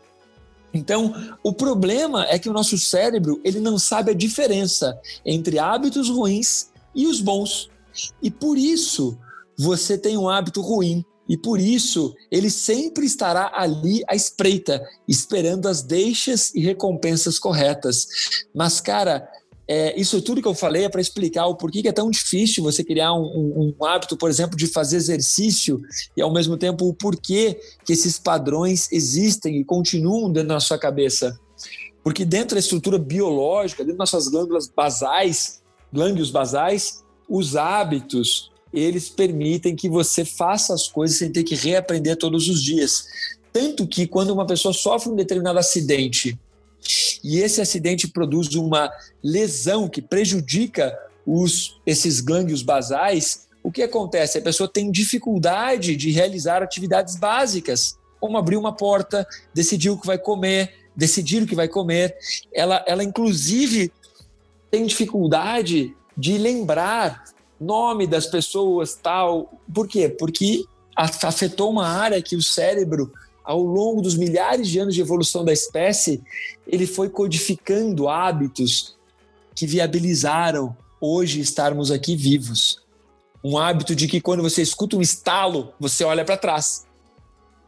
Então, 0.75 1.13
o 1.41 1.53
problema 1.53 2.25
é 2.25 2.37
que 2.37 2.49
o 2.49 2.53
nosso 2.53 2.77
cérebro 2.77 3.39
ele 3.45 3.61
não 3.61 3.79
sabe 3.79 4.11
a 4.11 4.13
diferença 4.13 4.99
entre 5.25 5.57
hábitos 5.57 6.09
ruins 6.09 6.69
e 6.93 7.07
os 7.07 7.21
bons. 7.21 7.69
E 8.21 8.29
por 8.29 8.57
isso 8.57 9.17
você 9.57 9.97
tem 9.97 10.17
um 10.17 10.27
hábito 10.27 10.59
ruim. 10.59 11.05
E 11.27 11.37
por 11.37 11.59
isso 11.59 12.13
ele 12.29 12.51
sempre 12.51 13.05
estará 13.05 13.51
ali 13.55 14.03
à 14.07 14.15
espreita, 14.15 14.85
esperando 15.07 15.67
as 15.67 15.81
deixas 15.81 16.53
e 16.53 16.59
recompensas 16.59 17.39
corretas. 17.39 18.05
Mas, 18.53 18.81
cara, 18.81 19.27
é, 19.67 19.99
isso 19.99 20.21
tudo 20.21 20.41
que 20.41 20.47
eu 20.47 20.53
falei 20.53 20.85
é 20.85 20.89
para 20.89 21.01
explicar 21.01 21.47
o 21.47 21.55
porquê 21.55 21.81
que 21.81 21.87
é 21.87 21.91
tão 21.91 22.11
difícil 22.11 22.63
você 22.63 22.83
criar 22.83 23.13
um, 23.13 23.23
um, 23.23 23.75
um, 23.79 23.85
hábito, 23.85 24.15
por 24.15 24.29
exemplo, 24.29 24.55
de 24.55 24.67
fazer 24.67 24.97
exercício 24.97 25.81
e 26.15 26.21
ao 26.21 26.31
mesmo 26.31 26.55
tempo 26.55 26.87
o 26.87 26.93
porquê 26.93 27.59
que 27.83 27.93
esses 27.93 28.19
padrões 28.19 28.91
existem 28.91 29.59
e 29.59 29.65
continuam 29.65 30.31
dentro 30.31 30.49
da 30.49 30.59
sua 30.59 30.77
cabeça. 30.77 31.39
Porque 32.03 32.23
dentro 32.23 32.55
da 32.55 32.59
estrutura 32.59 32.99
biológica, 32.99 33.83
dentro 33.83 33.97
das 33.97 34.09
suas 34.11 34.27
glândulas 34.27 34.67
basais, 34.67 35.61
glândulos 35.91 36.29
basais, 36.29 37.03
os 37.27 37.55
hábitos 37.55 38.51
eles 38.71 39.09
permitem 39.09 39.75
que 39.75 39.89
você 39.89 40.25
faça 40.25 40.73
as 40.73 40.87
coisas 40.87 41.17
sem 41.17 41.31
ter 41.31 41.43
que 41.43 41.55
reaprender 41.55 42.17
todos 42.17 42.47
os 42.49 42.61
dias. 42.61 43.05
Tanto 43.51 43.87
que 43.87 44.05
quando 44.05 44.31
uma 44.31 44.45
pessoa 44.45 44.73
sofre 44.73 45.09
um 45.09 45.15
determinado 45.15 45.57
acidente 45.57 46.37
e 47.23 47.39
esse 47.39 47.61
acidente 47.61 48.07
produz 48.07 48.53
uma 48.55 48.91
lesão 49.23 49.87
que 49.87 50.01
prejudica 50.01 50.97
os, 51.25 51.81
esses 51.85 52.21
gânglios 52.21 52.61
basais, 52.61 53.47
o 53.63 53.71
que 53.71 53.81
acontece? 53.81 54.37
A 54.37 54.41
pessoa 54.41 54.69
tem 54.69 54.91
dificuldade 54.91 55.95
de 55.95 56.11
realizar 56.11 56.61
atividades 56.61 57.15
básicas, 57.15 57.97
como 58.19 58.37
abrir 58.37 58.57
uma 58.57 58.75
porta, 58.75 59.27
decidir 59.53 59.89
o 59.89 59.99
que 59.99 60.05
vai 60.05 60.19
comer, 60.19 60.71
decidir 60.95 61.41
o 61.41 61.47
que 61.47 61.55
vai 61.55 61.67
comer. 61.67 62.15
Ela, 62.53 62.83
ela 62.87 63.03
inclusive, 63.03 63.91
tem 64.69 64.85
dificuldade 64.85 65.95
de 66.15 66.37
lembrar 66.37 67.23
nome 67.59 68.05
das 68.05 68.27
pessoas, 68.27 68.93
tal. 68.93 69.51
Por 69.73 69.87
quê? 69.87 70.09
Porque 70.09 70.63
afetou 70.95 71.71
uma 71.71 71.87
área 71.87 72.21
que 72.21 72.35
o 72.35 72.41
cérebro 72.41 73.11
ao 73.45 73.61
longo 73.61 74.01
dos 74.01 74.15
milhares 74.15 74.67
de 74.67 74.79
anos 74.79 74.95
de 74.95 75.01
evolução 75.01 75.45
da 75.45 75.53
espécie, 75.53 76.21
ele 76.67 76.87
foi 76.87 77.09
codificando 77.09 78.09
hábitos 78.09 78.95
que 79.53 79.67
viabilizaram 79.67 80.75
hoje 80.99 81.39
estarmos 81.39 81.91
aqui 81.91 82.15
vivos. 82.15 82.79
Um 83.43 83.57
hábito 83.57 83.95
de 83.95 84.07
que 84.07 84.19
quando 84.19 84.41
você 84.41 84.63
escuta 84.63 84.97
um 84.97 85.01
estalo, 85.01 85.71
você 85.79 86.03
olha 86.03 86.25
para 86.25 86.35
trás. 86.35 86.85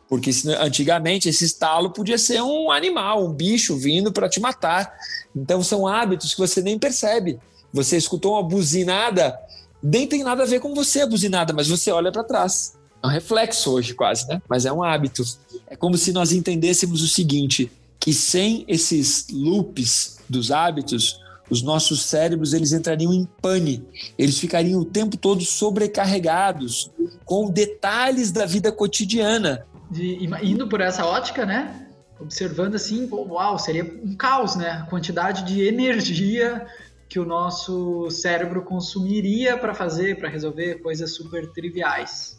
Porque 0.10 0.32
antigamente 0.60 1.30
esse 1.30 1.46
estalo 1.46 1.92
podia 1.92 2.18
ser 2.18 2.42
um 2.42 2.72
animal, 2.72 3.24
um 3.24 3.32
bicho 3.32 3.78
vindo 3.78 4.12
para 4.12 4.28
te 4.28 4.40
matar. 4.40 4.92
Então 5.36 5.62
são 5.62 5.88
hábitos 5.88 6.34
que 6.34 6.40
você 6.40 6.62
nem 6.62 6.80
percebe. 6.80 7.40
Você 7.72 7.98
escutou 7.98 8.34
uma 8.34 8.44
buzinada, 8.44 9.38
nem 9.84 10.08
tem 10.08 10.24
nada 10.24 10.44
a 10.44 10.46
ver 10.48 10.60
com 10.60 10.74
você 10.74 11.02
a 11.02 11.08
buzinada, 11.08 11.54
mas 11.54 11.68
você 11.68 11.92
olha 11.92 12.12
para 12.12 12.24
trás. 12.24 12.74
Um 13.08 13.10
reflexo 13.10 13.72
hoje 13.72 13.93
quase, 13.93 14.28
né? 14.28 14.41
Mas 14.50 14.65
é 14.65 14.72
um 14.72 14.84
hábito. 14.84 15.24
É 15.67 15.78
como 15.78 15.98
se 15.98 16.12
nós 16.12 16.34
entendêssemos 16.34 17.02
o 17.02 17.08
seguinte, 17.08 17.72
que 17.98 18.13
sem 18.13 18.65
esses 18.67 19.28
loops 19.32 20.20
dos 20.28 20.52
hábitos, 20.52 21.22
os 21.50 21.62
nossos 21.62 22.04
cérebros 22.04 22.52
eles 22.52 22.74
entrariam 22.74 23.13
em 23.13 23.26
pane, 23.41 23.82
eles 24.17 24.38
ficariam 24.38 24.82
o 24.82 24.86
tempo 24.86 25.15
todo 25.15 25.41
sobrecarregados 25.46 26.91
com 27.24 27.50
detalhes 27.50 28.30
da 28.30 28.46
vida 28.46 28.74
cotidiana. 28.74 29.65
De, 29.89 30.26
indo 30.43 30.67
por 30.67 30.82
essa 30.82 31.06
ótica, 31.06 31.46
né? 31.46 31.88
Observando 32.20 32.76
assim, 32.76 33.08
uau, 33.10 33.58
seria 33.58 33.86
um 34.04 34.15
caos, 34.17 34.58
né? 34.58 34.72
A 34.72 34.82
quantidade 34.84 35.46
de 35.46 35.65
energia 35.65 36.67
que 37.08 37.20
o 37.20 37.26
nosso 37.26 38.10
cérebro 38.12 38.63
consumiria 38.63 39.58
para 39.58 39.74
fazer, 39.74 40.17
para 40.17 40.28
resolver 40.28 40.82
coisas 40.82 41.15
super 41.15 41.50
triviais. 41.54 42.37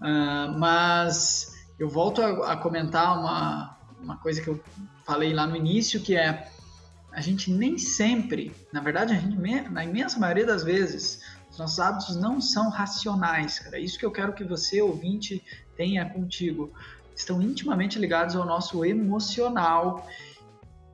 Uh, 0.00 0.58
mas 0.58 1.54
eu 1.78 1.88
volto 1.88 2.22
a, 2.22 2.52
a, 2.52 2.56
comentar 2.56 3.18
uma, 3.18 3.78
uma 4.00 4.16
coisa 4.18 4.40
que 4.40 4.48
eu 4.48 4.62
falei 5.04 5.32
lá 5.32 5.46
no 5.46 5.56
início, 5.56 6.00
que 6.00 6.16
é 6.16 6.48
a 7.12 7.20
gente 7.20 7.50
nem 7.50 7.78
sempre, 7.78 8.54
na 8.72 8.80
verdade, 8.80 9.14
a 9.14 9.16
gente, 9.16 9.36
na 9.70 9.84
imensa 9.84 10.18
maioria 10.18 10.44
das 10.44 10.62
vezes, 10.62 11.22
os 11.50 11.58
nossos 11.58 11.80
hábitos 11.80 12.16
não 12.16 12.40
são 12.40 12.68
racionais, 12.68 13.58
cara. 13.58 13.78
Isso 13.78 13.98
que 13.98 14.04
eu 14.04 14.10
quero 14.10 14.34
que 14.34 14.44
você, 14.44 14.82
ouvinte, 14.82 15.42
tenha 15.76 16.04
contigo. 16.04 16.70
Estão 17.14 17.40
intimamente 17.40 17.98
ligados 17.98 18.36
ao 18.36 18.44
nosso 18.44 18.84
emocional 18.84 20.06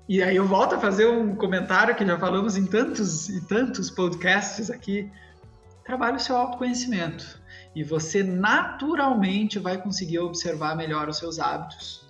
e 0.08 0.22
aí 0.22 0.36
eu 0.36 0.46
volto 0.46 0.74
a 0.74 0.78
fazer 0.78 1.06
um 1.06 1.34
comentário 1.34 1.94
que 1.94 2.04
já 2.04 2.18
falamos 2.18 2.56
em 2.56 2.66
tantos 2.66 3.28
e 3.28 3.40
tantos 3.46 3.90
podcasts 3.90 4.70
aqui. 4.70 5.10
Trabalhe 5.84 6.16
o 6.16 6.20
seu 6.20 6.36
autoconhecimento 6.36 7.41
e 7.74 7.82
você 7.82 8.22
naturalmente 8.22 9.58
vai 9.58 9.80
conseguir 9.80 10.18
observar 10.18 10.76
melhor 10.76 11.08
os 11.08 11.16
seus 11.16 11.38
hábitos, 11.38 12.06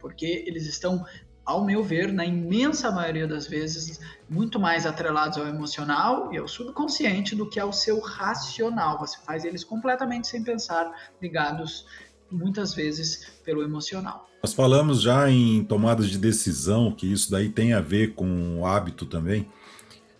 porque 0.00 0.44
eles 0.46 0.66
estão, 0.66 1.04
ao 1.44 1.64
meu 1.64 1.84
ver, 1.84 2.12
na 2.12 2.24
imensa 2.24 2.90
maioria 2.90 3.26
das 3.26 3.46
vezes, 3.46 4.00
muito 4.28 4.58
mais 4.58 4.86
atrelados 4.86 5.38
ao 5.38 5.46
emocional 5.46 6.32
e 6.32 6.38
ao 6.38 6.48
subconsciente 6.48 7.34
do 7.36 7.48
que 7.48 7.60
ao 7.60 7.72
seu 7.72 8.00
racional. 8.00 8.98
Você 8.98 9.18
faz 9.24 9.44
eles 9.44 9.62
completamente 9.62 10.26
sem 10.26 10.42
pensar, 10.42 10.92
ligados 11.22 11.86
muitas 12.30 12.74
vezes 12.74 13.32
pelo 13.44 13.62
emocional. 13.62 14.28
Nós 14.42 14.52
falamos 14.52 15.00
já 15.00 15.30
em 15.30 15.64
tomadas 15.64 16.08
de 16.08 16.18
decisão, 16.18 16.92
que 16.92 17.10
isso 17.10 17.30
daí 17.30 17.48
tem 17.48 17.72
a 17.72 17.80
ver 17.80 18.14
com 18.14 18.58
o 18.58 18.66
hábito 18.66 19.06
também. 19.06 19.48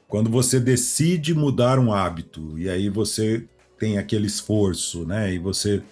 Quando 0.09 0.31
você 0.31 0.61
decide 0.61 1.35
mudar 1.35 1.79
um 1.79 1.93
hábito 1.93 2.59
e 2.59 2.71
aí 2.71 2.89
você 2.89 3.47
tem 3.79 3.99
aquele 3.99 4.27
esforço, 4.27 5.05
né? 5.05 5.33
E 5.33 5.39
você 5.39 5.83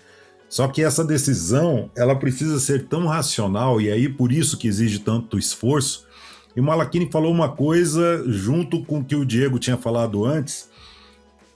só 0.53 0.68
que 0.68 0.83
essa 0.83 1.03
decisão, 1.03 1.90
ela 1.97 2.14
precisa 2.14 2.61
ser 2.61 2.87
tão 2.87 3.07
racional 3.07 3.81
e 3.81 3.90
aí 3.90 4.07
por 4.07 4.31
isso 4.31 4.59
que 4.59 4.68
exige 4.68 4.99
tanto 4.99 5.38
esforço. 5.38 6.07
E 6.55 6.61
o 6.61 6.62
Malachini 6.62 7.11
falou 7.11 7.33
uma 7.33 7.49
coisa 7.49 8.23
junto 8.31 8.85
com 8.85 8.99
o 8.99 9.05
que 9.05 9.16
o 9.16 9.25
Diego 9.25 9.59
tinha 9.59 9.79
falado 9.79 10.27
antes, 10.27 10.68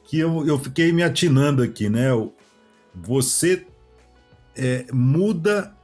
que 0.05 0.19
eu, 0.19 0.47
eu 0.47 0.59
fiquei 0.59 0.93
me 0.93 1.03
atinando 1.03 1.63
aqui, 1.63 1.91
né? 1.91 2.09
Você 2.95 3.67
é, 4.57 4.87
muda 4.91 5.77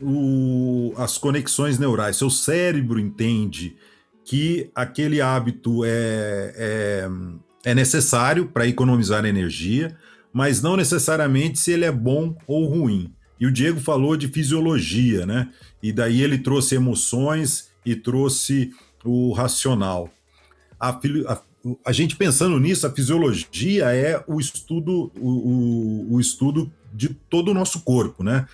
o, 0.00 0.92
as 0.96 1.18
conexões 1.18 1.76
neurais. 1.76 2.16
Seu 2.16 2.30
cérebro 2.30 3.00
entende 3.00 3.76
que 4.24 4.70
aquele 4.76 5.20
hábito 5.20 5.84
é, 5.84 6.54
é, 6.56 7.08
é 7.68 7.74
necessário 7.74 8.46
para 8.46 8.66
economizar 8.66 9.26
energia, 9.26 9.94
mas 10.32 10.62
não 10.62 10.74
necessariamente 10.74 11.58
se 11.58 11.70
ele 11.70 11.84
é 11.84 11.92
bom 11.92 12.34
ou 12.46 12.64
ruim. 12.64 13.12
E 13.38 13.46
o 13.46 13.52
Diego 13.52 13.78
falou 13.78 14.16
de 14.16 14.26
fisiologia, 14.26 15.26
né? 15.26 15.50
E 15.82 15.92
daí 15.92 16.22
ele 16.22 16.38
trouxe 16.38 16.76
emoções 16.76 17.68
e 17.84 17.94
trouxe 17.94 18.72
o 19.04 19.34
racional. 19.34 20.08
A, 20.80 20.88
a, 20.90 21.42
a 21.84 21.92
gente 21.92 22.16
pensando 22.16 22.58
nisso, 22.58 22.86
a 22.86 22.90
fisiologia 22.90 23.94
é 23.94 24.24
o 24.26 24.40
estudo, 24.40 25.12
o, 25.20 25.28
o, 25.28 26.14
o 26.14 26.20
estudo 26.20 26.72
de 26.90 27.10
todo 27.10 27.50
o 27.50 27.54
nosso 27.54 27.80
corpo, 27.80 28.24
né? 28.24 28.46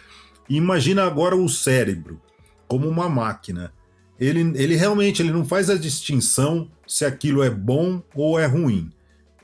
Imagina 0.48 1.05
agora 1.05 1.37
o 1.37 1.48
cérebro 1.48 2.20
como 2.66 2.88
uma 2.88 3.09
máquina. 3.09 3.72
Ele, 4.18 4.40
ele 4.57 4.74
realmente 4.74 5.22
ele 5.22 5.31
não 5.31 5.44
faz 5.44 5.70
a 5.70 5.77
distinção 5.77 6.68
se 6.85 7.05
aquilo 7.05 7.44
é 7.44 7.50
bom 7.50 8.03
ou 8.12 8.40
é 8.40 8.46
ruim. 8.46 8.90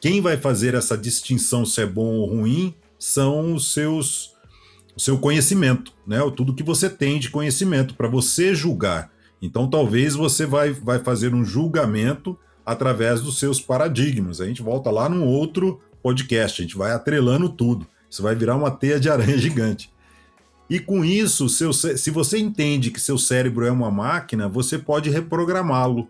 Quem 0.01 0.21
vai 0.21 0.37
fazer 0.37 0.75
essa 0.75 0.97
distinção 0.97 1.67
se 1.67 1.83
é 1.83 1.87
bom 1.87 2.17
ou 2.17 2.27
ruim 2.27 2.75
são 2.99 3.55
os 3.55 3.73
seus 3.73 4.35
o 4.97 5.01
seu 5.01 5.19
conhecimento, 5.19 5.93
né? 6.07 6.19
Tudo 6.37 6.55
que 6.55 6.63
você 6.63 6.91
tem 6.91 7.19
de 7.19 7.31
conhecimento 7.31 7.95
para 7.95 8.09
você 8.09 8.55
julgar. 8.55 9.11
Então 9.41 9.69
talvez 9.69 10.15
você 10.15 10.45
vai, 10.45 10.73
vai 10.73 10.99
fazer 10.99 11.35
um 11.35 11.45
julgamento 11.45 12.37
através 12.67 13.21
dos 13.21 13.39
seus 13.39 13.61
paradigmas. 13.61 14.41
A 14.41 14.47
gente 14.47 14.63
volta 14.63 14.91
lá 14.91 15.09
num 15.09 15.27
outro 15.27 15.81
podcast, 16.03 16.61
a 16.61 16.65
gente 16.65 16.77
vai 16.77 16.93
atrelando 16.93 17.49
tudo. 17.49 17.87
Isso 18.09 18.23
vai 18.23 18.35
virar 18.35 18.57
uma 18.57 18.71
teia 18.71 18.99
de 18.99 19.09
aranha 19.09 19.37
gigante. 19.39 19.91
E 20.69 20.79
com 20.79 21.05
isso, 21.05 21.49
seu, 21.49 21.73
se 21.73 22.11
você 22.11 22.39
entende 22.39 22.91
que 22.91 23.01
seu 23.01 23.19
cérebro 23.19 23.67
é 23.67 23.73
uma 23.73 23.91
máquina, 23.91 24.49
você 24.49 24.79
pode 24.79 25.11
reprogramá-lo. 25.11 26.09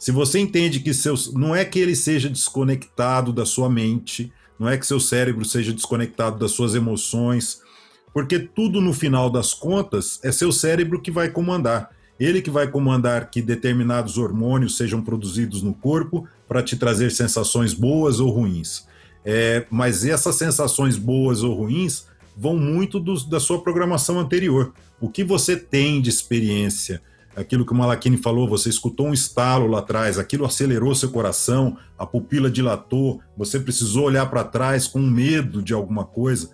Se 0.00 0.10
você 0.10 0.38
entende 0.38 0.80
que 0.80 0.94
seu, 0.94 1.14
não 1.34 1.54
é 1.54 1.62
que 1.62 1.78
ele 1.78 1.94
seja 1.94 2.30
desconectado 2.30 3.34
da 3.34 3.44
sua 3.44 3.68
mente, 3.68 4.32
não 4.58 4.66
é 4.66 4.78
que 4.78 4.86
seu 4.86 4.98
cérebro 4.98 5.44
seja 5.44 5.74
desconectado 5.74 6.38
das 6.38 6.52
suas 6.52 6.74
emoções, 6.74 7.60
porque 8.10 8.38
tudo 8.38 8.80
no 8.80 8.94
final 8.94 9.28
das 9.28 9.52
contas 9.52 10.18
é 10.24 10.32
seu 10.32 10.50
cérebro 10.52 11.02
que 11.02 11.10
vai 11.10 11.28
comandar. 11.28 11.90
Ele 12.18 12.40
que 12.40 12.48
vai 12.48 12.66
comandar 12.66 13.30
que 13.30 13.42
determinados 13.42 14.16
hormônios 14.16 14.78
sejam 14.78 15.02
produzidos 15.02 15.62
no 15.62 15.74
corpo 15.74 16.26
para 16.48 16.62
te 16.62 16.78
trazer 16.78 17.10
sensações 17.10 17.74
boas 17.74 18.20
ou 18.20 18.30
ruins. 18.30 18.86
É, 19.22 19.66
mas 19.70 20.06
essas 20.06 20.36
sensações 20.36 20.96
boas 20.96 21.42
ou 21.42 21.54
ruins 21.54 22.06
vão 22.34 22.56
muito 22.56 22.98
do, 22.98 23.22
da 23.26 23.38
sua 23.38 23.62
programação 23.62 24.18
anterior. 24.18 24.72
O 24.98 25.10
que 25.10 25.22
você 25.22 25.56
tem 25.56 26.00
de 26.00 26.08
experiência, 26.08 27.02
aquilo 27.40 27.64
que 27.64 27.72
o 27.72 27.76
Malakini 27.76 28.16
falou, 28.16 28.48
você 28.48 28.68
escutou 28.68 29.06
um 29.06 29.14
estalo 29.14 29.66
lá 29.66 29.78
atrás, 29.78 30.18
aquilo 30.18 30.44
acelerou 30.44 30.94
seu 30.94 31.10
coração, 31.10 31.76
a 31.98 32.04
pupila 32.04 32.50
dilatou, 32.50 33.20
você 33.36 33.58
precisou 33.58 34.04
olhar 34.04 34.26
para 34.26 34.44
trás 34.44 34.86
com 34.86 35.00
medo 35.00 35.62
de 35.62 35.72
alguma 35.72 36.04
coisa. 36.04 36.50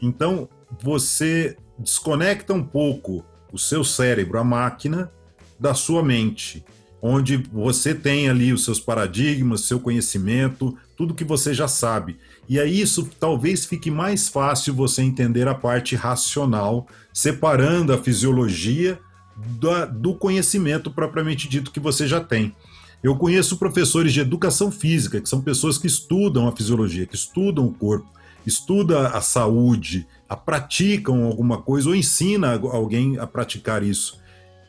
Então, 0.00 0.48
você 0.82 1.56
desconecta 1.78 2.54
um 2.54 2.64
pouco 2.64 3.24
o 3.52 3.58
seu 3.58 3.84
cérebro, 3.84 4.38
a 4.38 4.44
máquina, 4.44 5.12
da 5.58 5.74
sua 5.74 6.02
mente, 6.02 6.64
onde 7.00 7.36
você 7.36 7.94
tem 7.94 8.28
ali 8.28 8.52
os 8.52 8.64
seus 8.64 8.80
paradigmas, 8.80 9.62
seu 9.62 9.78
conhecimento, 9.78 10.76
tudo 10.96 11.14
que 11.14 11.24
você 11.24 11.52
já 11.54 11.68
sabe. 11.68 12.18
E 12.48 12.58
aí 12.58 12.80
isso 12.80 13.08
talvez 13.20 13.64
fique 13.64 13.90
mais 13.90 14.28
fácil 14.28 14.74
você 14.74 15.02
entender 15.02 15.46
a 15.46 15.54
parte 15.54 15.94
racional, 15.94 16.86
separando 17.12 17.92
a 17.92 17.98
fisiologia 17.98 18.98
do 19.36 20.14
conhecimento 20.14 20.90
propriamente 20.90 21.48
dito 21.48 21.70
que 21.70 21.80
você 21.80 22.06
já 22.06 22.20
tem. 22.20 22.54
Eu 23.02 23.16
conheço 23.16 23.58
professores 23.58 24.12
de 24.12 24.20
educação 24.20 24.70
física, 24.70 25.20
que 25.20 25.28
são 25.28 25.40
pessoas 25.40 25.78
que 25.78 25.86
estudam 25.86 26.48
a 26.48 26.56
fisiologia, 26.56 27.06
que 27.06 27.14
estudam 27.14 27.66
o 27.66 27.72
corpo, 27.72 28.08
estudam 28.46 29.00
a 29.00 29.20
saúde, 29.20 30.06
a 30.28 30.36
praticam 30.36 31.24
alguma 31.24 31.58
coisa 31.60 31.88
ou 31.88 31.94
ensina 31.94 32.58
alguém 32.72 33.18
a 33.18 33.26
praticar 33.26 33.82
isso. 33.82 34.18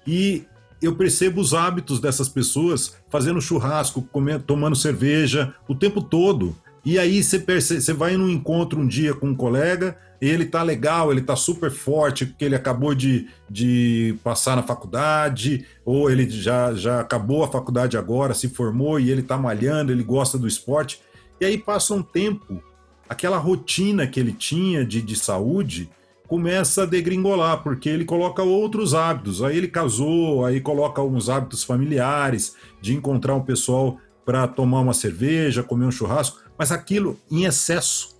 E 0.05 0.45
eu 0.82 0.95
percebo 0.95 1.41
os 1.41 1.53
hábitos 1.53 1.99
dessas 1.99 2.30
pessoas 2.30 2.95
fazendo 3.09 3.41
churrasco, 3.41 4.01
comendo, 4.01 4.43
tomando 4.43 4.76
cerveja 4.76 5.55
o 5.68 5.74
tempo 5.74 6.01
todo. 6.01 6.55
E 6.88 6.97
aí 6.97 7.21
você, 7.21 7.38
percebe, 7.38 7.81
você 7.81 7.91
vai 7.91 8.15
num 8.15 8.29
encontro 8.29 8.79
um 8.79 8.88
dia 8.88 9.13
com 9.13 9.27
um 9.27 9.35
colega, 9.35 9.97
ele 10.21 10.45
tá 10.45 10.63
legal, 10.63 11.11
ele 11.11 11.19
tá 11.19 11.35
super 11.35 11.69
forte, 11.69 12.25
porque 12.25 12.45
ele 12.45 12.55
acabou 12.55 12.95
de, 12.95 13.27
de 13.49 14.15
passar 14.23 14.55
na 14.55 14.63
faculdade, 14.63 15.65
ou 15.83 16.09
ele 16.09 16.29
já, 16.29 16.73
já 16.73 17.01
acabou 17.01 17.43
a 17.43 17.49
faculdade 17.49 17.97
agora, 17.97 18.33
se 18.33 18.47
formou 18.47 18.97
e 19.01 19.11
ele 19.11 19.21
tá 19.21 19.38
malhando, 19.38 19.91
ele 19.91 20.01
gosta 20.01 20.38
do 20.38 20.47
esporte. 20.47 21.01
E 21.41 21.45
aí 21.45 21.57
passa 21.57 21.93
um 21.93 22.01
tempo, 22.01 22.63
aquela 23.09 23.38
rotina 23.38 24.07
que 24.07 24.17
ele 24.17 24.31
tinha 24.31 24.85
de, 24.85 25.01
de 25.01 25.17
saúde, 25.17 25.89
começa 26.25 26.83
a 26.83 26.85
degringolar, 26.85 27.63
porque 27.63 27.89
ele 27.89 28.05
coloca 28.05 28.41
outros 28.43 28.93
hábitos. 28.93 29.43
Aí 29.43 29.57
ele 29.57 29.67
casou, 29.67 30.45
aí 30.45 30.61
coloca 30.61 31.01
alguns 31.01 31.27
hábitos 31.27 31.65
familiares, 31.65 32.55
de 32.79 32.95
encontrar 32.95 33.35
um 33.35 33.43
pessoal 33.43 33.97
para 34.25 34.47
tomar 34.47 34.79
uma 34.79 34.93
cerveja, 34.93 35.63
comer 35.63 35.85
um 35.85 35.91
churrasco, 35.91 36.46
mas 36.58 36.72
aquilo 36.72 37.20
em 37.30 37.45
excesso 37.45 38.16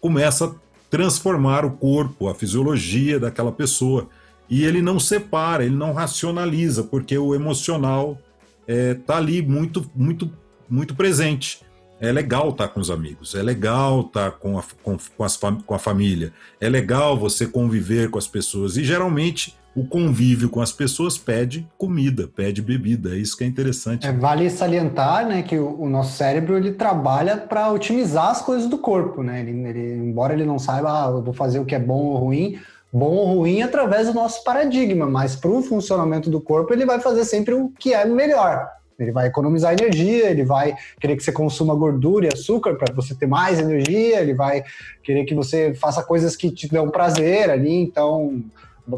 começa 0.00 0.46
a 0.46 0.54
transformar 0.90 1.64
o 1.64 1.70
corpo, 1.72 2.28
a 2.28 2.34
fisiologia 2.34 3.18
daquela 3.18 3.52
pessoa. 3.52 4.08
E 4.48 4.64
ele 4.64 4.80
não 4.80 4.98
separa, 4.98 5.64
ele 5.64 5.76
não 5.76 5.92
racionaliza, 5.92 6.82
porque 6.84 7.16
o 7.18 7.34
emocional 7.34 8.18
está 8.60 8.72
é, 8.72 8.94
tá 8.94 9.16
ali 9.16 9.42
muito, 9.42 9.90
muito, 9.94 10.30
muito 10.68 10.94
presente. 10.94 11.60
É 12.00 12.12
legal 12.12 12.50
estar 12.50 12.68
tá 12.68 12.72
com 12.72 12.80
os 12.80 12.90
amigos, 12.90 13.34
é 13.34 13.42
legal 13.42 14.02
estar 14.02 14.30
tá 14.30 14.36
com 14.36 14.58
a, 14.58 14.62
com, 14.82 14.96
com, 15.16 15.24
as, 15.24 15.36
com 15.36 15.74
a 15.74 15.78
família, 15.78 16.32
é 16.60 16.68
legal 16.68 17.18
você 17.18 17.46
conviver 17.46 18.08
com 18.08 18.18
as 18.18 18.28
pessoas. 18.28 18.76
E 18.76 18.84
geralmente 18.84 19.56
o 19.78 19.86
convívio 19.86 20.50
com 20.50 20.60
as 20.60 20.72
pessoas 20.72 21.16
pede 21.16 21.66
comida, 21.78 22.26
pede 22.26 22.60
bebida. 22.60 23.10
É 23.10 23.16
isso 23.16 23.36
que 23.36 23.44
é 23.44 23.46
interessante. 23.46 24.06
É, 24.06 24.12
vale 24.12 24.50
salientar 24.50 25.26
né, 25.26 25.42
que 25.42 25.56
o, 25.56 25.80
o, 25.80 25.88
nosso 25.88 26.16
cérebro 26.16 26.56
ele 26.56 26.72
trabalha 26.72 27.36
para 27.36 27.70
otimizar 27.70 28.30
as 28.30 28.42
coisas 28.42 28.68
do 28.68 28.78
corpo. 28.78 29.22
Né? 29.22 29.40
Ele, 29.40 29.68
ele, 29.68 29.94
embora 29.96 30.34
ele 30.34 30.44
não 30.44 30.58
saiba, 30.58 30.90
ah, 30.90 31.10
eu 31.10 31.22
vou 31.22 31.32
fazer 31.32 31.60
o 31.60 31.64
que 31.64 31.74
é 31.74 31.78
bom 31.78 32.06
ou 32.06 32.16
ruim, 32.16 32.58
bom 32.92 33.14
ou 33.14 33.34
ruim 33.36 33.62
através 33.62 34.08
do 34.08 34.14
nosso 34.14 34.42
paradigma, 34.42 35.06
mas 35.06 35.36
para 35.36 35.50
o 35.50 35.62
funcionamento 35.62 36.28
do 36.28 36.40
corpo 36.40 36.72
ele 36.72 36.84
vai 36.84 36.98
fazer 36.98 37.24
sempre 37.24 37.54
o 37.54 37.68
que 37.78 37.94
é 37.94 38.04
melhor. 38.04 38.68
Ele 38.98 39.12
vai 39.12 39.28
economizar 39.28 39.72
energia, 39.72 40.28
ele 40.28 40.44
vai 40.44 40.74
querer 41.00 41.14
que 41.14 41.22
você 41.22 41.30
consuma 41.30 41.72
gordura 41.72 42.26
e 42.26 42.32
açúcar 42.32 42.74
para 42.74 42.92
você 42.92 43.14
ter 43.14 43.28
mais 43.28 43.60
energia, 43.60 44.20
ele 44.20 44.34
vai 44.34 44.64
querer 45.04 45.24
que 45.24 45.36
você 45.36 45.72
faça 45.72 46.02
coisas 46.02 46.34
que 46.34 46.50
te 46.50 46.66
dão 46.66 46.90
prazer 46.90 47.48
ali, 47.48 47.72
então 47.72 48.42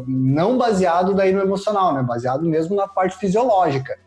não 0.07 0.57
baseado 0.57 1.13
daí 1.13 1.33
no 1.33 1.41
emocional, 1.41 1.93
né? 1.93 2.03
Baseado 2.03 2.43
mesmo 2.45 2.75
na 2.75 2.87
parte 2.87 3.17
fisiológica. 3.17 3.97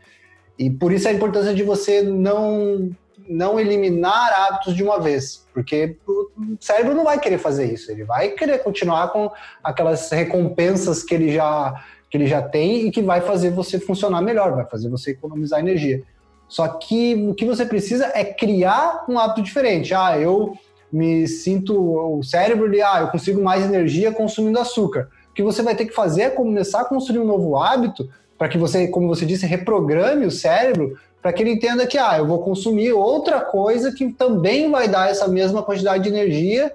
E 0.59 0.71
por 0.71 0.93
isso 0.93 1.09
a 1.09 1.13
importância 1.13 1.55
de 1.55 1.63
você 1.63 2.03
não 2.03 2.91
não 3.27 3.59
eliminar 3.59 4.33
hábitos 4.33 4.75
de 4.75 4.83
uma 4.83 5.01
vez, 5.01 5.47
porque 5.55 5.97
o 6.07 6.29
cérebro 6.61 6.95
não 6.95 7.05
vai 7.05 7.19
querer 7.19 7.39
fazer 7.39 7.73
isso, 7.73 7.91
ele 7.91 8.05
vai 8.05 8.31
querer 8.31 8.59
continuar 8.59 9.09
com 9.09 9.31
aquelas 9.63 10.11
recompensas 10.11 11.03
que 11.03 11.15
ele 11.15 11.33
já 11.33 11.83
que 12.11 12.19
ele 12.19 12.27
já 12.27 12.43
tem 12.43 12.87
e 12.87 12.91
que 12.91 13.03
vai 13.03 13.21
fazer 13.23 13.51
você 13.51 13.81
funcionar 13.81 14.21
melhor, 14.21 14.55
vai 14.55 14.67
fazer 14.67 14.89
você 14.89 15.13
economizar 15.13 15.59
energia. 15.59 16.03
Só 16.49 16.69
que 16.69 17.15
o 17.29 17.35
que 17.35 17.45
você 17.45 17.67
precisa 17.67 18.13
é 18.15 18.25
criar 18.25 19.05
um 19.09 19.19
hábito 19.19 19.43
diferente. 19.43 19.93
Ah, 19.93 20.17
eu 20.17 20.57
me 20.93 21.27
sinto 21.27 21.75
o 21.77 22.23
cérebro 22.23 22.71
de 22.71 22.81
ah, 22.81 23.01
eu 23.01 23.09
consigo 23.09 23.43
mais 23.43 23.65
energia 23.65 24.13
consumindo 24.13 24.61
açúcar. 24.61 25.09
O 25.35 25.37
que 25.37 25.43
você 25.43 25.65
vai 25.65 25.75
ter 25.75 25.87
que 25.87 25.93
fazer 25.93 26.23
é 26.23 26.31
começar 26.31 26.83
a 26.83 26.85
construir 26.85 27.19
um 27.19 27.27
novo 27.27 27.57
hábito 27.57 28.09
para 28.39 28.49
que 28.49 28.57
você, 28.57 28.87
como 28.87 29.09
você 29.09 29.27
disse, 29.27 29.45
reprograme 29.45 30.25
o 30.25 30.31
cérebro 30.31 30.97
para 31.21 31.33
que 31.33 31.43
ele 31.43 31.51
entenda 31.51 31.89
que 31.89 31.99
ah, 31.99 32.19
eu 32.19 32.27
vou 32.27 32.39
consumir 32.39 32.93
outra 32.93 33.41
coisa 33.41 33.91
que 33.91 34.13
também 34.13 34.71
vai 34.71 34.87
dar 34.87 35.11
essa 35.11 35.27
mesma 35.27 35.61
quantidade 35.61 36.05
de 36.05 36.09
energia 36.09 36.73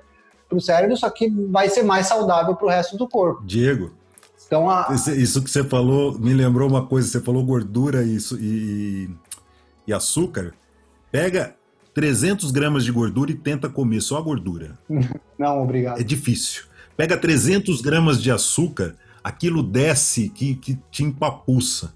para 0.49 0.57
o 0.57 0.61
cérebro, 0.61 0.97
só 0.97 1.09
que 1.09 1.29
vai 1.29 1.69
ser 1.69 1.83
mais 1.83 2.07
saudável 2.07 2.53
para 2.53 2.65
o 2.65 2.69
resto 2.69 2.97
do 2.97 3.07
corpo. 3.07 3.41
Diego, 3.45 3.91
então, 4.45 4.69
a... 4.69 4.87
Isso 5.15 5.41
que 5.41 5.49
você 5.49 5.63
falou 5.63 6.19
me 6.19 6.33
lembrou 6.33 6.67
uma 6.67 6.85
coisa: 6.85 7.07
você 7.07 7.21
falou 7.21 7.45
gordura 7.45 8.03
e, 8.03 8.17
e, 8.39 9.09
e 9.87 9.93
açúcar. 9.93 10.53
Pega 11.09 11.55
300 11.93 12.51
gramas 12.51 12.83
de 12.83 12.91
gordura 12.91 13.31
e 13.31 13.35
tenta 13.35 13.69
comer 13.69 14.01
só 14.01 14.17
a 14.17 14.21
gordura. 14.21 14.77
Não, 15.37 15.63
obrigado. 15.63 16.01
É 16.01 16.03
difícil. 16.03 16.63
Pega 16.99 17.15
300 17.15 17.79
gramas 17.79 18.21
de 18.21 18.29
açúcar, 18.29 18.93
aquilo 19.23 19.63
desce 19.63 20.27
que, 20.27 20.53
que 20.53 20.77
te 20.91 21.01
empapuça. 21.01 21.93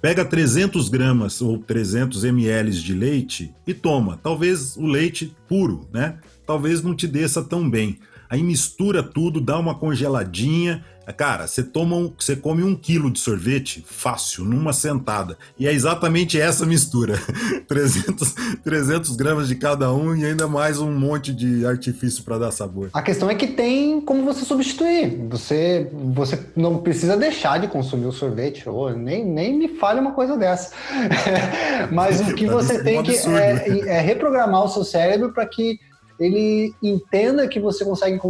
Pega 0.00 0.24
300 0.24 0.88
gramas 0.88 1.42
ou 1.42 1.58
300 1.58 2.24
ml 2.24 2.70
de 2.70 2.94
leite 2.94 3.54
e 3.66 3.74
toma. 3.74 4.18
Talvez 4.22 4.78
o 4.78 4.86
leite 4.86 5.36
puro, 5.46 5.86
né? 5.92 6.20
Talvez 6.46 6.82
não 6.82 6.96
te 6.96 7.06
desça 7.06 7.42
tão 7.42 7.68
bem. 7.68 7.98
Aí 8.30 8.42
mistura 8.42 9.02
tudo, 9.02 9.42
dá 9.42 9.58
uma 9.58 9.74
congeladinha 9.74 10.82
Cara, 11.12 11.46
você 11.46 11.62
toma 11.62 11.96
um, 11.96 12.12
você 12.18 12.36
come 12.36 12.62
um 12.62 12.74
quilo 12.74 13.10
de 13.10 13.18
sorvete 13.18 13.84
fácil, 13.86 14.44
numa 14.44 14.72
sentada. 14.72 15.36
E 15.58 15.66
é 15.66 15.72
exatamente 15.72 16.40
essa 16.40 16.64
mistura. 16.66 17.14
300, 17.66 18.34
300 18.62 19.16
gramas 19.16 19.48
de 19.48 19.54
cada 19.54 19.92
um 19.92 20.14
e 20.16 20.24
ainda 20.24 20.46
mais 20.46 20.80
um 20.80 20.92
monte 20.92 21.32
de 21.32 21.64
artifício 21.66 22.22
para 22.24 22.38
dar 22.38 22.50
sabor. 22.50 22.90
A 22.92 23.02
questão 23.02 23.30
é 23.30 23.34
que 23.34 23.46
tem 23.46 24.00
como 24.00 24.24
você 24.24 24.44
substituir. 24.44 25.26
Você, 25.28 25.90
você 25.92 26.38
não 26.56 26.78
precisa 26.78 27.16
deixar 27.16 27.58
de 27.58 27.68
consumir 27.68 28.06
o 28.06 28.12
sorvete. 28.12 28.68
Oh, 28.68 28.90
nem, 28.90 29.24
nem 29.24 29.56
me 29.56 29.68
fale 29.76 30.00
uma 30.00 30.12
coisa 30.12 30.36
dessa. 30.36 30.72
Mas 31.90 32.20
o 32.20 32.34
que 32.34 32.46
você 32.46 32.82
tem 32.82 33.02
que 33.02 33.16
é, 33.16 33.96
é 33.96 34.00
reprogramar 34.00 34.64
o 34.64 34.68
seu 34.68 34.84
cérebro 34.84 35.32
para 35.32 35.46
que 35.46 35.78
ele 36.20 36.74
entenda 36.82 37.48
que 37.48 37.58
você 37.58 37.82
consegue 37.82 38.20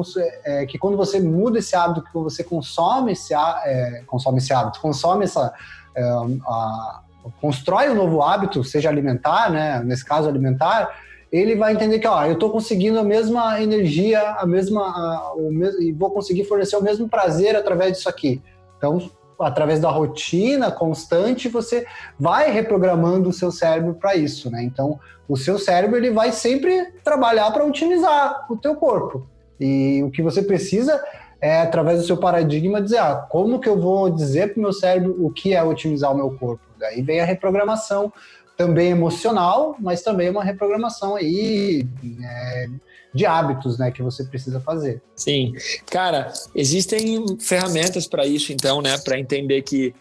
é, 0.45 0.65
que 0.65 0.79
quando 0.79 0.97
você 0.97 1.19
muda 1.19 1.59
esse 1.59 1.75
hábito, 1.75 2.05
que 2.05 2.15
você 2.15 2.45
consome 2.45 3.13
esse, 3.13 3.35
é, 3.35 4.05
consome 4.07 4.39
esse 4.39 4.53
hábito, 4.53 4.81
consome 4.81 5.25
essa 5.25 5.53
é, 5.97 6.03
a, 6.03 7.01
constrói 7.41 7.91
um 7.91 7.97
novo 7.97 8.23
hábito, 8.23 8.63
seja 8.63 8.89
alimentar, 8.89 9.51
né? 9.51 9.83
Nesse 9.85 10.05
caso 10.05 10.29
alimentar, 10.29 10.89
ele 11.33 11.57
vai 11.57 11.73
entender 11.73 11.99
que 11.99 12.07
ó, 12.07 12.25
eu 12.25 12.35
estou 12.35 12.51
conseguindo 12.51 12.99
a 12.99 13.05
mesma 13.05 13.61
energia, 13.61 14.21
a 14.39 14.47
mesma 14.47 14.83
a, 14.83 15.35
o 15.35 15.51
mesmo, 15.51 15.83
e 15.83 15.91
vou 15.91 16.13
conseguir 16.13 16.45
fornecer 16.45 16.77
o 16.77 16.83
mesmo 16.83 17.09
prazer 17.09 17.57
através 17.57 17.95
disso 17.95 18.09
aqui. 18.09 18.41
Então 18.79 19.11
através 19.41 19.81
da 19.81 19.91
rotina 19.91 20.71
constante, 20.71 21.49
você 21.49 21.87
vai 22.19 22.51
reprogramando 22.51 23.29
o 23.29 23.33
seu 23.33 23.51
cérebro 23.51 23.95
para 23.95 24.17
isso, 24.17 24.51
né? 24.51 24.63
Então, 24.63 24.99
o 25.29 25.37
seu 25.37 25.59
cérebro 25.59 25.97
ele 25.97 26.11
vai 26.11 26.33
sempre 26.33 26.93
trabalhar 27.05 27.51
para 27.51 27.65
otimizar 27.65 28.47
o 28.51 28.57
teu 28.57 28.75
corpo. 28.75 29.27
E 29.59 30.03
o 30.03 30.11
que 30.11 30.23
você 30.23 30.43
precisa 30.43 31.03
é 31.41 31.61
através 31.61 32.01
do 32.01 32.07
seu 32.07 32.17
paradigma 32.17 32.83
dizer, 32.83 32.99
ah, 32.99 33.15
como 33.29 33.61
que 33.61 33.69
eu 33.69 33.81
vou 33.81 34.11
dizer 34.11 34.53
para 34.53 34.59
o 34.59 34.63
meu 34.63 34.73
cérebro 34.73 35.17
o 35.25 35.31
que 35.31 35.55
é 35.55 35.63
otimizar 35.63 36.13
o 36.13 36.17
meu 36.17 36.33
corpo? 36.33 36.63
Daí 36.79 37.03
vem 37.03 37.21
a 37.21 37.25
reprogramação 37.25 38.13
também 38.57 38.91
emocional, 38.91 39.75
mas 39.79 40.03
também 40.03 40.29
uma 40.29 40.45
reprogramação 40.45 41.17
aí 41.17 41.87
é, 42.23 42.67
de 43.13 43.27
hábitos, 43.27 43.79
né, 43.79 43.91
que 43.91 44.03
você 44.03 44.25
precisa 44.25 44.61
fazer. 44.61 45.03
Sim, 45.17 45.53
cara, 45.91 46.33
existem 46.55 47.39
ferramentas 47.39 48.07
para 48.07 48.27
isso, 48.27 48.53
então, 48.53 48.81
né, 48.81 48.97
para 48.99 49.19
entender 49.19 49.63
que 49.63 49.95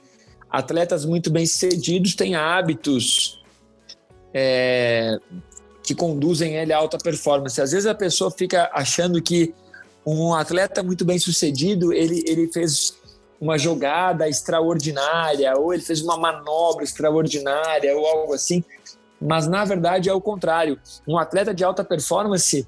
atletas 0.50 1.06
muito 1.06 1.30
bem 1.32 1.46
sucedidos 1.46 2.16
têm 2.16 2.36
hábitos 2.36 3.44
é, 4.34 5.18
que 5.84 5.96
conduzem 5.96 6.56
ele 6.56 6.72
a 6.74 6.78
alta 6.78 6.98
performance. 6.98 7.60
Às 7.62 7.72
vezes 7.72 7.88
a 7.88 7.96
pessoa 7.96 8.32
fica 8.32 8.70
achando 8.74 9.22
que 9.22 9.54
um 10.06 10.34
atleta 10.34 10.82
muito 10.82 11.04
bem 11.06 11.20
sucedido 11.20 11.94
ele, 11.94 12.24
ele 12.28 12.52
fez 12.52 12.98
uma 13.40 13.58
jogada 13.58 14.28
extraordinária 14.28 15.56
ou 15.58 15.74
ele 15.74 15.82
fez 15.82 16.02
uma 16.02 16.18
manobra 16.18 16.84
extraordinária 16.84 17.96
ou 17.96 18.06
algo 18.06 18.34
assim, 18.34 18.64
mas 19.22 19.48
na 19.48 19.64
verdade 19.64 20.10
é 20.10 20.14
o 20.14 20.22
contrário. 20.22 20.80
Um 21.08 21.18
atleta 21.18 21.54
de 21.54 21.64
alta 21.64 21.84
performance 21.84 22.68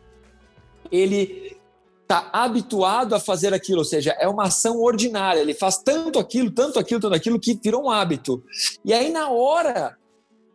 ele 0.91 1.57
está 2.01 2.29
habituado 2.33 3.15
a 3.15 3.19
fazer 3.19 3.53
aquilo, 3.53 3.79
ou 3.79 3.85
seja, 3.85 4.11
é 4.19 4.27
uma 4.27 4.43
ação 4.43 4.81
ordinária. 4.81 5.39
Ele 5.39 5.53
faz 5.53 5.77
tanto 5.77 6.19
aquilo, 6.19 6.51
tanto 6.51 6.77
aquilo, 6.77 6.99
tanto 6.99 7.15
aquilo 7.15 7.39
que 7.39 7.53
virou 7.53 7.85
um 7.85 7.89
hábito. 7.89 8.43
E 8.83 8.93
aí 8.93 9.09
na 9.09 9.29
hora 9.29 9.97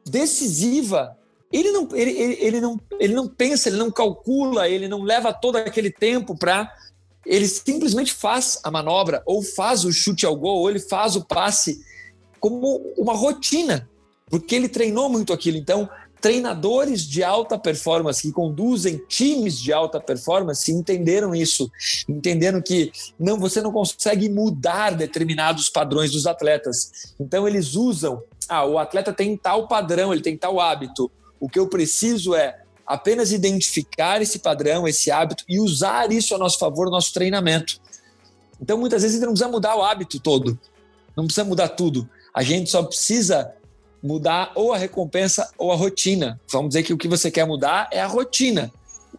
decisiva 0.07 1.16
ele 1.53 1.70
não, 1.70 1.89
ele, 1.93 2.11
ele, 2.11 2.39
ele, 2.41 2.61
não, 2.61 2.80
ele 2.99 3.14
não 3.14 3.28
pensa, 3.28 3.68
ele 3.68 3.78
não 3.78 3.91
calcula, 3.91 4.68
ele 4.68 4.89
não 4.89 5.03
leva 5.03 5.32
todo 5.32 5.57
aquele 5.57 5.91
tempo 5.91 6.37
para. 6.37 6.70
Ele 7.24 7.47
simplesmente 7.47 8.12
faz 8.12 8.61
a 8.62 8.70
manobra, 8.70 9.22
ou 9.26 9.43
faz 9.43 9.84
o 9.84 9.93
chute 9.93 10.26
ao 10.26 10.37
gol, 10.37 10.61
ou 10.61 10.70
ele 10.70 10.78
faz 10.78 11.16
o 11.16 11.24
passe 11.24 11.80
como 12.39 12.76
uma 12.97 13.14
rotina, 13.14 13.89
porque 14.28 14.55
ele 14.55 14.68
treinou 14.68 15.09
muito 15.09 15.32
aquilo. 15.32 15.57
Então, 15.57 15.89
treinadores 16.27 17.03
de 17.03 17.22
alta 17.22 17.57
performance 17.57 18.20
que 18.20 18.33
conduzem 18.33 19.01
times 19.07 19.61
de 19.61 19.72
alta 19.72 20.01
performance 20.01 20.72
entenderam 20.72 21.33
isso, 21.33 21.70
entenderam 22.09 22.61
que 22.61 22.91
não 23.16 23.39
você 23.39 23.62
não 23.62 23.70
consegue 23.70 24.29
mudar 24.29 24.97
determinados 24.97 25.68
padrões 25.68 26.11
dos 26.11 26.27
atletas. 26.27 27.14
Então 27.20 27.47
eles 27.47 27.77
usam, 27.77 28.20
ah, 28.49 28.64
o 28.64 28.77
atleta 28.77 29.12
tem 29.12 29.37
tal 29.37 29.68
padrão, 29.68 30.12
ele 30.12 30.20
tem 30.20 30.37
tal 30.37 30.59
hábito. 30.59 31.09
O 31.39 31.49
que 31.49 31.61
eu 31.61 31.68
preciso 31.68 32.35
é 32.35 32.59
apenas 32.85 33.31
identificar 33.31 34.20
esse 34.20 34.41
padrão, 34.41 34.89
esse 34.89 35.12
hábito 35.12 35.45
e 35.49 35.61
usar 35.61 36.11
isso 36.11 36.35
a 36.35 36.39
nosso 36.39 36.59
favor 36.59 36.87
no 36.87 36.91
nosso 36.91 37.14
treinamento. 37.14 37.81
Então 38.61 38.77
muitas 38.77 39.03
vezes 39.03 39.14
a 39.14 39.18
gente 39.20 39.27
não 39.27 39.33
precisa 39.35 39.53
mudar 39.53 39.77
o 39.77 39.83
hábito 39.85 40.18
todo, 40.18 40.59
não 41.16 41.27
precisa 41.27 41.45
mudar 41.45 41.68
tudo. 41.68 42.11
A 42.35 42.43
gente 42.43 42.68
só 42.68 42.83
precisa 42.83 43.55
mudar 44.07 44.52
ou 44.54 44.72
a 44.72 44.78
recompensa 44.78 45.50
ou 45.59 45.72
a 45.72 45.74
rotina. 45.74 46.40
Vamos 46.50 46.68
dizer 46.68 46.82
que 46.82 46.92
o 46.92 46.96
que 46.96 47.09
você 47.09 47.30
quer 47.30 47.46
mudar 47.46 47.88
é 47.92 48.00
a 48.00 48.07
rotina. 48.07 48.72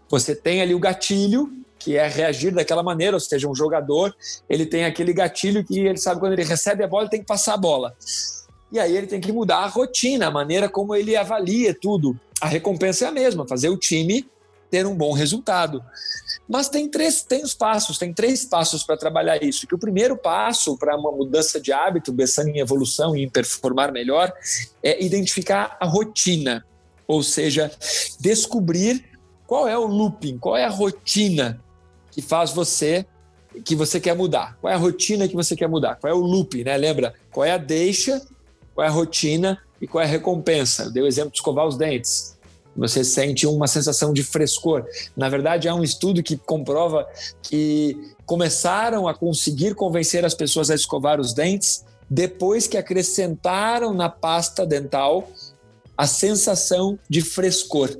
Você 0.10 0.36
tem 0.36 0.62
ali 0.62 0.74
o 0.74 0.80
gatilho, 0.80 1.52
que 1.78 1.96
é 1.96 2.08
reagir 2.08 2.54
daquela 2.54 2.82
maneira, 2.82 3.16
ou 3.16 3.20
seja, 3.20 3.48
um 3.48 3.56
jogador, 3.56 4.16
ele 4.50 4.66
tem 4.66 4.86
aquele 4.86 5.14
gatilho 5.14 5.64
que 5.64 5.80
ele 5.80 5.98
sabe 5.98 6.20
quando 6.20 6.34
ele 6.34 6.44
recebe 6.44 6.84
a 6.84 6.88
bola, 6.88 7.04
ele 7.04 7.12
tem 7.12 7.20
que 7.20 7.26
passar 7.26 7.54
a 7.54 7.58
bola. 7.58 7.96
E 8.72 8.80
aí 8.80 8.96
ele 8.96 9.08
tem 9.08 9.22
que 9.22 9.32
mudar 9.32 9.60
a 9.60 9.68
rotina, 9.68 10.28
a 10.28 10.32
maneira 10.32 10.68
como 10.68 10.96
ele 10.96 11.16
avalia 11.16 11.74
tudo. 11.74 12.20
A 12.42 12.48
recompensa 12.48 13.06
é 13.06 13.08
a 13.08 13.12
mesma, 13.12 13.48
fazer 13.48 13.70
o 13.70 13.78
time 13.78 14.28
ter 14.70 14.86
um 14.86 14.96
bom 14.96 15.14
resultado. 15.14 15.84
Mas 16.48 16.70
tem 16.70 16.90
três, 16.90 17.24
tem 17.24 17.44
os 17.44 17.54
passos, 17.54 17.98
tem 17.98 18.14
três 18.14 18.46
passos 18.46 18.84
para 18.84 18.98
trabalhar 18.98 19.42
isso. 19.44 19.68
Que 19.68 19.76
o 19.76 19.80
primeiro 19.80 20.18
passo 20.18 20.78
para 20.78 20.96
uma 20.96 21.12
mudança 21.12 21.60
de 21.60 21.72
hábito, 21.72 22.14
pensando 22.14 22.50
em 22.50 22.60
evolução 22.60 23.16
e 23.16 23.24
em 23.24 23.30
performar 23.30 23.92
melhor, 23.92 24.32
é 24.82 25.04
identificar 25.04 25.78
a 25.80 25.86
rotina, 25.86 26.66
ou 27.08 27.24
seja, 27.24 27.72
descobrir 28.20 29.04
qual 29.46 29.68
é 29.68 29.78
o 29.78 29.86
looping, 29.86 30.38
qual 30.38 30.58
é 30.58 30.66
a 30.66 30.70
rotina 30.70 31.62
que 32.12 32.22
faz 32.22 32.52
você 32.52 33.06
que 33.64 33.76
você 33.76 34.00
quer 34.00 34.16
mudar? 34.16 34.58
Qual 34.60 34.72
é 34.72 34.76
a 34.76 34.80
rotina 34.80 35.28
que 35.28 35.36
você 35.36 35.56
quer 35.56 35.68
mudar? 35.68 35.96
Qual 35.96 36.12
é 36.12 36.16
o 36.16 36.20
looping, 36.20 36.64
né? 36.64 36.78
Lembra? 36.78 37.14
Qual 37.32 37.46
é 37.46 37.52
a 37.52 37.58
deixa, 37.58 38.22
qual 38.76 38.86
é 38.86 38.90
a 38.90 38.92
rotina 38.92 39.58
e 39.82 39.88
qual 39.88 40.04
é 40.04 40.06
a 40.06 40.10
recompensa? 40.10 40.84
Eu 40.84 40.92
dei 40.92 41.02
o 41.02 41.08
exemplo 41.08 41.32
de 41.32 41.38
escovar 41.38 41.66
os 41.66 41.78
dentes. 41.78 42.37
Você 42.78 43.04
sente 43.04 43.48
uma 43.48 43.68
sensação 43.68 44.14
de 44.14 44.24
frescor. 44.24 44.86
Na 45.16 45.28
verdade, 45.28 45.68
há 45.68 45.74
um 45.74 45.84
estudo 45.84 46.22
que 46.22 46.38
comprova 46.38 47.08
que 47.42 47.98
começaram 48.26 49.08
a 49.08 49.14
conseguir 49.14 49.74
convencer 49.74 50.24
as 50.24 50.34
pessoas 50.34 50.70
a 50.70 50.76
escovar 50.76 51.20
os 51.20 51.34
dentes 51.34 51.84
depois 52.10 52.68
que 52.68 52.78
acrescentaram 52.78 53.94
na 53.94 54.10
pasta 54.10 54.66
dental 54.66 55.30
a 55.98 56.06
sensação 56.06 56.98
de 57.10 57.22
frescor. 57.22 57.98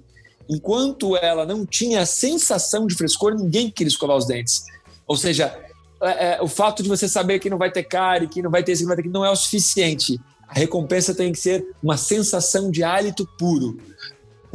Enquanto 0.48 1.18
ela 1.18 1.46
não 1.46 1.66
tinha 1.66 2.02
a 2.02 2.06
sensação 2.06 2.88
de 2.88 2.96
frescor, 2.96 3.36
ninguém 3.36 3.70
queria 3.70 3.90
escovar 3.90 4.16
os 4.16 4.26
dentes. 4.26 4.64
Ou 5.06 5.18
seja, 5.18 5.58
é, 6.02 6.36
é, 6.36 6.42
o 6.42 6.48
fato 6.48 6.84
de 6.84 6.88
você 6.88 7.08
saber 7.08 7.40
que 7.40 7.50
não 7.50 7.58
vai 7.58 7.72
ter 7.72 7.84
cárie, 7.84 8.28
que 8.28 8.42
não 8.42 8.52
vai 8.52 8.64
ter 8.64 8.74
isso, 8.74 8.84
que 8.84 8.88
não 8.88 8.96
vai 8.96 9.04
ter 9.04 9.10
não 9.10 9.26
é 9.26 9.32
o 9.32 9.36
suficiente. 9.36 10.20
A 10.48 10.54
recompensa 10.54 11.14
tem 11.14 11.32
que 11.32 11.40
ser 11.40 11.66
uma 11.84 11.98
sensação 11.98 12.72
de 12.72 12.84
hálito 12.84 13.28
puro. 13.38 13.78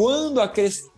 Quando, 0.02 0.40
acres... 0.40 0.90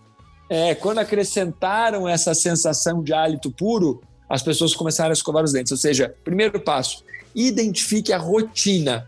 é, 0.49 0.75
quando 0.75 0.97
acrescentaram 0.97 2.09
essa 2.09 2.33
sensação 2.33 3.03
de 3.03 3.13
hálito 3.13 3.53
puro, 3.53 4.01
as 4.27 4.43
pessoas 4.43 4.75
começaram 4.75 5.11
a 5.11 5.13
escovar 5.13 5.45
os 5.45 5.53
dentes. 5.53 5.73
Ou 5.73 5.77
seja, 5.77 6.15
primeiro 6.25 6.59
passo, 6.59 7.05
identifique 7.35 8.15
a 8.15 8.17
rotina. 8.17 9.07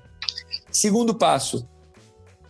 Segundo 0.71 1.15
passo, 1.15 1.67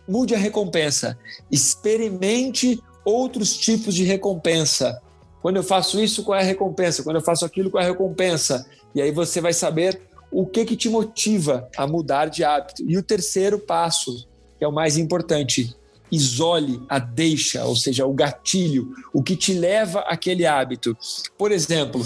mude 0.05 0.35
a 0.35 0.37
recompensa. 0.37 1.17
Experimente 1.49 2.83
outros 3.05 3.55
tipos 3.57 3.95
de 3.95 4.03
recompensa. 4.03 5.01
Quando 5.41 5.55
eu 5.55 5.63
faço 5.63 6.01
isso, 6.01 6.25
qual 6.25 6.37
é 6.37 6.41
a 6.41 6.45
recompensa? 6.45 7.01
Quando 7.01 7.15
eu 7.15 7.23
faço 7.23 7.45
aquilo, 7.45 7.71
qual 7.71 7.81
é 7.81 7.85
a 7.85 7.89
recompensa? 7.89 8.69
E 8.93 9.01
aí 9.01 9.11
você 9.11 9.39
vai 9.39 9.53
saber 9.53 10.01
o 10.29 10.45
que 10.45 10.65
que 10.65 10.75
te 10.75 10.89
motiva 10.89 11.69
a 11.77 11.87
mudar 11.87 12.25
de 12.25 12.43
hábito. 12.43 12.83
E 12.85 12.97
o 12.97 13.03
terceiro 13.03 13.57
passo, 13.57 14.27
que 14.59 14.65
é 14.65 14.67
o 14.67 14.73
mais 14.73 14.97
importante, 14.97 15.73
isole 16.11 16.81
a 16.87 16.99
deixa, 16.99 17.65
ou 17.65 17.75
seja, 17.75 18.05
o 18.05 18.13
gatilho, 18.13 18.93
o 19.13 19.21
que 19.21 19.35
te 19.35 19.53
leva 19.53 20.01
àquele 20.01 20.45
hábito. 20.45 20.97
Por 21.37 21.51
exemplo, 21.51 22.05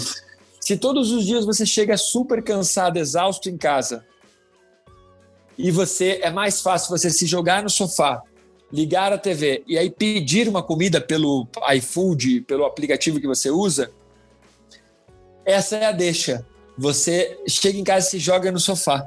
se 0.60 0.76
todos 0.76 1.10
os 1.10 1.24
dias 1.24 1.44
você 1.44 1.64
chega 1.64 1.96
super 1.96 2.42
cansado, 2.42 2.98
exausto 2.98 3.48
em 3.48 3.56
casa, 3.56 4.04
e 5.56 5.70
você 5.70 6.20
é 6.22 6.30
mais 6.30 6.60
fácil 6.60 6.90
você 6.90 7.10
se 7.10 7.26
jogar 7.26 7.62
no 7.62 7.70
sofá 7.70 8.22
ligar 8.72 9.12
a 9.12 9.18
TV 9.18 9.62
e 9.66 9.76
aí 9.76 9.90
pedir 9.90 10.48
uma 10.48 10.62
comida 10.62 11.00
pelo 11.00 11.46
iFood, 11.74 12.40
pelo 12.42 12.64
aplicativo 12.64 13.20
que 13.20 13.26
você 13.26 13.50
usa, 13.50 13.92
essa 15.44 15.76
é 15.76 15.84
a 15.84 15.92
deixa. 15.92 16.46
Você 16.78 17.38
chega 17.46 17.78
em 17.78 17.84
casa 17.84 18.06
e 18.06 18.10
se 18.12 18.18
joga 18.18 18.50
no 18.50 18.58
sofá. 18.58 19.06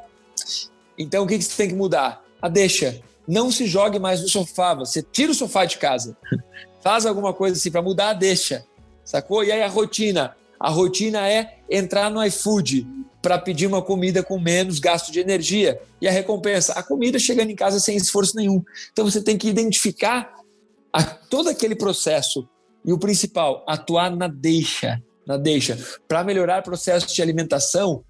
Então 0.98 1.24
o 1.24 1.28
que 1.28 1.42
você 1.42 1.58
tem 1.58 1.70
que 1.70 1.76
mudar? 1.76 2.24
A 2.40 2.48
deixa. 2.48 3.02
Não 3.28 3.52
se 3.52 3.66
jogue 3.66 4.00
mais 4.00 4.22
no 4.22 4.30
sofá, 4.30 4.74
você 4.74 5.02
tira 5.02 5.32
o 5.32 5.36
sofá 5.36 5.66
de 5.66 5.78
casa. 5.78 6.18
Faz 6.82 7.06
alguma 7.06 7.34
coisa 7.34 7.58
assim 7.58 7.72
para 7.72 7.82
mudar 7.82 8.14
deixa. 8.14 8.64
Sacou? 9.04 9.44
E 9.44 9.52
aí 9.52 9.62
a 9.62 9.68
rotina. 9.68 10.36
A 10.60 10.70
rotina 10.70 11.28
é 11.28 11.58
entrar 11.70 12.10
no 12.10 12.24
iFood, 12.24 12.88
para 13.26 13.40
pedir 13.40 13.66
uma 13.66 13.82
comida 13.82 14.22
com 14.22 14.40
menos 14.40 14.78
gasto 14.78 15.12
de 15.12 15.20
energia. 15.20 15.82
E 16.00 16.08
a 16.08 16.12
recompensa, 16.12 16.74
a 16.74 16.84
comida 16.84 17.18
chegando 17.18 17.50
em 17.50 17.56
casa 17.56 17.80
sem 17.80 17.98
esforço 17.98 18.36
nenhum. 18.36 18.64
Então 18.92 19.04
você 19.04 19.20
tem 19.20 19.36
que 19.36 19.50
identificar 19.50 20.32
a, 20.94 21.02
todo 21.04 21.50
aquele 21.50 21.76
processo. 21.76 22.48
E 22.86 22.94
o 22.94 23.00
principal, 23.00 23.66
atuar 23.68 24.16
na 24.16 24.28
deixa. 24.28 25.02
Na 25.26 25.38
deixa. 25.38 25.76
Para 26.08 26.24
melhorar 26.24 26.62
o 26.62 26.64
processo 26.64 27.12
de 27.16 27.20
alimentação, 27.20 28.04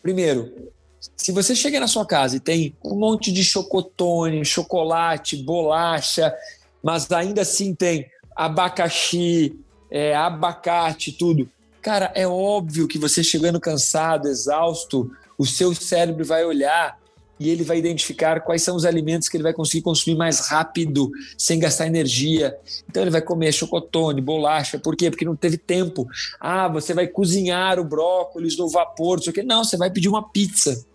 primeiro, 0.00 0.70
se 1.16 1.32
você 1.32 1.54
chega 1.54 1.80
na 1.80 1.86
sua 1.86 2.06
casa 2.06 2.36
e 2.36 2.40
tem 2.40 2.76
um 2.84 2.94
monte 2.94 3.32
de 3.32 3.42
chocotone, 3.44 4.44
chocolate, 4.44 5.36
bolacha, 5.36 6.34
mas 6.82 7.10
ainda 7.10 7.42
assim 7.42 7.74
tem 7.74 8.06
abacaxi, 8.36 9.58
é, 9.90 10.14
abacate, 10.14 11.12
tudo 11.12 11.48
Cara, 11.82 12.12
é 12.14 12.26
óbvio 12.28 12.86
que 12.86 12.96
você 12.96 13.24
chegando 13.24 13.58
cansado, 13.58 14.28
exausto, 14.28 15.10
o 15.36 15.44
seu 15.44 15.74
cérebro 15.74 16.24
vai 16.24 16.44
olhar 16.44 16.96
e 17.40 17.50
ele 17.50 17.64
vai 17.64 17.76
identificar 17.76 18.40
quais 18.40 18.62
são 18.62 18.76
os 18.76 18.84
alimentos 18.84 19.28
que 19.28 19.36
ele 19.36 19.42
vai 19.42 19.52
conseguir 19.52 19.82
consumir 19.82 20.16
mais 20.16 20.46
rápido, 20.46 21.10
sem 21.36 21.58
gastar 21.58 21.88
energia. 21.88 22.56
Então 22.88 23.02
ele 23.02 23.10
vai 23.10 23.20
comer 23.20 23.50
chocotone, 23.50 24.20
bolacha, 24.20 24.78
por 24.78 24.94
quê? 24.94 25.10
Porque 25.10 25.24
não 25.24 25.34
teve 25.34 25.58
tempo. 25.58 26.06
Ah, 26.38 26.68
você 26.68 26.94
vai 26.94 27.08
cozinhar 27.08 27.80
o 27.80 27.84
brócolis 27.84 28.56
no 28.56 28.68
vapor, 28.68 29.16
não 29.16 29.24
sei 29.24 29.32
o 29.32 29.34
quê. 29.34 29.42
Não, 29.42 29.64
você 29.64 29.76
vai 29.76 29.90
pedir 29.90 30.08
uma 30.08 30.30
pizza. 30.30 30.86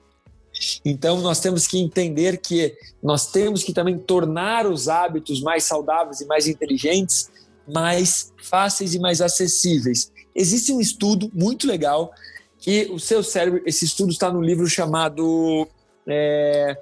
Então 0.83 1.21
nós 1.21 1.39
temos 1.39 1.67
que 1.67 1.77
entender 1.77 2.37
que 2.37 2.75
nós 3.01 3.31
temos 3.31 3.63
que 3.63 3.73
também 3.73 3.97
tornar 3.97 4.65
os 4.65 4.87
hábitos 4.87 5.41
mais 5.41 5.63
saudáveis 5.63 6.21
e 6.21 6.25
mais 6.25 6.47
inteligentes 6.47 7.29
mais 7.67 8.31
fáceis 8.41 8.95
e 8.95 8.99
mais 8.99 9.21
acessíveis. 9.21 10.11
Existe 10.33 10.71
um 10.71 10.79
estudo 10.79 11.29
muito 11.33 11.67
legal 11.67 12.13
que 12.59 12.89
o 12.91 12.99
seu 12.99 13.21
cérebro, 13.21 13.61
esse 13.65 13.85
estudo 13.85 14.11
está 14.11 14.31
no 14.31 14.41
livro 14.41 14.67
chamado 14.67 15.67
é, 16.07 16.77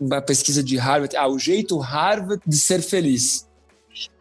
uma 0.00 0.22
pesquisa 0.22 0.62
de 0.62 0.76
Harvard, 0.76 1.16
ah, 1.16 1.28
o 1.28 1.38
jeito 1.38 1.78
Harvard 1.78 2.42
de 2.46 2.56
ser 2.56 2.80
feliz. 2.80 3.46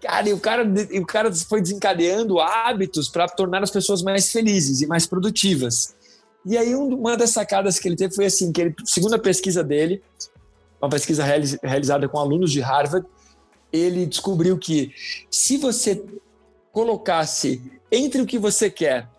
Cara, 0.01 0.30
e 0.30 0.34
o 0.34 0.39
cara, 0.39 0.65
e 0.89 0.99
o 0.99 1.05
cara 1.05 1.34
foi 1.34 1.61
desencadeando 1.61 2.39
hábitos 2.39 3.09
para 3.09 3.28
tornar 3.28 3.61
as 3.61 3.71
pessoas 3.71 4.01
mais 4.01 4.32
felizes 4.32 4.82
e 4.82 4.88
mais 4.88 5.05
produtivas. 5.05 5.95
E 6.46 6.58
aí 6.58 6.76
uma 6.76 7.18
das 7.18 7.32
sacadas 7.32 7.80
que 7.80 7.88
ele 7.88 7.96
teve 7.96 8.14
foi 8.14 8.26
assim, 8.26 8.52
que 8.52 8.62
ele, 8.62 8.76
segundo 8.86 9.16
a 9.16 9.20
pesquisa 9.20 9.64
dele, 9.64 10.02
uma 10.80 10.89
pesquisa 10.89 11.24
realizada 11.64 12.08
com 12.08 12.20
alunos 12.20 12.52
de 12.52 12.62
Harvard, 12.62 13.08
ele 13.74 14.06
descobriu 14.06 14.58
que 14.58 14.93
se 15.30 15.58
você 15.58 16.04
colocasse 16.72 17.62
entre 17.91 18.22
o 18.22 18.26
que 18.26 18.38
você 18.38 18.70
quer 18.70 19.10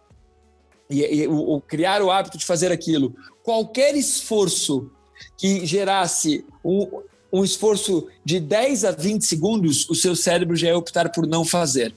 e, 0.89 1.03
e 1.03 1.27
o, 1.27 1.61
criar 1.61 2.01
o 2.03 2.11
hábito 2.11 2.39
de 2.39 2.45
fazer 2.45 2.71
aquilo, 2.71 3.15
qualquer 3.43 3.97
esforço 3.97 4.91
que 5.37 5.67
gerasse 5.67 6.45
um, 6.65 7.03
um 7.33 7.43
esforço 7.43 8.07
de 8.25 8.39
10 8.39 8.85
a 8.85 8.91
20 8.93 9.23
segundos, 9.23 9.89
o 9.89 9.95
seu 9.95 10.15
cérebro 10.15 10.55
já 10.55 10.69
ia 10.69 10.79
optar 10.79 11.11
por 11.11 11.27
não 11.27 11.45
fazer. 11.45 11.95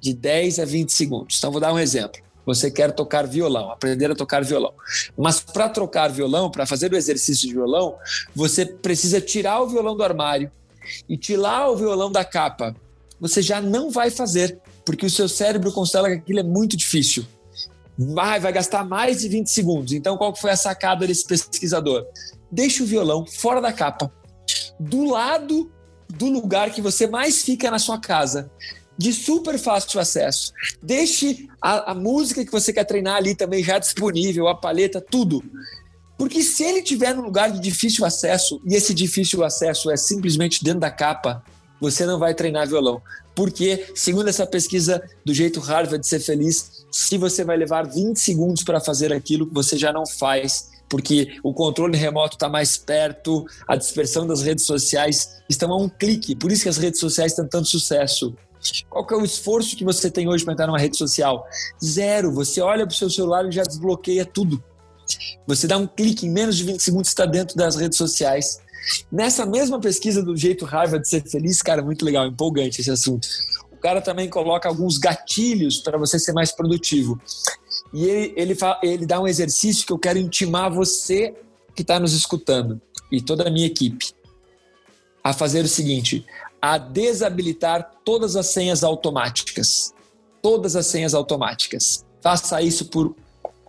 De 0.00 0.12
10 0.12 0.58
a 0.58 0.64
20 0.64 0.90
segundos. 0.90 1.38
Então, 1.38 1.50
vou 1.50 1.60
dar 1.60 1.72
um 1.72 1.78
exemplo. 1.78 2.23
Você 2.46 2.70
quer 2.70 2.92
tocar 2.92 3.26
violão, 3.26 3.70
aprender 3.70 4.10
a 4.10 4.14
tocar 4.14 4.44
violão. 4.44 4.72
Mas 5.16 5.40
para 5.40 5.68
trocar 5.68 6.08
violão, 6.08 6.50
para 6.50 6.66
fazer 6.66 6.92
o 6.92 6.96
exercício 6.96 7.48
de 7.48 7.54
violão, 7.54 7.96
você 8.34 8.66
precisa 8.66 9.20
tirar 9.20 9.60
o 9.62 9.68
violão 9.68 9.96
do 9.96 10.02
armário 10.02 10.50
e 11.08 11.16
tirar 11.16 11.70
o 11.70 11.76
violão 11.76 12.12
da 12.12 12.24
capa. 12.24 12.74
Você 13.20 13.40
já 13.40 13.60
não 13.60 13.90
vai 13.90 14.10
fazer 14.10 14.58
porque 14.84 15.06
o 15.06 15.10
seu 15.10 15.28
cérebro 15.28 15.72
considera 15.72 16.10
que 16.10 16.16
aquilo 16.16 16.40
é 16.40 16.42
muito 16.42 16.76
difícil. 16.76 17.24
Vai, 17.96 18.40
vai 18.40 18.52
gastar 18.52 18.84
mais 18.84 19.20
de 19.20 19.28
20 19.28 19.46
segundos. 19.46 19.92
Então, 19.92 20.16
qual 20.16 20.34
foi 20.34 20.50
a 20.50 20.56
sacada 20.56 21.06
desse 21.06 21.24
pesquisador? 21.24 22.04
Deixe 22.50 22.82
o 22.82 22.86
violão 22.86 23.24
fora 23.26 23.60
da 23.60 23.72
capa, 23.72 24.12
do 24.78 25.04
lado 25.04 25.70
do 26.08 26.28
lugar 26.28 26.70
que 26.70 26.82
você 26.82 27.06
mais 27.06 27.42
fica 27.42 27.70
na 27.70 27.78
sua 27.78 27.98
casa, 27.98 28.50
de 28.96 29.12
super 29.12 29.58
fácil 29.58 30.00
acesso. 30.00 30.52
Deixe 30.82 31.48
a, 31.60 31.92
a 31.92 31.94
música 31.94 32.44
que 32.44 32.52
você 32.52 32.72
quer 32.72 32.84
treinar 32.84 33.16
ali 33.16 33.34
também 33.34 33.62
já 33.62 33.78
disponível, 33.78 34.48
a 34.48 34.54
paleta, 34.54 35.00
tudo. 35.00 35.42
Porque 36.16 36.42
se 36.42 36.62
ele 36.62 36.82
tiver 36.82 37.14
num 37.14 37.22
lugar 37.22 37.50
de 37.50 37.58
difícil 37.58 38.04
acesso, 38.04 38.60
e 38.66 38.74
esse 38.74 38.94
difícil 38.94 39.42
acesso 39.42 39.90
é 39.90 39.96
simplesmente 39.96 40.62
dentro 40.62 40.80
da 40.80 40.90
capa, 40.90 41.42
você 41.80 42.06
não 42.06 42.18
vai 42.18 42.34
treinar 42.34 42.68
violão. 42.68 43.02
Porque, 43.34 43.86
segundo 43.94 44.28
essa 44.28 44.46
pesquisa 44.46 45.02
do 45.24 45.34
jeito 45.34 45.58
Harvard 45.58 46.00
de 46.00 46.06
ser 46.06 46.20
feliz, 46.20 46.86
se 46.90 47.18
você 47.18 47.42
vai 47.42 47.56
levar 47.56 47.82
20 47.86 48.16
segundos 48.16 48.62
para 48.62 48.80
fazer 48.80 49.12
aquilo, 49.12 49.50
você 49.52 49.76
já 49.76 49.92
não 49.92 50.06
faz, 50.06 50.70
porque 50.88 51.36
o 51.42 51.52
controle 51.52 51.96
remoto 51.96 52.36
está 52.36 52.48
mais 52.48 52.76
perto, 52.76 53.44
a 53.66 53.74
dispersão 53.74 54.26
das 54.26 54.42
redes 54.42 54.64
sociais 54.64 55.42
estão 55.48 55.72
a 55.72 55.76
um 55.76 55.88
clique. 55.88 56.36
Por 56.36 56.52
isso 56.52 56.62
que 56.62 56.68
as 56.68 56.76
redes 56.76 57.00
sociais 57.00 57.34
têm 57.34 57.46
tanto 57.48 57.66
sucesso. 57.66 58.34
Qual 58.88 59.06
que 59.06 59.14
é 59.14 59.16
o 59.16 59.24
esforço 59.24 59.76
que 59.76 59.84
você 59.84 60.10
tem 60.10 60.28
hoje 60.28 60.44
para 60.44 60.54
entrar 60.54 60.66
numa 60.66 60.78
rede 60.78 60.96
social? 60.96 61.46
Zero. 61.82 62.32
Você 62.32 62.60
olha 62.60 62.86
para 62.86 62.94
o 62.94 62.96
seu 62.96 63.10
celular 63.10 63.46
e 63.46 63.52
já 63.52 63.62
desbloqueia 63.62 64.24
tudo. 64.24 64.62
Você 65.46 65.66
dá 65.66 65.76
um 65.76 65.86
clique 65.86 66.26
em 66.26 66.30
menos 66.30 66.56
de 66.56 66.64
20 66.64 66.80
segundos 66.80 67.08
está 67.08 67.26
dentro 67.26 67.56
das 67.56 67.76
redes 67.76 67.98
sociais. 67.98 68.60
Nessa 69.10 69.46
mesma 69.46 69.80
pesquisa 69.80 70.22
do 70.22 70.36
jeito 70.36 70.64
Harvard 70.64 71.02
de 71.02 71.08
ser 71.08 71.28
feliz, 71.28 71.60
cara, 71.62 71.82
muito 71.82 72.04
legal, 72.04 72.26
empolgante 72.26 72.80
esse 72.80 72.90
assunto. 72.90 73.26
O 73.72 73.76
cara 73.76 74.00
também 74.00 74.28
coloca 74.28 74.68
alguns 74.68 74.96
gatilhos 74.98 75.78
para 75.78 75.98
você 75.98 76.18
ser 76.18 76.32
mais 76.32 76.52
produtivo. 76.52 77.20
E 77.92 78.04
ele, 78.04 78.34
ele, 78.36 78.56
ele 78.82 79.06
dá 79.06 79.20
um 79.20 79.26
exercício 79.26 79.86
que 79.86 79.92
eu 79.92 79.98
quero 79.98 80.18
intimar 80.18 80.72
você 80.72 81.34
que 81.74 81.82
está 81.82 81.98
nos 81.98 82.14
escutando 82.14 82.80
e 83.10 83.20
toda 83.20 83.46
a 83.46 83.50
minha 83.50 83.66
equipe 83.66 84.14
a 85.22 85.32
fazer 85.32 85.64
o 85.64 85.68
seguinte: 85.68 86.24
a 86.64 86.78
desabilitar 86.78 87.90
todas 88.02 88.36
as 88.36 88.46
senhas 88.46 88.82
automáticas. 88.82 89.92
Todas 90.40 90.74
as 90.74 90.86
senhas 90.86 91.12
automáticas. 91.12 92.06
Faça 92.22 92.62
isso 92.62 92.86
por 92.86 93.14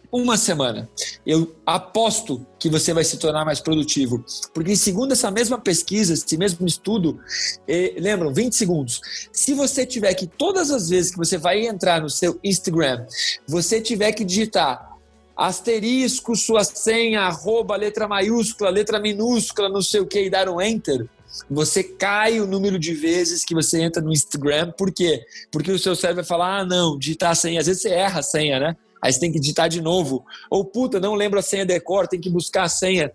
uma 0.09 0.37
semana. 0.37 0.89
Eu 1.25 1.53
aposto 1.65 2.47
que 2.57 2.69
você 2.69 2.93
vai 2.93 3.03
se 3.03 3.17
tornar 3.17 3.43
mais 3.43 3.59
produtivo. 3.59 4.23
Porque, 4.53 4.77
segundo 4.77 5.11
essa 5.11 5.29
mesma 5.29 5.59
pesquisa, 5.59 6.13
esse 6.13 6.37
mesmo 6.37 6.65
estudo, 6.65 7.19
eh, 7.67 7.95
lembram, 7.97 8.33
20 8.33 8.55
segundos. 8.55 9.01
Se 9.33 9.53
você 9.53 9.85
tiver 9.85 10.13
que, 10.13 10.25
todas 10.25 10.71
as 10.71 10.87
vezes 10.87 11.11
que 11.11 11.17
você 11.17 11.37
vai 11.37 11.67
entrar 11.67 11.99
no 11.99 12.09
seu 12.09 12.39
Instagram, 12.41 13.05
você 13.45 13.81
tiver 13.81 14.13
que 14.13 14.23
digitar 14.23 14.95
asterisco, 15.35 16.33
sua 16.33 16.63
senha, 16.63 17.23
arroba, 17.23 17.75
letra 17.75 18.07
maiúscula, 18.07 18.69
letra 18.69 19.01
minúscula, 19.01 19.67
não 19.67 19.81
sei 19.81 19.99
o 19.99 20.07
que, 20.07 20.21
e 20.21 20.29
dar 20.29 20.47
um 20.47 20.61
enter, 20.61 21.09
você 21.49 21.83
cai 21.83 22.39
o 22.39 22.47
número 22.47 22.79
de 22.79 22.93
vezes 22.93 23.43
que 23.43 23.53
você 23.53 23.81
entra 23.81 24.01
no 24.01 24.11
Instagram. 24.11 24.71
Por 24.71 24.91
quê? 24.91 25.25
Porque 25.51 25.71
o 25.71 25.79
seu 25.79 25.95
cérebro 25.95 26.23
vai 26.23 26.27
falar: 26.27 26.59
ah, 26.59 26.65
não, 26.65 26.97
digitar 26.97 27.31
a 27.31 27.36
senha. 27.36 27.59
Às 27.59 27.67
vezes 27.67 27.81
você 27.81 27.89
erra 27.89 28.19
a 28.19 28.23
senha, 28.23 28.59
né? 28.59 28.77
Aí 29.01 29.13
você 29.13 29.19
tem 29.19 29.31
que 29.31 29.39
digitar 29.39 29.69
de 29.69 29.81
novo. 29.81 30.25
Ou, 30.49 30.65
puta, 30.65 30.99
não 30.99 31.13
lembro 31.13 31.38
a 31.38 31.43
senha 31.43 31.65
decor, 31.65 32.07
tem 32.07 32.19
que 32.19 32.29
buscar 32.29 32.63
a 32.63 32.69
senha. 32.69 33.11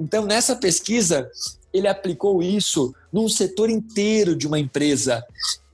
Então, 0.00 0.24
nessa 0.24 0.56
pesquisa, 0.56 1.28
ele 1.72 1.88
aplicou 1.88 2.42
isso 2.42 2.94
num 3.12 3.28
setor 3.28 3.68
inteiro 3.68 4.34
de 4.34 4.46
uma 4.46 4.58
empresa. 4.58 5.24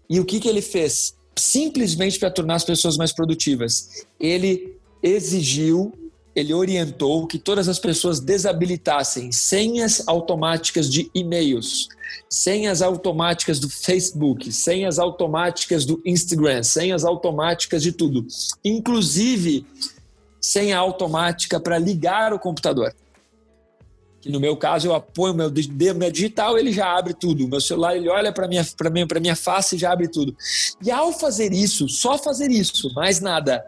E 0.08 0.18
o 0.18 0.24
que, 0.24 0.40
que 0.40 0.48
ele 0.48 0.62
fez? 0.62 1.14
Simplesmente 1.36 2.18
para 2.18 2.30
tornar 2.30 2.56
as 2.56 2.64
pessoas 2.64 2.96
mais 2.96 3.12
produtivas. 3.12 4.06
Ele 4.18 4.76
exigiu 5.02 5.92
ele 6.34 6.52
orientou 6.52 7.26
que 7.26 7.38
todas 7.38 7.68
as 7.68 7.78
pessoas 7.78 8.18
desabilitassem 8.18 9.30
senhas 9.30 10.02
automáticas 10.06 10.90
de 10.90 11.10
e-mails, 11.14 11.88
senhas 12.28 12.82
automáticas 12.82 13.60
do 13.60 13.68
Facebook, 13.70 14.52
senhas 14.52 14.98
automáticas 14.98 15.84
do 15.84 16.02
Instagram, 16.04 16.62
senhas 16.62 17.04
automáticas 17.04 17.82
de 17.82 17.92
tudo, 17.92 18.26
inclusive 18.64 19.64
senha 20.40 20.76
automática 20.76 21.60
para 21.60 21.78
ligar 21.78 22.32
o 22.32 22.38
computador. 22.38 22.94
Que 24.20 24.30
no 24.30 24.40
meu 24.40 24.56
caso 24.56 24.88
eu 24.88 24.94
apoio 24.94 25.34
meu, 25.34 25.52
meu 25.94 26.10
digital, 26.10 26.58
ele 26.58 26.72
já 26.72 26.96
abre 26.96 27.12
tudo. 27.12 27.46
Meu 27.46 27.60
celular 27.60 27.94
ele 27.94 28.08
olha 28.08 28.32
para 28.32 28.48
minha 28.48 28.66
para 28.76 28.88
minha 28.88 29.06
para 29.06 29.20
minha 29.20 29.36
face 29.36 29.76
e 29.76 29.78
já 29.78 29.92
abre 29.92 30.08
tudo. 30.08 30.34
E 30.82 30.90
ao 30.90 31.12
fazer 31.12 31.52
isso, 31.52 31.88
só 31.88 32.16
fazer 32.16 32.50
isso, 32.50 32.92
mais 32.94 33.20
nada, 33.20 33.64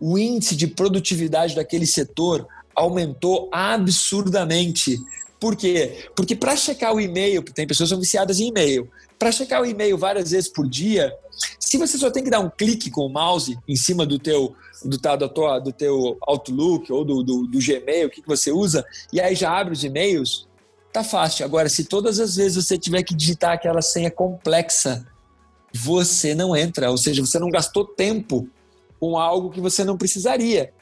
o 0.00 0.18
índice 0.18 0.54
de 0.54 0.66
produtividade 0.66 1.54
daquele 1.54 1.86
setor 1.86 2.46
aumentou 2.74 3.48
absurdamente. 3.52 4.98
Por 5.40 5.56
quê? 5.56 6.08
Porque 6.14 6.34
para 6.34 6.56
checar 6.56 6.94
o 6.94 7.00
e-mail, 7.00 7.42
tem 7.42 7.66
pessoas 7.66 7.88
que 7.88 7.94
são 7.94 8.00
viciadas 8.00 8.40
em 8.40 8.48
e-mail, 8.48 8.88
para 9.18 9.32
checar 9.32 9.62
o 9.62 9.66
e-mail 9.66 9.96
várias 9.96 10.30
vezes 10.30 10.48
por 10.48 10.68
dia, 10.68 11.14
se 11.58 11.78
você 11.78 11.98
só 11.98 12.10
tem 12.10 12.22
que 12.22 12.30
dar 12.30 12.40
um 12.40 12.50
clique 12.50 12.90
com 12.90 13.06
o 13.06 13.08
mouse 13.08 13.58
em 13.66 13.76
cima 13.76 14.06
do 14.06 14.18
teu 14.18 14.54
do, 14.84 14.98
do, 14.98 15.60
do 15.60 15.72
teu 15.72 16.16
Outlook 16.22 16.92
ou 16.92 17.04
do, 17.04 17.22
do, 17.22 17.46
do 17.46 17.58
Gmail, 17.58 18.08
o 18.08 18.10
que, 18.10 18.22
que 18.22 18.28
você 18.28 18.52
usa, 18.52 18.84
e 19.12 19.20
aí 19.20 19.34
já 19.34 19.50
abre 19.50 19.72
os 19.72 19.82
e-mails, 19.82 20.46
tá 20.92 21.02
fácil. 21.02 21.44
Agora, 21.44 21.68
se 21.68 21.84
todas 21.84 22.20
as 22.20 22.36
vezes 22.36 22.64
você 22.64 22.78
tiver 22.78 23.02
que 23.02 23.14
digitar 23.14 23.52
aquela 23.52 23.82
senha 23.82 24.10
complexa, 24.10 25.06
você 25.72 26.34
não 26.34 26.54
entra, 26.54 26.90
ou 26.90 26.96
seja, 26.96 27.24
você 27.24 27.38
não 27.38 27.50
gastou 27.50 27.84
tempo 27.84 28.48
com 28.98 29.18
algo 29.18 29.50
que 29.50 29.60
você 29.60 29.84
não 29.84 29.96
precisaria. 29.96 30.72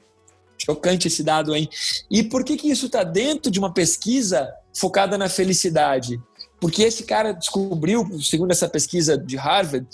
Chocante 0.58 1.08
esse 1.08 1.22
dado, 1.22 1.54
hein? 1.54 1.68
E 2.10 2.22
por 2.22 2.44
que, 2.44 2.56
que 2.56 2.70
isso 2.70 2.86
está 2.86 3.02
dentro 3.02 3.50
de 3.50 3.58
uma 3.58 3.72
pesquisa 3.72 4.52
focada 4.72 5.18
na 5.18 5.28
felicidade? 5.28 6.20
Porque 6.60 6.82
esse 6.82 7.04
cara 7.04 7.32
descobriu, 7.32 8.20
segundo 8.22 8.52
essa 8.52 8.68
pesquisa 8.68 9.18
de 9.18 9.36
Harvard, 9.36 9.86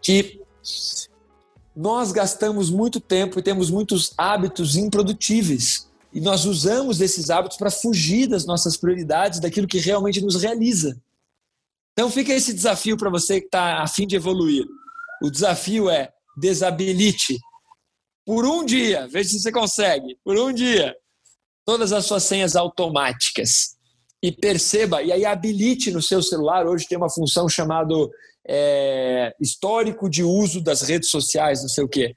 que 0.00 0.40
nós 1.76 2.12
gastamos 2.12 2.70
muito 2.70 3.00
tempo 3.00 3.38
e 3.38 3.42
temos 3.42 3.70
muitos 3.70 4.12
hábitos 4.16 4.76
improdutíveis. 4.76 5.88
E 6.12 6.20
nós 6.20 6.44
usamos 6.44 7.00
esses 7.00 7.28
hábitos 7.28 7.58
para 7.58 7.70
fugir 7.70 8.26
das 8.26 8.46
nossas 8.46 8.76
prioridades, 8.76 9.40
daquilo 9.40 9.68
que 9.68 9.78
realmente 9.78 10.20
nos 10.20 10.40
realiza. 10.40 11.00
Então 11.92 12.10
fica 12.10 12.32
esse 12.32 12.54
desafio 12.54 12.96
para 12.96 13.10
você 13.10 13.40
que 13.40 13.46
está 13.46 13.82
a 13.82 13.86
fim 13.86 14.06
de 14.06 14.16
evoluir. 14.16 14.64
O 15.22 15.30
desafio 15.30 15.90
é 15.90 16.10
desabilite 16.36 17.38
por 18.28 18.44
um 18.44 18.62
dia, 18.62 19.08
veja 19.10 19.30
se 19.30 19.40
você 19.40 19.50
consegue, 19.50 20.18
por 20.22 20.38
um 20.38 20.52
dia, 20.52 20.94
todas 21.64 21.94
as 21.94 22.04
suas 22.04 22.24
senhas 22.24 22.56
automáticas. 22.56 23.78
E 24.22 24.30
perceba, 24.30 25.02
e 25.02 25.10
aí 25.10 25.24
habilite 25.24 25.90
no 25.90 26.02
seu 26.02 26.20
celular, 26.22 26.66
hoje 26.66 26.86
tem 26.86 26.98
uma 26.98 27.08
função 27.08 27.48
chamada 27.48 27.94
é, 28.46 29.34
histórico 29.40 30.10
de 30.10 30.22
uso 30.22 30.60
das 30.60 30.82
redes 30.82 31.08
sociais, 31.08 31.62
não 31.62 31.70
sei 31.70 31.82
o 31.82 31.88
quê. 31.88 32.14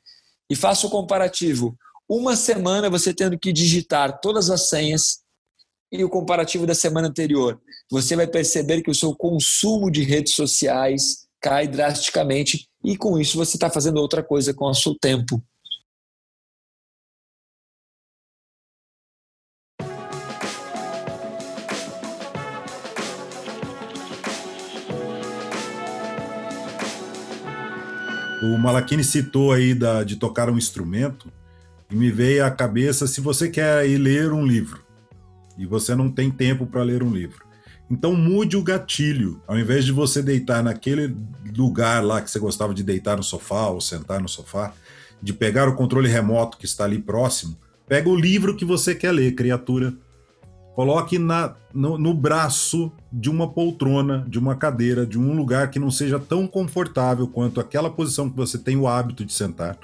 E 0.50 0.56
faça 0.56 0.86
o 0.86 0.90
comparativo. 0.90 1.78
Uma 2.10 2.36
semana 2.36 2.90
você 2.90 3.14
tendo 3.14 3.40
que 3.40 3.54
digitar 3.54 4.20
todas 4.20 4.50
as 4.50 4.68
senhas 4.68 5.22
e 5.94 6.04
o 6.04 6.10
comparativo 6.10 6.68
da 6.68 6.76
semana 6.76 7.08
anterior. 7.08 7.58
Você 7.90 8.18
vai 8.18 8.28
perceber 8.28 8.82
que 8.82 8.92
o 8.92 8.96
seu 8.96 9.16
consumo 9.16 9.90
de 9.90 10.04
redes 10.04 10.34
sociais 10.34 11.26
cai 11.42 11.70
drasticamente 11.70 12.68
e 12.84 12.98
com 12.98 13.18
isso 13.18 13.38
você 13.38 13.56
está 13.56 13.70
fazendo 13.70 14.02
outra 14.02 14.22
coisa 14.22 14.54
com 14.54 14.66
o 14.66 14.74
seu 14.74 14.94
tempo. 15.00 15.42
O 28.42 28.58
Malakini 28.58 29.04
citou 29.04 29.52
aí 29.52 29.76
da, 29.76 30.04
de 30.04 30.16
tocar 30.16 30.50
um 30.50 30.58
instrumento 30.58 31.32
e 31.92 31.96
me 31.96 32.10
veio 32.10 32.44
à 32.44 32.50
cabeça 32.50 33.06
se 33.06 33.22
você 33.22 33.48
quer 33.50 33.88
ir 33.88 33.98
ler 33.98 34.34
um 34.34 34.44
livro 34.44 34.84
e 35.58 35.66
você 35.66 35.94
não 35.94 36.10
tem 36.10 36.32
tempo 36.32 36.66
para 36.66 36.82
ler 36.82 37.04
um 37.04 37.12
livro. 37.12 37.46
Então 37.90 38.16
mude 38.16 38.58
o 38.58 38.64
gatilho. 38.64 39.40
Ao 39.46 39.60
invés 39.60 39.86
de 39.86 39.92
você 39.92 40.24
deitar 40.24 40.64
naquele 40.64 41.16
lugar 41.56 42.04
lá 42.04 42.20
que 42.20 42.32
você 42.32 42.40
gostava 42.40 42.74
de 42.74 42.84
deitar 42.84 43.18
no 43.18 43.24
sofá 43.24 43.68
ou 43.68 43.80
sentar 43.80 44.20
no 44.20 44.30
sofá, 44.30 44.74
de 45.22 45.34
pegar 45.34 45.68
o 45.70 45.76
controle 45.76 46.08
remoto 46.08 46.58
que 46.58 46.66
está 46.66 46.86
ali 46.86 46.98
próximo, 46.98 47.56
pega 47.88 48.10
o 48.10 48.16
livro 48.16 48.56
que 48.56 48.66
você 48.66 48.96
quer 48.96 49.12
ler, 49.12 49.36
criatura 49.36 49.94
Coloque 50.76 51.20
na, 51.20 51.54
no, 51.74 51.98
no, 51.98 52.14
braço 52.14 52.92
de 53.12 53.30
uma 53.30 53.48
poltrona, 53.48 54.26
de 54.28 54.40
uma 54.40 54.56
cadeira, 54.56 55.06
de 55.06 55.20
um 55.20 55.36
lugar 55.36 55.70
que 55.70 55.80
não 55.80 55.92
seja 55.92 56.18
tão 56.18 56.48
confortável 56.48 57.28
quanto 57.28 57.60
aquela 57.60 57.90
posição 57.90 58.30
que 58.30 58.38
você 58.38 58.58
tem 58.58 58.78
o 58.78 58.88
hábito 58.88 59.26
de 59.26 59.34
sentar. 59.34 59.78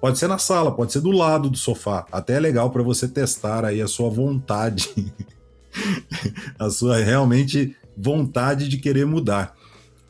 Pode 0.00 0.18
ser 0.18 0.28
na 0.28 0.38
sala, 0.38 0.72
pode 0.72 0.92
ser 0.92 1.00
do 1.00 1.10
lado 1.10 1.50
do 1.50 1.56
sofá. 1.56 2.06
Até 2.10 2.34
é 2.34 2.40
legal 2.40 2.70
para 2.70 2.82
você 2.82 3.06
testar 3.06 3.64
aí 3.64 3.82
a 3.82 3.86
sua 3.86 4.08
vontade, 4.08 5.12
a 6.58 6.70
sua 6.70 6.98
realmente 6.98 7.76
vontade 7.96 8.68
de 8.68 8.78
querer 8.78 9.06
mudar. 9.06 9.54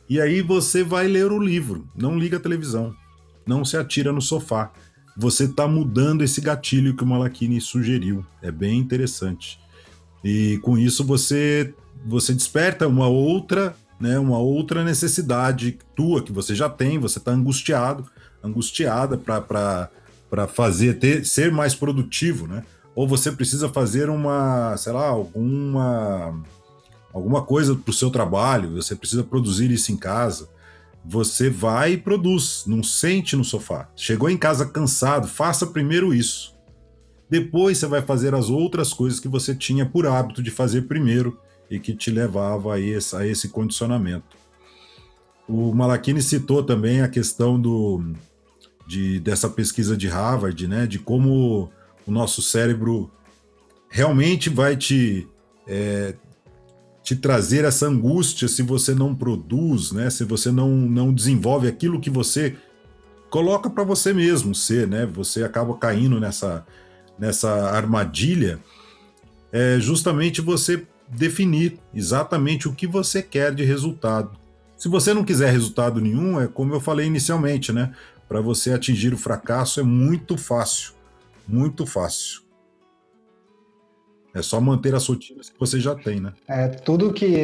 E 0.09 0.21
aí 0.21 0.41
você 0.41 0.83
vai 0.83 1.07
ler 1.07 1.31
o 1.31 1.39
livro, 1.39 1.87
não 1.95 2.17
liga 2.17 2.37
a 2.37 2.41
televisão, 2.41 2.93
não 3.45 3.65
se 3.65 3.75
atira 3.75 4.11
no 4.11 4.21
sofá. 4.21 4.71
Você 5.17 5.45
está 5.45 5.67
mudando 5.67 6.23
esse 6.23 6.41
gatilho 6.41 6.95
que 6.95 7.03
o 7.03 7.07
Malakini 7.07 7.59
sugeriu. 7.61 8.25
É 8.41 8.51
bem 8.51 8.77
interessante. 8.77 9.59
E 10.25 10.57
com 10.63 10.75
isso 10.75 11.05
você 11.05 11.71
você 12.03 12.33
desperta 12.33 12.87
uma 12.87 13.07
outra, 13.07 13.75
né, 13.99 14.17
uma 14.17 14.39
outra 14.39 14.83
necessidade 14.83 15.77
tua 15.95 16.21
que 16.21 16.31
você 16.31 16.53
já 16.53 16.67
tem, 16.67 16.99
você 16.99 17.19
está 17.19 17.31
angustiado, 17.31 18.05
angustiada 18.43 19.17
para 19.17 20.47
fazer 20.47 20.95
ter 20.95 21.23
ser 21.25 21.51
mais 21.51 21.75
produtivo, 21.75 22.47
né? 22.47 22.63
Ou 22.95 23.07
você 23.07 23.31
precisa 23.31 23.69
fazer 23.69 24.09
uma, 24.09 24.75
sei 24.77 24.93
lá, 24.93 25.07
alguma 25.07 26.41
alguma 27.13 27.43
coisa 27.43 27.75
para 27.75 27.91
o 27.91 27.93
seu 27.93 28.09
trabalho, 28.09 28.81
você 28.81 28.95
precisa 28.95 29.23
produzir 29.23 29.69
isso 29.69 29.91
em 29.91 29.97
casa. 29.97 30.49
Você 31.07 31.51
vai 31.51 31.93
e 31.93 31.97
produz, 31.97 32.63
não 32.65 32.81
sente 32.81 33.35
no 33.35 33.43
sofá. 33.43 33.87
Chegou 33.95 34.27
em 34.27 34.37
casa 34.37 34.65
cansado, 34.65 35.27
faça 35.27 35.67
primeiro 35.67 36.15
isso. 36.15 36.54
Depois 37.29 37.77
você 37.77 37.87
vai 37.87 38.01
fazer 38.01 38.33
as 38.35 38.49
outras 38.49 38.93
coisas 38.93 39.19
que 39.19 39.27
você 39.27 39.55
tinha 39.55 39.85
por 39.85 40.05
hábito 40.05 40.43
de 40.43 40.51
fazer 40.51 40.83
primeiro 40.83 41.37
e 41.69 41.79
que 41.79 41.93
te 41.93 42.11
levava 42.11 42.75
a 42.75 42.79
esse, 42.79 43.15
a 43.15 43.25
esse 43.25 43.49
condicionamento. 43.49 44.37
O 45.47 45.73
Malachini 45.73 46.21
citou 46.21 46.63
também 46.63 47.01
a 47.01 47.07
questão 47.07 47.59
do, 47.59 48.03
de, 48.87 49.19
dessa 49.19 49.49
pesquisa 49.49 49.95
de 49.95 50.07
Harvard, 50.07 50.67
né? 50.67 50.87
De 50.87 50.99
como 50.99 51.69
o 52.05 52.11
nosso 52.11 52.41
cérebro 52.41 53.11
realmente 53.89 54.49
vai 54.49 54.75
te, 54.75 55.27
é, 55.67 56.15
te 57.03 57.15
trazer 57.15 57.63
essa 57.65 57.87
angústia 57.87 58.47
se 58.47 58.61
você 58.61 58.93
não 58.93 59.15
produz, 59.15 59.91
né? 59.91 60.09
Se 60.09 60.23
você 60.23 60.51
não, 60.51 60.69
não 60.69 61.13
desenvolve 61.13 61.67
aquilo 61.67 61.99
que 61.99 62.09
você 62.09 62.55
coloca 63.29 63.69
para 63.69 63.83
você 63.83 64.13
mesmo 64.13 64.53
ser, 64.55 64.87
né? 64.87 65.05
Você 65.05 65.43
acaba 65.43 65.75
caindo 65.77 66.19
nessa, 66.19 66.65
nessa 67.17 67.49
armadilha. 67.69 68.59
É 69.51 69.77
justamente 69.79 70.41
você 70.41 70.85
definir 71.07 71.79
exatamente 71.93 72.67
o 72.67 72.73
que 72.73 72.87
você 72.87 73.21
quer 73.21 73.53
de 73.53 73.63
resultado. 73.63 74.37
Se 74.77 74.89
você 74.89 75.13
não 75.13 75.23
quiser 75.23 75.51
resultado 75.51 76.01
nenhum, 76.01 76.41
é 76.41 76.47
como 76.47 76.73
eu 76.73 76.79
falei 76.79 77.07
inicialmente, 77.07 77.71
né? 77.71 77.93
Para 78.27 78.41
você 78.41 78.73
atingir 78.73 79.13
o 79.13 79.17
fracasso 79.17 79.79
é 79.79 79.83
muito 79.83 80.37
fácil. 80.37 80.93
Muito 81.47 81.85
fácil. 81.85 82.45
É 84.33 84.41
só 84.41 84.59
manter 84.59 84.93
as 84.93 85.07
rotinas 85.07 85.49
que 85.49 85.57
você 85.57 85.79
já 85.79 85.95
tem, 85.95 86.19
né? 86.19 86.33
É, 86.45 86.67
tudo 86.67 87.13
que 87.13 87.37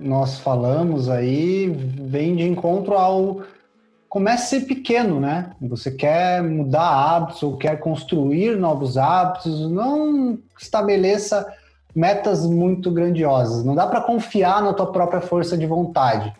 nós 0.00 0.38
falamos 0.38 1.08
aí 1.08 1.66
vem 1.68 2.36
de 2.36 2.44
encontro 2.44 2.94
ao. 2.94 3.42
Comece 4.08 4.56
a 4.56 4.60
ser 4.60 4.66
pequeno, 4.66 5.20
né? 5.20 5.50
Você 5.60 5.90
quer 5.90 6.42
mudar 6.42 6.88
hábitos 6.88 7.42
ou 7.42 7.56
quer 7.56 7.78
construir 7.78 8.56
novos 8.56 8.96
hábitos, 8.96 9.70
não 9.70 10.38
estabeleça 10.58 11.46
metas 11.94 12.46
muito 12.46 12.90
grandiosas. 12.90 13.64
Não 13.64 13.74
dá 13.74 13.86
para 13.86 14.00
confiar 14.00 14.62
na 14.62 14.72
tua 14.72 14.90
própria 14.90 15.20
força 15.20 15.58
de 15.58 15.66
vontade 15.66 16.34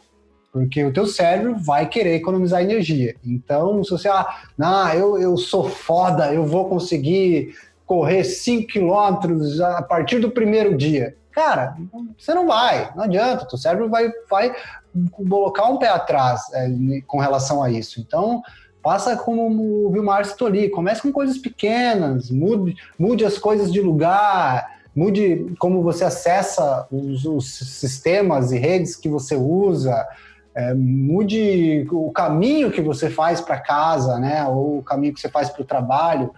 porque 0.52 0.84
o 0.84 0.92
teu 0.92 1.06
cérebro 1.06 1.56
vai 1.56 1.88
querer 1.88 2.14
economizar 2.14 2.62
energia. 2.62 3.14
Então, 3.24 3.84
se 3.84 3.90
você, 3.90 4.08
ah, 4.08 4.26
não, 4.56 4.92
eu, 4.92 5.18
eu 5.18 5.36
sou 5.36 5.68
foda, 5.68 6.32
eu 6.32 6.44
vou 6.44 6.68
conseguir 6.68 7.54
correr 7.86 8.24
5 8.24 8.66
quilômetros 8.66 9.60
a 9.60 9.82
partir 9.82 10.18
do 10.18 10.30
primeiro 10.30 10.76
dia. 10.76 11.16
Cara, 11.30 11.76
você 12.18 12.34
não 12.34 12.46
vai, 12.48 12.90
não 12.96 13.04
adianta, 13.04 13.46
teu 13.46 13.56
cérebro 13.56 13.88
vai, 13.88 14.10
vai 14.28 14.52
colocar 15.28 15.66
um 15.66 15.78
pé 15.78 15.88
atrás 15.88 16.42
é, 16.52 16.68
com 17.06 17.18
relação 17.18 17.62
a 17.62 17.70
isso. 17.70 18.00
Então, 18.00 18.42
passa 18.82 19.16
como 19.16 19.86
o 19.86 19.90
Vilmar 19.90 20.24
citou 20.24 20.48
ali, 20.48 20.68
comece 20.68 21.02
com 21.02 21.12
coisas 21.12 21.38
pequenas, 21.38 22.30
mude, 22.30 22.76
mude 22.98 23.24
as 23.24 23.38
coisas 23.38 23.72
de 23.72 23.80
lugar, 23.80 24.78
mude 24.94 25.54
como 25.58 25.82
você 25.82 26.04
acessa 26.04 26.86
os, 26.90 27.24
os 27.24 27.54
sistemas 27.54 28.50
e 28.50 28.58
redes 28.58 28.96
que 28.96 29.08
você 29.08 29.36
usa, 29.36 30.06
é, 30.54 30.74
mude 30.74 31.86
o 31.90 32.10
caminho 32.10 32.70
que 32.70 32.80
você 32.80 33.10
faz 33.10 33.40
para 33.40 33.60
casa, 33.60 34.18
né, 34.18 34.44
ou 34.44 34.78
o 34.78 34.82
caminho 34.82 35.14
que 35.14 35.20
você 35.20 35.28
faz 35.28 35.48
para 35.48 35.62
o 35.62 35.66
trabalho, 35.66 36.32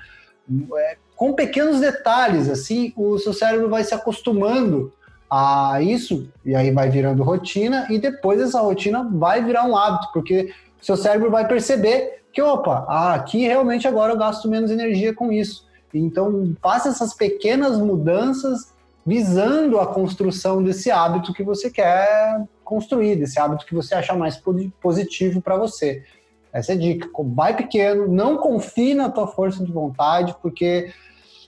é, 0.77 0.97
com 1.17 1.33
pequenos 1.35 1.81
detalhes, 1.81 2.49
assim, 2.49 2.93
o 2.97 3.19
seu 3.19 3.33
cérebro 3.33 3.69
vai 3.69 3.85
se 3.85 3.95
acostumando 3.95 4.93
a 5.31 5.81
isso, 5.81 6.29
e 6.45 6.55
aí 6.55 6.71
vai 6.73 6.91
virando 6.91 7.23
rotina, 7.23 7.87
e 7.89 7.99
depois 7.99 8.41
essa 8.41 8.61
rotina 8.61 9.09
vai 9.13 9.45
virar 9.45 9.65
um 9.65 9.77
hábito, 9.77 10.09
porque 10.13 10.53
seu 10.81 10.97
cérebro 10.97 11.31
vai 11.31 11.47
perceber 11.47 12.23
que, 12.33 12.43
opa, 12.43 12.85
aqui 13.15 13.47
realmente 13.47 13.87
agora 13.87 14.13
eu 14.13 14.19
gasto 14.19 14.49
menos 14.49 14.71
energia 14.71 15.15
com 15.15 15.33
isso. 15.33 15.67
Então, 15.93 16.55
faça 16.61 16.89
essas 16.89 17.15
pequenas 17.15 17.79
mudanças 17.79 18.73
visando 19.05 19.81
a 19.81 19.87
construção 19.87 20.63
desse 20.63 20.91
hábito 20.91 21.33
que 21.33 21.43
você 21.43 21.71
quer 21.71 22.45
construir, 22.65 23.17
desse 23.17 23.41
hábito 23.41 23.67
que 23.67 23.75
você 23.75 23.95
achar 23.95 24.17
mais 24.17 24.41
positivo 24.81 25.41
para 25.41 25.57
você. 25.57 26.05
Essa 26.53 26.73
é 26.73 26.75
a 26.75 26.79
dica. 26.79 27.09
Vai 27.35 27.57
pequeno, 27.57 28.07
não 28.07 28.37
confie 28.37 28.95
na 28.95 29.09
tua 29.11 29.27
força 29.27 29.65
de 29.65 29.73
vontade, 29.73 30.35
porque 30.41 30.93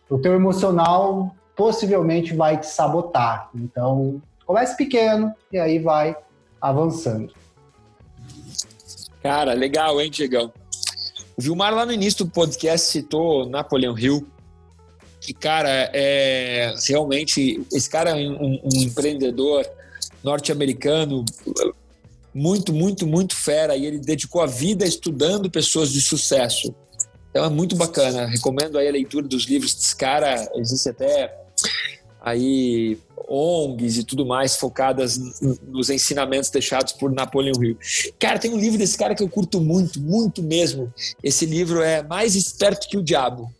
o 0.09 0.19
teu 0.19 0.35
emocional 0.35 1.35
possivelmente 1.57 2.35
vai 2.35 2.59
te 2.59 2.67
sabotar. 2.67 3.51
Então, 3.55 4.21
comece 4.47 4.77
pequeno 4.77 5.33
e 5.51 5.59
aí 5.59 5.79
vai 5.79 6.17
avançando. 6.61 7.33
Cara, 9.23 9.53
legal, 9.53 10.01
hein, 10.01 10.11
Diegão? 10.11 10.53
O 11.37 11.43
Vilmar 11.43 11.75
lá 11.75 11.87
no 11.87 11.93
início 11.93 12.25
do 12.25 12.31
podcast 12.31 12.91
citou 12.91 13.49
Napoleão 13.49 13.99
Hill, 13.99 14.27
que, 15.21 15.33
cara, 15.33 15.91
é 15.95 16.75
realmente, 16.89 17.65
esse 17.73 17.89
cara 17.89 18.11
é 18.11 18.15
um, 18.15 18.61
um 18.65 18.83
empreendedor 18.83 19.65
norte-americano 20.23 21.25
muito, 22.35 22.73
muito, 22.73 23.07
muito 23.07 23.37
fera 23.37 23.77
e 23.77 23.87
ele 23.87 23.99
dedicou 23.99 24.41
a 24.41 24.47
vida 24.47 24.85
estudando 24.85 25.51
pessoas 25.51 25.93
de 25.93 26.01
sucesso. 26.01 26.75
Então 27.31 27.45
é 27.45 27.49
muito 27.49 27.77
bacana. 27.77 28.27
Recomendo 28.27 28.79
aí 28.79 28.89
a 28.89 28.93
leitura 28.93 29.27
dos 29.27 29.45
livros 29.45 29.75
desse 29.75 29.97
cara. 29.97 30.51
Existe 30.55 30.89
até 30.91 31.42
aí 32.21 32.99
ONGs 33.29 33.99
e 33.99 34.05
tudo 34.05 34.25
mais 34.25 34.57
focadas 34.57 35.19
nos 35.67 35.91
ensinamentos 35.91 36.51
deixados 36.51 36.93
por 36.93 37.11
Napoleão 37.11 37.63
Hill. 37.63 37.77
Cara, 38.19 38.39
tem 38.39 38.53
um 38.53 38.59
livro 38.59 38.79
desse 38.79 38.97
cara 38.97 39.15
que 39.15 39.23
eu 39.23 39.29
curto 39.29 39.61
muito, 39.61 40.01
muito 40.01 40.43
mesmo. 40.43 40.93
Esse 41.23 41.47
livro 41.47 41.83
é 41.83 42.03
Mais 42.03 42.37
Esperto 42.37 42.89
que 42.89 42.97
o 42.97 43.03
Diabo. 43.03 43.53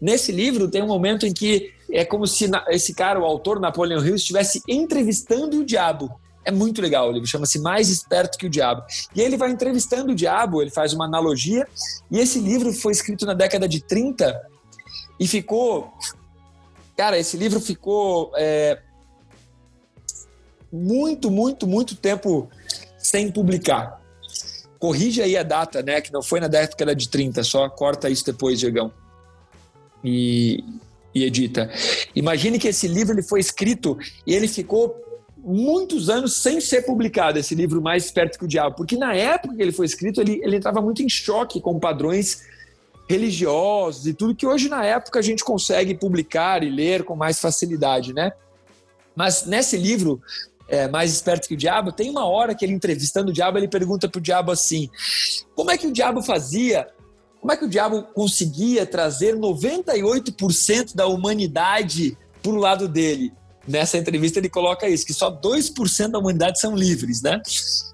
Nesse 0.00 0.32
livro 0.32 0.68
tem 0.68 0.82
um 0.82 0.88
momento 0.88 1.26
em 1.26 1.32
que 1.32 1.72
é 1.92 2.04
como 2.04 2.26
se 2.26 2.50
esse 2.68 2.94
cara, 2.94 3.20
o 3.20 3.24
autor 3.24 3.60
Napoleão 3.60 4.04
Hill, 4.04 4.16
estivesse 4.16 4.62
entrevistando 4.66 5.60
o 5.60 5.64
diabo. 5.64 6.10
É 6.44 6.50
muito 6.50 6.82
legal 6.82 7.08
o 7.08 7.12
livro, 7.12 7.28
chama-se 7.28 7.60
Mais 7.60 7.88
Esperto 7.88 8.36
que 8.36 8.46
o 8.46 8.50
Diabo. 8.50 8.82
E 9.14 9.20
ele 9.20 9.36
vai 9.36 9.50
entrevistando 9.50 10.10
o 10.10 10.14
diabo, 10.14 10.60
ele 10.60 10.72
faz 10.72 10.92
uma 10.92 11.04
analogia, 11.04 11.68
e 12.10 12.18
esse 12.18 12.40
livro 12.40 12.72
foi 12.72 12.92
escrito 12.92 13.24
na 13.24 13.34
década 13.34 13.68
de 13.68 13.80
30 13.80 14.40
e 15.20 15.28
ficou. 15.28 15.92
Cara, 17.02 17.18
esse 17.18 17.36
livro 17.36 17.58
ficou 17.58 18.30
é, 18.36 18.78
muito, 20.72 21.32
muito, 21.32 21.66
muito 21.66 21.96
tempo 21.96 22.48
sem 22.96 23.28
publicar. 23.28 24.00
Corrige 24.78 25.20
aí 25.20 25.36
a 25.36 25.42
data, 25.42 25.82
né? 25.82 26.00
Que 26.00 26.12
não 26.12 26.22
foi 26.22 26.38
na 26.38 26.46
década 26.46 26.94
de 26.94 27.08
30, 27.08 27.42
só 27.42 27.68
corta 27.68 28.08
isso 28.08 28.24
depois, 28.24 28.60
Diegão 28.60 28.92
e, 30.04 30.62
e 31.12 31.24
edita. 31.24 31.68
Imagine 32.14 32.56
que 32.56 32.68
esse 32.68 32.86
livro 32.86 33.14
ele 33.14 33.22
foi 33.24 33.40
escrito 33.40 33.98
e 34.24 34.32
ele 34.32 34.46
ficou 34.46 34.94
muitos 35.36 36.08
anos 36.08 36.36
sem 36.36 36.60
ser 36.60 36.82
publicado, 36.82 37.36
esse 37.36 37.52
livro 37.52 37.82
Mais 37.82 38.04
Esperto 38.04 38.38
que 38.38 38.44
o 38.44 38.48
Diabo, 38.48 38.76
porque 38.76 38.96
na 38.96 39.12
época 39.12 39.56
que 39.56 39.62
ele 39.62 39.72
foi 39.72 39.86
escrito, 39.86 40.20
ele, 40.20 40.40
ele 40.44 40.54
entrava 40.54 40.80
muito 40.80 41.02
em 41.02 41.08
choque 41.08 41.60
com 41.60 41.80
padrões 41.80 42.42
religiosos 43.08 44.06
e 44.06 44.14
tudo 44.14 44.34
que 44.34 44.46
hoje 44.46 44.68
na 44.68 44.84
época 44.84 45.18
a 45.18 45.22
gente 45.22 45.44
consegue 45.44 45.94
publicar 45.94 46.62
e 46.62 46.70
ler 46.70 47.04
com 47.04 47.16
mais 47.16 47.40
facilidade, 47.40 48.12
né? 48.12 48.32
Mas 49.14 49.44
nesse 49.44 49.76
livro, 49.76 50.20
é, 50.68 50.88
Mais 50.88 51.12
Esperto 51.12 51.48
que 51.48 51.54
o 51.54 51.56
Diabo, 51.56 51.92
tem 51.92 52.08
uma 52.08 52.24
hora 52.26 52.54
que 52.54 52.64
ele 52.64 52.72
entrevistando 52.72 53.30
o 53.30 53.34
diabo, 53.34 53.58
ele 53.58 53.68
pergunta 53.68 54.08
para 54.08 54.18
o 54.18 54.22
diabo 54.22 54.50
assim, 54.50 54.88
como 55.54 55.70
é 55.70 55.76
que 55.76 55.86
o 55.86 55.92
diabo 55.92 56.22
fazia 56.22 56.88
como 57.42 57.50
é 57.50 57.56
que 57.56 57.64
o 57.64 57.68
diabo 57.68 58.04
conseguia 58.14 58.86
trazer 58.86 59.34
98% 59.34 60.94
da 60.94 61.08
humanidade 61.08 62.16
para 62.40 62.52
o 62.52 62.56
lado 62.56 62.86
dele? 62.86 63.32
Nessa 63.66 63.96
entrevista 63.96 64.38
ele 64.38 64.48
coloca 64.48 64.88
isso, 64.88 65.06
que 65.06 65.14
só 65.14 65.30
2% 65.30 66.10
da 66.10 66.18
humanidade 66.18 66.58
são 66.60 66.74
livres, 66.74 67.22
né? 67.22 67.40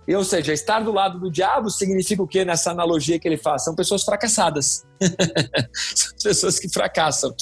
E, 0.07 0.15
ou 0.15 0.25
seja, 0.25 0.53
estar 0.53 0.81
do 0.81 0.91
lado 0.91 1.19
do 1.19 1.31
diabo 1.31 1.71
significa 1.71 2.23
o 2.23 2.27
que 2.27 2.45
nessa 2.45 2.71
analogia 2.71 3.19
que 3.19 3.29
ele 3.29 3.37
faz? 3.37 3.65
São 3.65 3.75
pessoas 3.75 4.03
fracassadas. 4.03 4.85
são 5.95 6.17
pessoas 6.23 6.59
que 6.59 6.69
fracassam. 6.69 7.35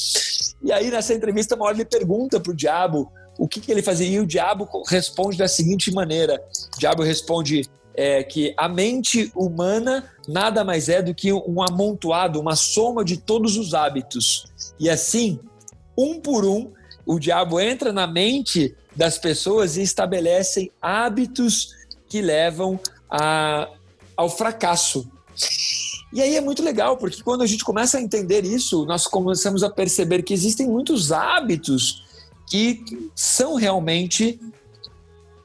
E 0.63 0.73
aí 0.73 0.91
nessa 0.91 1.15
entrevista 1.15 1.55
uma 1.55 1.67
hora 1.67 1.77
ele 1.77 1.85
pergunta 1.85 2.41
para 2.41 2.53
o 2.53 2.57
diabo 2.57 3.13
o 3.39 3.47
que, 3.47 3.61
que 3.61 3.71
ele 3.71 3.83
fazia 3.83 4.09
e 4.09 4.19
o 4.19 4.27
diabo 4.27 4.69
responde 4.89 5.37
da 5.37 5.47
seguinte 5.47 5.93
maneira. 5.93 6.43
O 6.75 6.81
diabo 6.81 7.03
responde, 7.03 7.69
é, 7.97 8.23
que 8.23 8.55
a 8.59 8.69
mente 8.69 9.33
humana 9.35 10.05
nada 10.29 10.63
mais 10.63 10.89
é 10.89 11.01
do 11.01 11.15
que 11.15 11.33
um 11.33 11.63
amontoado, 11.63 12.39
uma 12.39 12.55
soma 12.55 13.03
de 13.03 13.17
todos 13.17 13.57
os 13.57 13.73
hábitos. 13.73 14.45
E 14.79 14.91
assim, 14.91 15.41
um 15.97 16.21
por 16.21 16.45
um, 16.45 16.73
o 17.07 17.19
diabo 17.21 17.61
entra 17.61 17.93
na 17.93 18.07
mente 18.07 18.75
das 18.95 19.17
pessoas 19.17 19.77
e 19.77 19.83
estabelecem 19.83 20.71
hábitos 20.83 21.75
que 22.09 22.21
levam 22.21 22.81
a, 23.09 23.69
ao 24.17 24.29
fracasso. 24.29 25.09
E 26.13 26.21
aí 26.21 26.37
é 26.37 26.41
muito 26.41 26.63
legal, 26.63 26.97
porque 26.97 27.23
quando 27.23 27.43
a 27.43 27.47
gente 27.47 27.65
começa 27.65 27.99
a 27.99 28.01
entender 28.01 28.45
isso, 28.45 28.85
nós 28.87 29.07
começamos 29.07 29.63
a 29.63 29.71
perceber 29.71 30.23
que 30.23 30.35
existem 30.35 30.67
muitos 30.67 31.13
hábitos 31.13 32.05
que 32.49 32.83
são 33.15 33.55
realmente 33.55 34.41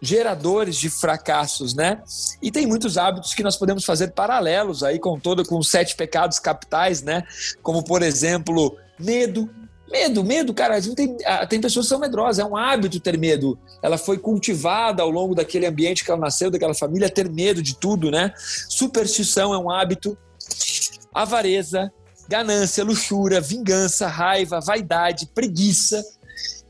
geradores 0.02 0.78
de 0.78 0.90
fracassos, 0.90 1.76
né? 1.76 2.02
E 2.42 2.50
tem 2.50 2.66
muitos 2.66 2.98
hábitos 2.98 3.36
que 3.36 3.44
nós 3.44 3.56
podemos 3.56 3.86
fazer 3.86 4.14
paralelos 4.14 4.82
aí 4.82 4.98
com 4.98 5.20
todo 5.20 5.46
com 5.46 5.60
os 5.60 5.70
sete 5.70 5.96
pecados 5.96 6.40
capitais, 6.40 7.04
né? 7.04 7.24
Como 7.62 7.84
por 7.84 8.02
exemplo, 8.02 8.76
medo, 8.98 9.50
Medo, 9.92 10.24
medo, 10.24 10.54
cara, 10.54 10.82
tem, 10.82 11.18
tem 11.50 11.60
pessoas 11.60 11.86
que 11.86 11.90
são 11.90 12.00
medrosas, 12.00 12.40
é 12.40 12.46
um 12.46 12.56
hábito 12.56 13.00
ter 13.00 13.18
medo. 13.18 13.60
Ela 13.84 13.98
foi 13.98 14.18
cultivada 14.18 15.04
ao 15.04 15.10
longo 15.10 15.36
daquele 15.36 15.66
ambiente 15.66 16.06
que 16.06 16.12
ela 16.12 16.20
nasceu, 16.20 16.50
daquela 16.50 16.74
família, 16.74 17.10
ter 17.10 17.30
medo 17.30 17.62
de 17.62 17.76
tudo, 17.76 18.10
né? 18.10 18.34
Superstição 18.70 19.54
é 19.54 19.58
um 19.58 19.70
hábito. 19.70 20.18
Avareza, 21.14 21.92
ganância, 22.30 22.86
luxúria, 22.86 23.42
vingança, 23.42 24.08
raiva, 24.08 24.62
vaidade, 24.62 25.30
preguiça. 25.36 26.02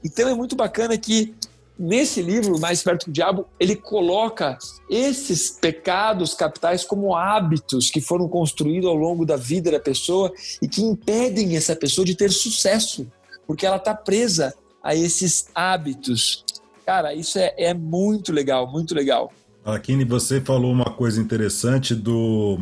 Então 0.03 0.27
é 0.27 0.33
muito 0.33 0.55
bacana 0.55 0.97
que 0.97 1.35
nesse 1.81 2.21
livro, 2.21 2.59
Mais 2.59 2.83
Perto 2.83 3.07
do 3.07 3.11
Diabo, 3.11 3.47
ele 3.59 3.75
coloca 3.75 4.57
esses 4.87 5.49
pecados 5.49 6.35
capitais 6.35 6.85
como 6.85 7.15
hábitos 7.15 7.89
que 7.89 7.99
foram 7.99 8.29
construídos 8.29 8.87
ao 8.87 8.95
longo 8.95 9.25
da 9.25 9.35
vida 9.35 9.71
da 9.71 9.79
pessoa 9.79 10.31
e 10.61 10.67
que 10.67 10.83
impedem 10.83 11.55
essa 11.55 11.75
pessoa 11.75 12.05
de 12.05 12.13
ter 12.13 12.31
sucesso, 12.31 13.07
porque 13.47 13.65
ela 13.65 13.77
está 13.77 13.95
presa 13.95 14.53
a 14.83 14.95
esses 14.95 15.47
hábitos. 15.55 16.45
Cara, 16.85 17.15
isso 17.15 17.39
é, 17.39 17.53
é 17.57 17.73
muito 17.73 18.31
legal, 18.31 18.71
muito 18.71 18.93
legal. 18.93 19.33
Aquine, 19.65 20.05
você 20.05 20.39
falou 20.39 20.71
uma 20.71 20.93
coisa 20.93 21.19
interessante 21.19 21.95
do 21.95 22.59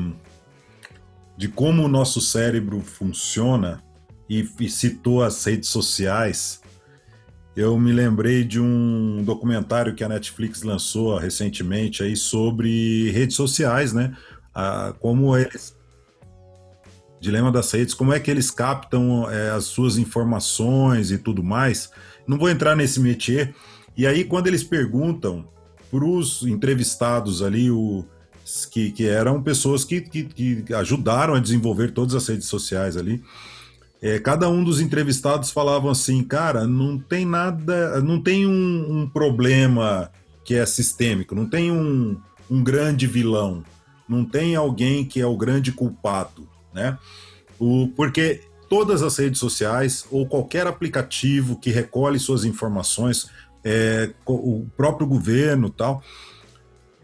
de 1.35 1.47
como 1.47 1.83
o 1.83 1.87
nosso 1.87 2.19
cérebro 2.19 2.81
funciona 2.81 3.81
e, 4.29 4.47
e 4.59 4.69
citou 4.69 5.23
as 5.23 5.43
redes 5.45 5.69
sociais 5.69 6.58
eu 7.55 7.77
me 7.77 7.91
lembrei 7.91 8.43
de 8.43 8.59
um 8.59 9.23
documentário 9.23 9.95
que 9.95 10.03
a 10.03 10.09
Netflix 10.09 10.63
lançou 10.63 11.17
recentemente 11.17 12.03
aí 12.03 12.15
sobre 12.15 13.11
redes 13.11 13.35
sociais, 13.35 13.93
né? 13.93 14.15
Ah, 14.53 14.93
como 14.99 15.35
eles. 15.35 15.77
Dilema 17.19 17.51
das 17.51 17.69
redes, 17.71 17.93
como 17.93 18.13
é 18.13 18.19
que 18.19 18.31
eles 18.31 18.49
captam 18.49 19.29
é, 19.29 19.49
as 19.49 19.65
suas 19.65 19.97
informações 19.97 21.11
e 21.11 21.17
tudo 21.17 21.43
mais. 21.43 21.91
Não 22.25 22.37
vou 22.37 22.49
entrar 22.49 22.77
nesse 22.77 22.99
métier. 22.99 23.53
E 23.97 24.07
aí, 24.07 24.23
quando 24.23 24.47
eles 24.47 24.63
perguntam 24.63 25.49
para 25.91 26.05
os 26.05 26.43
entrevistados 26.43 27.41
ali, 27.41 27.69
o, 27.69 28.05
que, 28.71 28.91
que 28.91 29.05
eram 29.05 29.41
pessoas 29.41 29.83
que, 29.83 30.01
que, 30.01 30.23
que 30.23 30.73
ajudaram 30.73 31.35
a 31.35 31.39
desenvolver 31.39 31.91
todas 31.91 32.15
as 32.15 32.27
redes 32.27 32.47
sociais 32.47 32.97
ali, 32.97 33.21
é, 34.01 34.17
cada 34.17 34.49
um 34.49 34.63
dos 34.63 34.79
entrevistados 34.79 35.51
falavam 35.51 35.91
assim, 35.91 36.23
cara, 36.23 36.65
não 36.65 36.97
tem 36.97 37.25
nada, 37.25 38.01
não 38.01 38.21
tem 38.21 38.45
um, 38.47 39.01
um 39.01 39.09
problema 39.09 40.09
que 40.45 40.55
é 40.55 40.65
sistêmico, 40.65 41.35
não 41.35 41.45
tem 41.45 41.71
um, 41.71 42.17
um, 42.49 42.63
grande 42.63 43.05
vilão, 43.05 43.63
não 44.07 44.23
tem 44.23 44.55
alguém 44.55 45.03
que 45.03 45.19
é 45.19 45.25
o 45.25 45.37
grande 45.37 45.71
culpado, 45.71 46.47
né? 46.73 46.97
O, 47.59 47.89
porque 47.89 48.41
todas 48.69 49.03
as 49.03 49.17
redes 49.17 49.39
sociais 49.39 50.05
ou 50.09 50.25
qualquer 50.25 50.65
aplicativo 50.65 51.59
que 51.59 51.69
recolhe 51.69 52.17
suas 52.19 52.45
informações, 52.45 53.29
é, 53.65 54.11
o 54.25 54.65
próprio 54.77 55.05
governo 55.05 55.69
tal, 55.69 56.01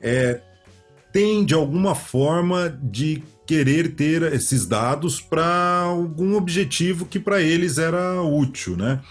é, 0.02 0.40
tem 1.12 1.44
de 1.44 1.54
alguma 1.54 1.94
forma 1.94 2.70
de 2.82 3.22
querer 3.46 3.96
ter 3.96 4.24
esses 4.34 4.66
dados 4.66 5.22
para 5.22 5.82
algum 5.84 6.36
objetivo 6.36 7.06
que 7.06 7.20
para 7.20 7.42
eles 7.42 7.78
era 7.78 8.22
útil, 8.22 8.76
né? 8.76 9.02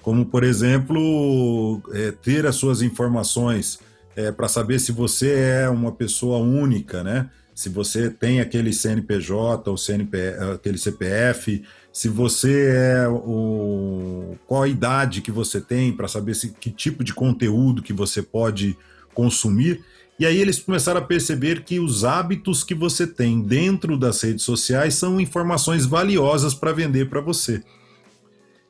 Como, 0.00 0.26
por 0.26 0.42
exemplo, 0.44 1.80
é, 1.92 2.10
ter 2.10 2.46
as 2.46 2.56
suas 2.56 2.82
informações 2.82 3.78
é, 4.16 4.32
para 4.32 4.48
saber 4.48 4.80
se 4.80 4.92
você 4.92 5.32
é 5.32 5.68
uma 5.68 5.92
pessoa 5.92 6.38
única, 6.38 7.02
né? 7.02 7.30
Se 7.54 7.68
você 7.68 8.10
tem 8.10 8.40
aquele 8.40 8.72
CNPJ 8.72 9.70
ou 9.70 9.76
CNP, 9.76 10.36
aquele 10.54 10.78
CPF, 10.78 11.62
se 11.92 12.08
você 12.08 12.70
é 12.74 13.08
o 13.08 14.34
qual 14.46 14.62
a 14.62 14.68
idade 14.68 15.20
que 15.20 15.30
você 15.30 15.60
tem 15.60 15.92
para 15.92 16.08
saber 16.08 16.34
se, 16.34 16.48
que 16.48 16.70
tipo 16.70 17.04
de 17.04 17.12
conteúdo 17.12 17.82
que 17.82 17.92
você 17.92 18.22
pode 18.22 18.76
consumir. 19.14 19.84
E 20.18 20.26
aí 20.26 20.38
eles 20.38 20.60
começaram 20.60 21.00
a 21.00 21.04
perceber 21.04 21.64
que 21.64 21.80
os 21.80 22.04
hábitos 22.04 22.62
que 22.62 22.74
você 22.74 23.06
tem 23.06 23.40
dentro 23.40 23.98
das 23.98 24.20
redes 24.20 24.44
sociais 24.44 24.94
são 24.94 25.20
informações 25.20 25.86
valiosas 25.86 26.54
para 26.54 26.72
vender 26.72 27.08
para 27.08 27.20
você. 27.20 27.62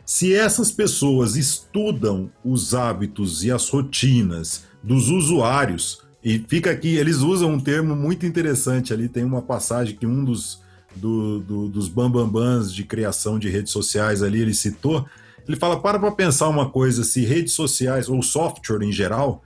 Se 0.05 0.35
essas 0.35 0.71
pessoas 0.71 1.37
estudam 1.37 2.31
os 2.45 2.75
hábitos 2.75 3.45
e 3.45 3.51
as 3.51 3.69
rotinas 3.69 4.65
dos 4.83 5.09
usuários, 5.09 6.03
e 6.25 6.39
fica 6.39 6.71
aqui, 6.71 6.97
eles 6.97 7.19
usam 7.19 7.53
um 7.53 7.61
termo 7.61 7.97
muito 7.97 8.25
interessante 8.25 8.93
ali, 8.93 9.09
tem 9.09 9.25
uma 9.25 9.43
passagem 9.43 9.97
que 9.97 10.07
um 10.07 10.25
dos, 10.25 10.61
do, 10.95 11.41
do, 11.41 11.69
dos 11.69 11.89
bambambãs 11.89 12.73
de 12.73 12.85
criação 12.85 13.39
de 13.39 13.49
redes 13.49 13.73
sociais 13.73 14.23
ali, 14.23 14.41
ele 14.41 14.55
citou, 14.55 15.07
ele 15.47 15.57
fala, 15.57 15.81
para 15.81 15.99
para 15.99 16.13
pensar 16.13 16.49
uma 16.49 16.71
coisa, 16.71 17.03
se 17.03 17.25
redes 17.25 17.53
sociais, 17.53 18.09
ou 18.09 18.23
software 18.23 18.83
em 18.83 18.93
geral, 18.93 19.43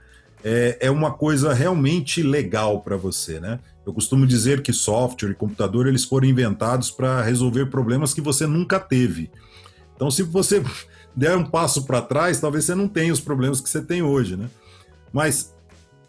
é, 0.47 0.77
é 0.79 0.89
uma 0.89 1.11
coisa 1.11 1.53
realmente 1.53 2.23
legal 2.23 2.79
para 2.79 2.95
você, 2.95 3.37
né? 3.37 3.59
Eu 3.85 3.91
costumo 3.91 4.25
dizer 4.25 4.61
que 4.61 4.71
software 4.71 5.31
e 5.31 5.35
computador 5.35 5.87
eles 5.87 6.05
foram 6.05 6.25
inventados 6.25 6.89
para 6.89 7.21
resolver 7.21 7.65
problemas 7.65 8.13
que 8.13 8.21
você 8.21 8.47
nunca 8.47 8.79
teve. 8.79 9.29
Então, 9.93 10.09
se 10.09 10.23
você 10.23 10.63
der 11.13 11.35
um 11.35 11.43
passo 11.43 11.83
para 11.83 12.01
trás, 12.01 12.39
talvez 12.39 12.63
você 12.63 12.73
não 12.73 12.87
tenha 12.87 13.11
os 13.11 13.19
problemas 13.19 13.59
que 13.59 13.69
você 13.69 13.81
tem 13.81 14.01
hoje, 14.01 14.37
né? 14.37 14.49
Mas 15.11 15.53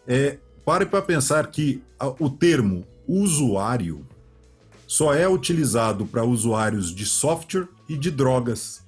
é, 0.07 0.37
pare 0.63 0.85
para 0.85 1.01
pensar 1.01 1.45
que 1.47 1.83
o 2.17 2.29
termo 2.29 2.87
usuário 3.05 4.07
só 4.87 5.13
é 5.13 5.27
utilizado 5.27 6.05
para 6.05 6.23
usuários 6.23 6.95
de 6.95 7.05
software 7.05 7.67
e 7.89 7.97
de 7.97 8.09
drogas. 8.09 8.85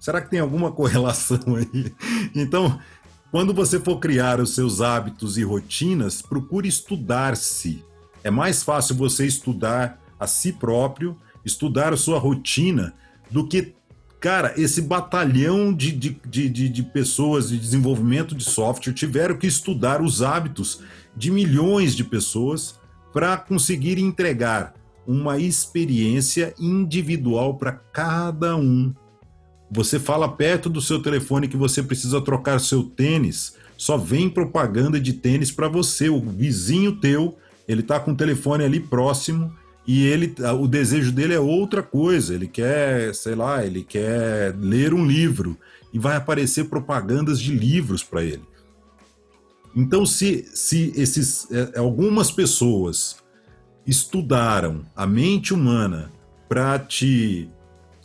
Será 0.00 0.22
que 0.22 0.30
tem 0.30 0.40
alguma 0.40 0.72
correlação 0.72 1.56
aí? 1.56 1.92
Então, 2.34 2.80
quando 3.34 3.52
você 3.52 3.80
for 3.80 3.98
criar 3.98 4.38
os 4.38 4.54
seus 4.54 4.80
hábitos 4.80 5.36
e 5.36 5.42
rotinas, 5.42 6.22
procure 6.22 6.68
estudar-se. 6.68 7.84
É 8.22 8.30
mais 8.30 8.62
fácil 8.62 8.94
você 8.94 9.26
estudar 9.26 10.00
a 10.20 10.24
si 10.28 10.52
próprio, 10.52 11.16
estudar 11.44 11.92
a 11.92 11.96
sua 11.96 12.16
rotina, 12.16 12.94
do 13.28 13.44
que, 13.44 13.74
cara, 14.20 14.54
esse 14.56 14.80
batalhão 14.80 15.74
de, 15.74 15.90
de, 15.90 16.48
de, 16.48 16.68
de 16.68 16.82
pessoas 16.84 17.48
de 17.48 17.58
desenvolvimento 17.58 18.36
de 18.36 18.44
software 18.44 18.92
tiveram 18.92 19.36
que 19.36 19.48
estudar 19.48 20.00
os 20.00 20.22
hábitos 20.22 20.82
de 21.16 21.32
milhões 21.32 21.96
de 21.96 22.04
pessoas 22.04 22.78
para 23.12 23.36
conseguir 23.36 23.98
entregar 23.98 24.74
uma 25.04 25.40
experiência 25.40 26.54
individual 26.56 27.56
para 27.56 27.72
cada 27.72 28.54
um 28.54 28.94
você 29.70 29.98
fala 29.98 30.28
perto 30.28 30.68
do 30.68 30.80
seu 30.80 31.00
telefone 31.02 31.48
que 31.48 31.56
você 31.56 31.82
precisa 31.82 32.20
trocar 32.20 32.60
seu 32.60 32.82
tênis, 32.82 33.54
só 33.76 33.96
vem 33.96 34.28
propaganda 34.28 35.00
de 35.00 35.12
tênis 35.12 35.50
para 35.50 35.68
você, 35.68 36.08
o 36.08 36.20
vizinho 36.20 36.92
teu, 36.92 37.36
ele 37.66 37.82
tá 37.82 37.98
com 37.98 38.12
o 38.12 38.16
telefone 38.16 38.64
ali 38.64 38.78
próximo 38.78 39.52
e 39.86 40.06
ele 40.06 40.34
o 40.60 40.66
desejo 40.66 41.12
dele 41.12 41.34
é 41.34 41.40
outra 41.40 41.82
coisa, 41.82 42.34
ele 42.34 42.46
quer, 42.46 43.14
sei 43.14 43.34
lá, 43.34 43.64
ele 43.64 43.82
quer 43.82 44.54
ler 44.56 44.94
um 44.94 45.06
livro 45.06 45.56
e 45.92 45.98
vai 45.98 46.16
aparecer 46.16 46.64
propagandas 46.64 47.40
de 47.40 47.52
livros 47.52 48.02
para 48.02 48.22
ele. 48.22 48.42
Então, 49.76 50.06
se, 50.06 50.48
se 50.54 50.92
esses 50.96 51.48
é, 51.50 51.78
algumas 51.78 52.30
pessoas 52.30 53.16
estudaram 53.86 54.84
a 54.94 55.06
mente 55.06 55.52
humana 55.52 56.12
para 56.48 56.78
te 56.78 57.48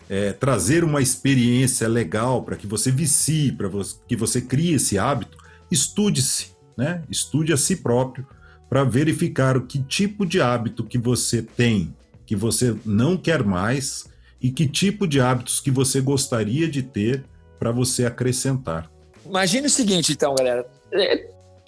é, 0.09 0.33
trazer 0.33 0.83
uma 0.83 1.01
experiência 1.01 1.87
legal 1.87 2.41
para 2.41 2.55
que 2.55 2.65
você 2.65 2.91
vicie, 2.91 3.51
para 3.51 3.69
que 4.07 4.15
você 4.15 4.41
crie 4.41 4.73
esse 4.73 4.97
hábito, 4.97 5.37
estude-se, 5.69 6.47
né? 6.75 7.03
Estude 7.09 7.53
a 7.53 7.57
si 7.57 7.75
próprio 7.75 8.25
para 8.67 8.83
verificar 8.83 9.55
o 9.55 9.67
que 9.67 9.79
tipo 9.83 10.25
de 10.25 10.41
hábito 10.41 10.83
que 10.83 10.97
você 10.97 11.43
tem, 11.43 11.95
que 12.25 12.35
você 12.35 12.75
não 12.83 13.15
quer 13.15 13.43
mais 13.43 14.09
e 14.41 14.51
que 14.51 14.67
tipo 14.67 15.07
de 15.07 15.21
hábitos 15.21 15.59
que 15.59 15.69
você 15.69 16.01
gostaria 16.01 16.67
de 16.67 16.81
ter 16.81 17.23
para 17.59 17.71
você 17.71 18.05
acrescentar. 18.05 18.89
Imagine 19.25 19.67
o 19.67 19.69
seguinte, 19.69 20.13
então, 20.13 20.33
galera. 20.33 20.65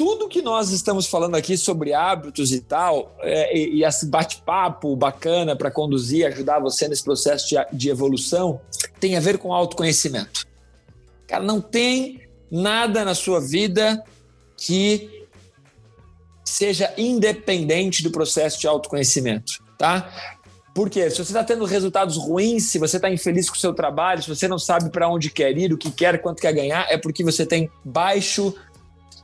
Tudo 0.04 0.28
que 0.28 0.42
nós 0.42 0.72
estamos 0.72 1.06
falando 1.06 1.36
aqui 1.36 1.56
sobre 1.56 1.94
hábitos 1.94 2.52
e 2.52 2.60
tal, 2.60 3.16
é, 3.20 3.56
e, 3.56 3.76
e, 3.76 3.86
esse 3.86 4.08
bate-papo 4.08 4.96
bacana 4.96 5.56
para 5.56 5.70
conduzir, 5.70 6.26
ajudar 6.26 6.58
você 6.58 6.88
nesse 6.88 7.04
processo 7.04 7.48
de, 7.48 7.56
de 7.72 7.90
evolução, 7.92 8.60
tem 9.00 9.16
a 9.16 9.20
ver 9.20 9.38
com 9.38 9.54
autoconhecimento. 9.54 10.48
Cara, 11.28 11.44
não 11.44 11.62
tem 11.62 12.20
nada 12.50 13.06
na 13.06 13.14
sua 13.14 13.40
vida 13.40 14.04
que 14.58 15.28
seja 16.44 16.92
independente 16.98 18.02
do 18.02 18.10
processo 18.10 18.60
de 18.60 18.66
autoconhecimento, 18.66 19.64
tá? 19.78 20.12
Porque 20.74 21.12
se 21.12 21.18
você 21.18 21.22
está 21.32 21.44
tendo 21.44 21.64
resultados 21.64 22.18
ruins, 22.18 22.72
se 22.72 22.80
você 22.80 22.96
está 22.96 23.08
infeliz 23.08 23.48
com 23.48 23.56
o 23.56 23.60
seu 23.60 23.72
trabalho, 23.72 24.24
se 24.24 24.30
você 24.30 24.48
não 24.48 24.58
sabe 24.58 24.90
para 24.90 25.08
onde 25.08 25.30
quer 25.30 25.56
ir, 25.56 25.72
o 25.72 25.78
que 25.78 25.92
quer, 25.92 26.20
quanto 26.24 26.42
quer 26.42 26.54
ganhar, 26.54 26.88
é 26.90 26.98
porque 26.98 27.24
você 27.24 27.46
tem 27.46 27.70
baixo 27.86 28.52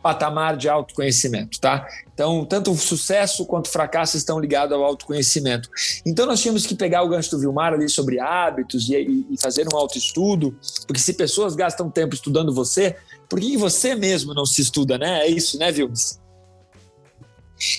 patamar 0.01 0.55
de 0.55 0.69
autoconhecimento, 0.69 1.59
tá? 1.59 1.87
Então, 2.13 2.45
tanto 2.45 2.71
o 2.71 2.77
sucesso 2.77 3.45
quanto 3.45 3.67
o 3.67 3.69
fracasso 3.69 4.17
estão 4.17 4.39
ligados 4.39 4.75
ao 4.75 4.83
autoconhecimento. 4.83 5.69
Então, 6.05 6.25
nós 6.25 6.41
tínhamos 6.41 6.65
que 6.65 6.75
pegar 6.75 7.03
o 7.03 7.09
gancho 7.09 7.31
do 7.31 7.39
Vilmar 7.39 7.73
ali 7.73 7.89
sobre 7.89 8.19
hábitos 8.19 8.89
e, 8.89 9.25
e, 9.29 9.41
fazer 9.41 9.67
um 9.71 9.77
autoestudo, 9.77 10.57
porque 10.85 11.01
se 11.01 11.13
pessoas 11.13 11.55
gastam 11.55 11.89
tempo 11.89 12.15
estudando 12.15 12.53
você, 12.53 12.95
por 13.29 13.39
que 13.39 13.57
você 13.57 13.95
mesmo 13.95 14.33
não 14.33 14.45
se 14.45 14.61
estuda, 14.61 14.97
né? 14.97 15.21
É 15.21 15.27
isso, 15.27 15.57
né, 15.57 15.71
Vilmes? 15.71 16.19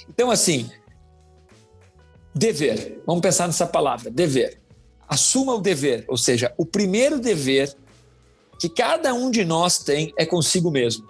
Então, 0.08 0.30
assim, 0.30 0.70
dever. 2.34 3.02
Vamos 3.06 3.22
pensar 3.22 3.46
nessa 3.46 3.66
palavra, 3.66 4.10
dever. 4.10 4.60
Assuma 5.08 5.54
o 5.54 5.60
dever, 5.60 6.04
ou 6.06 6.16
seja, 6.16 6.52
o 6.58 6.66
primeiro 6.66 7.18
dever 7.18 7.74
que 8.60 8.68
cada 8.68 9.14
um 9.14 9.30
de 9.30 9.44
nós 9.44 9.78
tem 9.78 10.12
é 10.18 10.26
consigo 10.26 10.70
mesmo. 10.70 11.06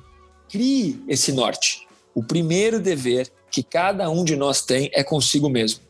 Crie 0.48 1.02
esse 1.08 1.32
norte. 1.32 1.86
O 2.14 2.22
primeiro 2.22 2.80
dever 2.80 3.30
que 3.50 3.62
cada 3.62 4.08
um 4.10 4.24
de 4.24 4.36
nós 4.36 4.62
tem 4.62 4.90
é 4.92 5.02
consigo 5.02 5.48
mesmo. 5.48 5.80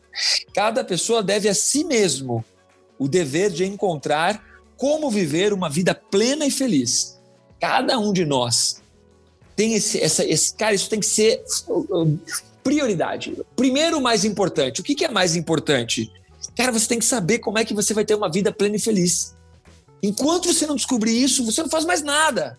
Cada 0.53 0.83
pessoa 0.83 1.23
deve 1.23 1.47
a 1.47 1.53
si 1.53 1.83
mesmo 1.83 2.43
o 2.97 3.07
dever 3.07 3.49
de 3.49 3.65
encontrar 3.65 4.43
como 4.75 5.09
viver 5.09 5.53
uma 5.53 5.69
vida 5.69 5.93
plena 5.93 6.45
e 6.45 6.51
feliz. 6.51 7.17
Cada 7.59 7.97
um 7.99 8.13
de 8.13 8.25
nós 8.25 8.81
tem 9.55 9.73
esse, 9.73 10.01
essa, 10.01 10.23
esse 10.23 10.53
cara, 10.53 10.73
isso 10.73 10.89
tem 10.89 10.99
que 10.99 11.05
ser 11.05 11.43
prioridade. 12.63 13.37
Primeiro, 13.55 13.99
mais 13.99 14.23
importante. 14.23 14.79
O 14.79 14.83
que, 14.83 14.95
que 14.95 15.05
é 15.05 15.09
mais 15.09 15.35
importante? 15.35 16.11
Cara, 16.55 16.71
você 16.71 16.87
tem 16.87 16.99
que 16.99 17.05
saber 17.05 17.39
como 17.39 17.57
é 17.57 17.65
que 17.65 17.73
você 17.73 17.93
vai 17.93 18.05
ter 18.05 18.15
uma 18.15 18.31
vida 18.31 18.53
plena 18.53 18.77
e 18.77 18.79
feliz. 18.79 19.35
Enquanto 20.01 20.53
você 20.53 20.65
não 20.65 20.75
descobrir 20.75 21.21
isso, 21.21 21.45
você 21.45 21.61
não 21.61 21.69
faz 21.69 21.83
mais 21.83 22.01
nada. 22.01 22.57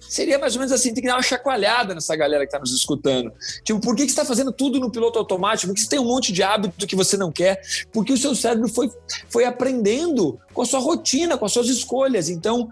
Seria 0.00 0.38
mais 0.38 0.54
ou 0.54 0.60
menos 0.60 0.72
assim, 0.72 0.94
tem 0.94 1.02
que 1.02 1.08
dar 1.08 1.16
uma 1.16 1.22
chacoalhada 1.22 1.94
nessa 1.94 2.14
galera 2.16 2.44
que 2.44 2.48
está 2.48 2.58
nos 2.58 2.72
escutando. 2.72 3.32
Tipo, 3.62 3.80
por 3.80 3.94
que, 3.94 4.02
que 4.02 4.08
você 4.08 4.20
está 4.20 4.24
fazendo 4.24 4.52
tudo 4.52 4.80
no 4.80 4.90
piloto 4.90 5.18
automático? 5.18 5.68
Porque 5.68 5.82
você 5.82 5.88
tem 5.88 5.98
um 5.98 6.04
monte 6.04 6.32
de 6.32 6.42
hábito 6.42 6.86
que 6.86 6.96
você 6.96 7.16
não 7.16 7.30
quer? 7.30 7.60
Porque 7.92 8.12
o 8.12 8.16
seu 8.16 8.34
cérebro 8.34 8.68
foi, 8.68 8.90
foi 9.28 9.44
aprendendo 9.44 10.38
com 10.54 10.62
a 10.62 10.66
sua 10.66 10.80
rotina, 10.80 11.36
com 11.36 11.44
as 11.44 11.52
suas 11.52 11.68
escolhas. 11.68 12.28
Então, 12.28 12.70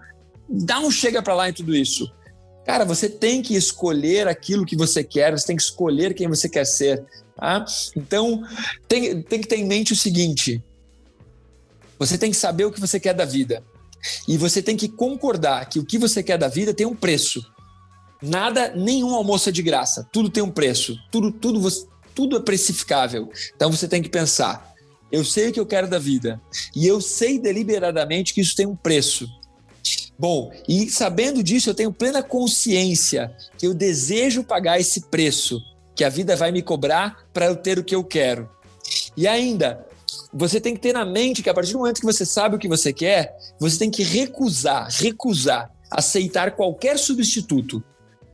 dá 0.49 0.79
um 0.79 0.89
chega 0.89 1.21
para 1.21 1.35
lá 1.35 1.49
em 1.49 1.53
tudo 1.53 1.75
isso. 1.75 2.11
Cara, 2.65 2.83
você 2.83 3.07
tem 3.07 3.41
que 3.41 3.55
escolher 3.55 4.27
aquilo 4.27 4.65
que 4.65 4.75
você 4.75 5.03
quer, 5.03 5.31
você 5.31 5.47
tem 5.47 5.55
que 5.55 5.61
escolher 5.61 6.13
quem 6.13 6.27
você 6.27 6.49
quer 6.49 6.65
ser. 6.65 7.05
Tá? 7.35 7.63
Então, 7.95 8.43
tem, 8.87 9.21
tem 9.21 9.39
que 9.39 9.47
ter 9.47 9.57
em 9.57 9.65
mente 9.65 9.93
o 9.93 9.95
seguinte: 9.95 10.61
você 11.97 12.17
tem 12.17 12.31
que 12.31 12.37
saber 12.37 12.65
o 12.65 12.71
que 12.71 12.79
você 12.79 12.99
quer 12.99 13.13
da 13.13 13.25
vida. 13.25 13.63
E 14.27 14.37
você 14.37 14.61
tem 14.61 14.77
que 14.77 14.87
concordar 14.87 15.67
que 15.69 15.79
o 15.79 15.85
que 15.85 15.97
você 15.97 16.21
quer 16.21 16.37
da 16.37 16.47
vida 16.47 16.73
tem 16.73 16.85
um 16.85 16.95
preço. 16.95 17.41
Nada, 18.21 18.73
nenhum 18.75 19.13
almoço 19.13 19.49
é 19.49 19.51
de 19.51 19.61
graça. 19.61 20.07
Tudo 20.11 20.29
tem 20.29 20.43
um 20.43 20.51
preço. 20.51 20.97
Tudo, 21.11 21.31
tudo, 21.31 21.69
tudo 22.15 22.37
é 22.37 22.39
precificável. 22.39 23.29
Então 23.55 23.71
você 23.71 23.87
tem 23.87 24.01
que 24.01 24.09
pensar: 24.09 24.73
eu 25.11 25.23
sei 25.23 25.49
o 25.49 25.53
que 25.53 25.59
eu 25.59 25.65
quero 25.65 25.87
da 25.87 25.99
vida. 25.99 26.41
E 26.75 26.87
eu 26.87 26.99
sei 26.99 27.39
deliberadamente 27.39 28.33
que 28.33 28.41
isso 28.41 28.55
tem 28.55 28.65
um 28.65 28.75
preço. 28.75 29.27
Bom, 30.19 30.51
e 30.67 30.89
sabendo 30.89 31.43
disso, 31.43 31.69
eu 31.69 31.75
tenho 31.75 31.93
plena 31.93 32.23
consciência 32.23 33.35
que 33.57 33.67
eu 33.67 33.73
desejo 33.73 34.43
pagar 34.43 34.79
esse 34.79 35.01
preço 35.01 35.61
que 35.95 36.03
a 36.03 36.09
vida 36.09 36.35
vai 36.35 36.51
me 36.51 36.61
cobrar 36.61 37.27
para 37.31 37.45
eu 37.45 37.55
ter 37.55 37.77
o 37.77 37.83
que 37.83 37.95
eu 37.95 38.03
quero. 38.03 38.49
E 39.15 39.27
ainda, 39.27 39.86
você 40.33 40.59
tem 40.59 40.73
que 40.73 40.81
ter 40.81 40.93
na 40.93 41.05
mente 41.05 41.41
que 41.41 41.49
a 41.49 41.53
partir 41.53 41.71
do 41.71 41.79
momento 41.79 41.99
que 41.99 42.05
você 42.05 42.25
sabe 42.25 42.55
o 42.55 42.59
que 42.59 42.67
você 42.67 42.93
quer, 42.93 43.35
você 43.59 43.77
tem 43.77 43.89
que 43.89 44.03
recusar, 44.03 44.87
recusar, 44.89 45.71
aceitar 45.89 46.55
qualquer 46.55 46.97
substituto. 46.97 47.83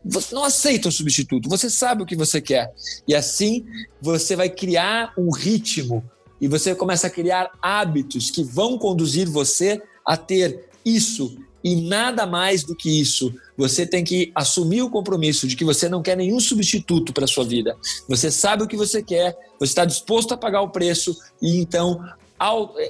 Você 0.06 0.36
não 0.36 0.44
aceita 0.44 0.90
um 0.90 0.92
substituto, 0.92 1.48
você 1.48 1.70
sabe 1.70 2.04
o 2.04 2.06
que 2.06 2.16
você 2.16 2.42
quer. 2.42 2.74
E 3.08 3.16
assim 3.16 3.66
você 4.02 4.36
vai 4.36 4.50
criar 4.50 5.14
um 5.18 5.32
ritmo 5.32 6.04
e 6.42 6.48
você 6.48 6.76
começa 6.76 7.08
a 7.08 7.10
criar 7.10 7.52
hábitos 7.62 8.30
que 8.30 8.44
vão 8.44 8.78
conduzir 8.78 9.30
você 9.30 9.82
a 10.06 10.18
ter 10.18 10.70
isso 10.84 11.38
e 11.64 11.76
nada 11.76 12.26
mais 12.26 12.64
do 12.64 12.76
que 12.76 13.00
isso. 13.00 13.34
Você 13.58 13.86
tem 13.86 14.04
que 14.04 14.32
assumir 14.36 14.82
o 14.82 14.90
compromisso 14.90 15.48
de 15.48 15.56
que 15.56 15.64
você 15.64 15.88
não 15.88 16.02
quer 16.02 16.18
nenhum 16.18 16.40
substituto 16.40 17.14
para 17.14 17.26
sua 17.26 17.46
vida. 17.46 17.76
Você 18.10 18.30
sabe 18.30 18.64
o 18.64 18.68
que 18.68 18.76
você 18.76 19.02
quer, 19.02 19.36
você 19.60 19.72
está 19.72 19.86
disposto 19.86 20.34
a 20.34 20.38
pagar 20.38 20.62
o 20.62 20.70
preço 20.70 21.18
e 21.42 21.60
então 21.62 22.04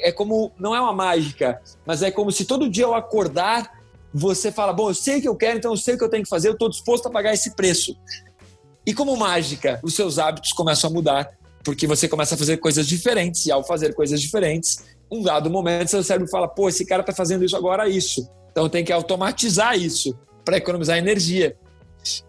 é 0.01 0.11
como 0.11 0.51
não 0.59 0.75
é 0.75 0.81
uma 0.81 0.93
mágica, 0.93 1.61
mas 1.85 2.01
é 2.01 2.09
como 2.09 2.31
se 2.31 2.45
todo 2.45 2.69
dia 2.69 2.85
ao 2.85 2.95
acordar 2.95 3.83
você 4.13 4.51
fala: 4.51 4.73
Bom, 4.73 4.89
eu 4.89 4.95
sei 4.95 5.19
o 5.19 5.21
que 5.21 5.27
eu 5.27 5.35
quero, 5.35 5.57
então 5.57 5.71
eu 5.71 5.77
sei 5.77 5.95
o 5.95 5.97
que 5.97 6.03
eu 6.03 6.09
tenho 6.09 6.23
que 6.23 6.29
fazer, 6.29 6.47
eu 6.47 6.53
estou 6.53 6.69
disposto 6.69 7.07
a 7.07 7.11
pagar 7.11 7.33
esse 7.33 7.55
preço. 7.55 7.95
E 8.85 8.93
como 8.93 9.15
mágica, 9.15 9.79
os 9.83 9.95
seus 9.95 10.19
hábitos 10.19 10.51
começam 10.53 10.89
a 10.89 10.93
mudar, 10.93 11.31
porque 11.63 11.87
você 11.87 12.07
começa 12.07 12.35
a 12.35 12.37
fazer 12.37 12.57
coisas 12.57 12.87
diferentes, 12.87 13.45
e 13.45 13.51
ao 13.51 13.63
fazer 13.63 13.93
coisas 13.93 14.21
diferentes, 14.21 14.83
um 15.09 15.21
dado 15.21 15.49
momento 15.49 15.89
seu 15.89 16.03
cérebro 16.03 16.29
fala: 16.29 16.47
Pô, 16.47 16.69
esse 16.69 16.85
cara 16.85 17.01
está 17.01 17.13
fazendo 17.13 17.43
isso 17.43 17.55
agora, 17.55 17.87
isso. 17.87 18.27
Então 18.53 18.69
tem 18.69 18.85
que 18.85 18.93
automatizar 18.93 19.77
isso 19.77 20.17
para 20.45 20.57
economizar 20.57 20.97
energia. 20.97 21.57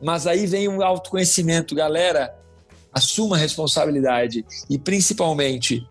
Mas 0.03 0.27
aí 0.27 0.47
vem 0.47 0.67
o 0.67 0.83
autoconhecimento, 0.83 1.75
galera. 1.75 2.35
Assuma 2.93 3.37
a 3.37 3.39
responsabilidade 3.39 4.45
e 4.71 4.79
principalmente 4.79 5.87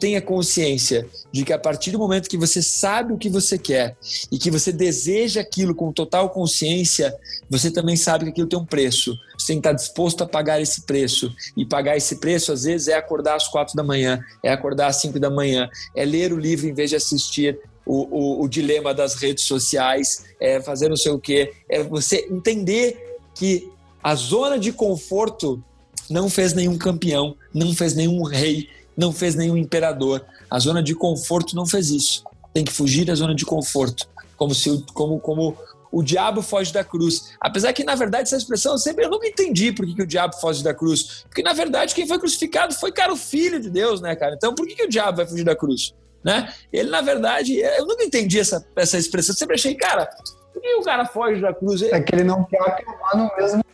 tenha 0.00 0.22
consciência 0.22 1.06
de 1.30 1.44
que 1.44 1.52
a 1.52 1.58
partir 1.58 1.90
do 1.90 1.98
momento 1.98 2.28
que 2.28 2.38
você 2.38 2.62
sabe 2.62 3.12
o 3.12 3.18
que 3.18 3.28
você 3.28 3.58
quer 3.58 3.96
e 4.32 4.38
que 4.38 4.50
você 4.50 4.72
deseja 4.72 5.42
aquilo 5.42 5.74
com 5.74 5.92
total 5.92 6.30
consciência, 6.30 7.14
você 7.48 7.70
também 7.70 7.96
sabe 7.96 8.24
que 8.24 8.30
aquilo 8.30 8.48
tem 8.48 8.58
um 8.58 8.64
preço. 8.64 9.14
Você 9.38 9.48
tem 9.48 9.60
que 9.60 9.68
estar 9.68 9.72
disposto 9.74 10.24
a 10.24 10.26
pagar 10.26 10.60
esse 10.60 10.86
preço. 10.86 11.30
E 11.54 11.66
pagar 11.66 11.96
esse 11.96 12.16
preço, 12.16 12.50
às 12.50 12.64
vezes, 12.64 12.88
é 12.88 12.94
acordar 12.94 13.36
às 13.36 13.46
quatro 13.46 13.76
da 13.76 13.82
manhã, 13.82 14.18
é 14.42 14.50
acordar 14.50 14.86
às 14.86 14.96
cinco 14.96 15.20
da 15.20 15.28
manhã, 15.28 15.68
é 15.94 16.04
ler 16.04 16.32
o 16.32 16.38
livro 16.38 16.66
em 16.66 16.72
vez 16.72 16.90
de 16.90 16.96
assistir 16.96 17.58
o, 17.86 18.40
o, 18.40 18.44
o 18.44 18.48
dilema 18.48 18.92
das 18.92 19.14
redes 19.14 19.44
sociais, 19.44 20.24
é 20.40 20.60
fazer 20.60 20.88
não 20.88 20.96
sei 20.96 21.12
o 21.12 21.18
quê. 21.18 21.54
É 21.68 21.82
você 21.82 22.26
entender 22.28 23.18
que 23.34 23.70
a 24.02 24.14
zona 24.14 24.58
de 24.58 24.72
conforto 24.72 25.62
não 26.10 26.28
fez 26.28 26.52
nenhum 26.52 26.76
campeão, 26.76 27.36
não 27.54 27.74
fez 27.74 27.94
nenhum 27.94 28.22
rei, 28.22 28.68
não 28.96 29.12
fez 29.12 29.34
nenhum 29.34 29.56
imperador. 29.56 30.24
A 30.50 30.58
zona 30.58 30.82
de 30.82 30.94
conforto 30.94 31.54
não 31.54 31.66
fez 31.66 31.90
isso. 31.90 32.24
Tem 32.52 32.64
que 32.64 32.72
fugir 32.72 33.04
da 33.04 33.14
zona 33.14 33.34
de 33.34 33.44
conforto, 33.44 34.08
como 34.36 34.54
se 34.54 34.82
como 34.92 35.20
como 35.20 35.56
o 35.92 36.02
diabo 36.02 36.42
foge 36.42 36.72
da 36.72 36.82
cruz. 36.82 37.32
Apesar 37.40 37.72
que 37.72 37.84
na 37.84 37.94
verdade 37.94 38.24
essa 38.24 38.36
expressão 38.36 38.72
eu 38.72 38.78
sempre 38.78 39.04
eu 39.04 39.10
nunca 39.10 39.26
entendi 39.26 39.72
por 39.72 39.86
que, 39.86 39.94
que 39.94 40.02
o 40.02 40.06
diabo 40.06 40.34
foge 40.36 40.62
da 40.62 40.74
cruz, 40.74 41.24
porque 41.28 41.42
na 41.42 41.52
verdade 41.52 41.94
quem 41.94 42.06
foi 42.06 42.18
crucificado 42.18 42.74
foi 42.74 42.90
cara 42.90 43.12
o 43.12 43.16
filho 43.16 43.60
de 43.60 43.70
Deus, 43.70 44.00
né, 44.00 44.16
cara? 44.16 44.34
Então 44.34 44.54
por 44.54 44.66
que, 44.66 44.74
que 44.74 44.84
o 44.84 44.88
diabo 44.88 45.18
vai 45.18 45.26
fugir 45.26 45.44
da 45.44 45.54
cruz? 45.54 45.94
Né? 46.26 46.52
Ele, 46.72 46.90
na 46.90 47.00
verdade, 47.00 47.56
eu 47.56 47.86
nunca 47.86 48.02
entendi 48.02 48.40
essa, 48.40 48.66
essa 48.74 48.98
expressão. 48.98 49.32
Eu 49.32 49.38
sempre 49.38 49.54
achei, 49.54 49.76
cara, 49.76 50.10
por 50.52 50.60
que 50.60 50.74
o 50.74 50.82
cara 50.82 51.06
foge 51.06 51.40
da 51.40 51.54
cruz? 51.54 51.80
É 51.82 52.00
que 52.00 52.12
ele 52.16 52.24
não 52.24 52.42
quer 52.42 52.60
acabar 52.60 53.16
no 53.16 53.30
mesmo 53.36 53.64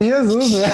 Jesus, 0.00 0.52
né? 0.52 0.66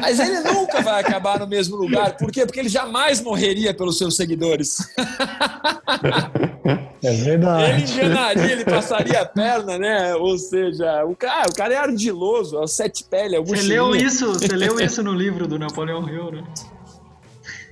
Mas 0.00 0.18
ele 0.18 0.40
nunca 0.40 0.80
vai 0.80 1.00
acabar 1.00 1.38
no 1.38 1.46
mesmo 1.46 1.76
lugar. 1.76 2.16
Por 2.16 2.32
quê? 2.32 2.44
Porque 2.44 2.58
ele 2.58 2.68
jamais 2.68 3.20
morreria 3.20 3.72
pelos 3.72 3.98
seus 3.98 4.16
seguidores. 4.16 4.78
É 7.02 7.12
verdade. 7.12 7.94
Ele 7.94 8.04
enganaria, 8.06 8.52
ele 8.52 8.64
passaria 8.64 9.22
a 9.22 9.24
perna, 9.24 9.78
né? 9.78 10.14
Ou 10.16 10.36
seja, 10.36 11.02
o 11.06 11.16
cara, 11.16 11.48
o 11.48 11.54
cara 11.54 11.72
é 11.72 11.76
ardiloso, 11.78 12.58
é 12.58 12.60
o 12.60 12.66
sete 12.66 13.04
pele, 13.04 13.36
é 13.36 13.40
o 13.40 13.44
Você 13.44 13.62
leu 13.62 13.96
isso, 13.96 14.34
você 14.34 14.54
leu 14.54 14.78
isso 14.78 15.02
no 15.02 15.14
livro 15.14 15.48
do 15.48 15.58
Napoleão 15.58 16.06
Hill, 16.06 16.30
né? 16.30 16.44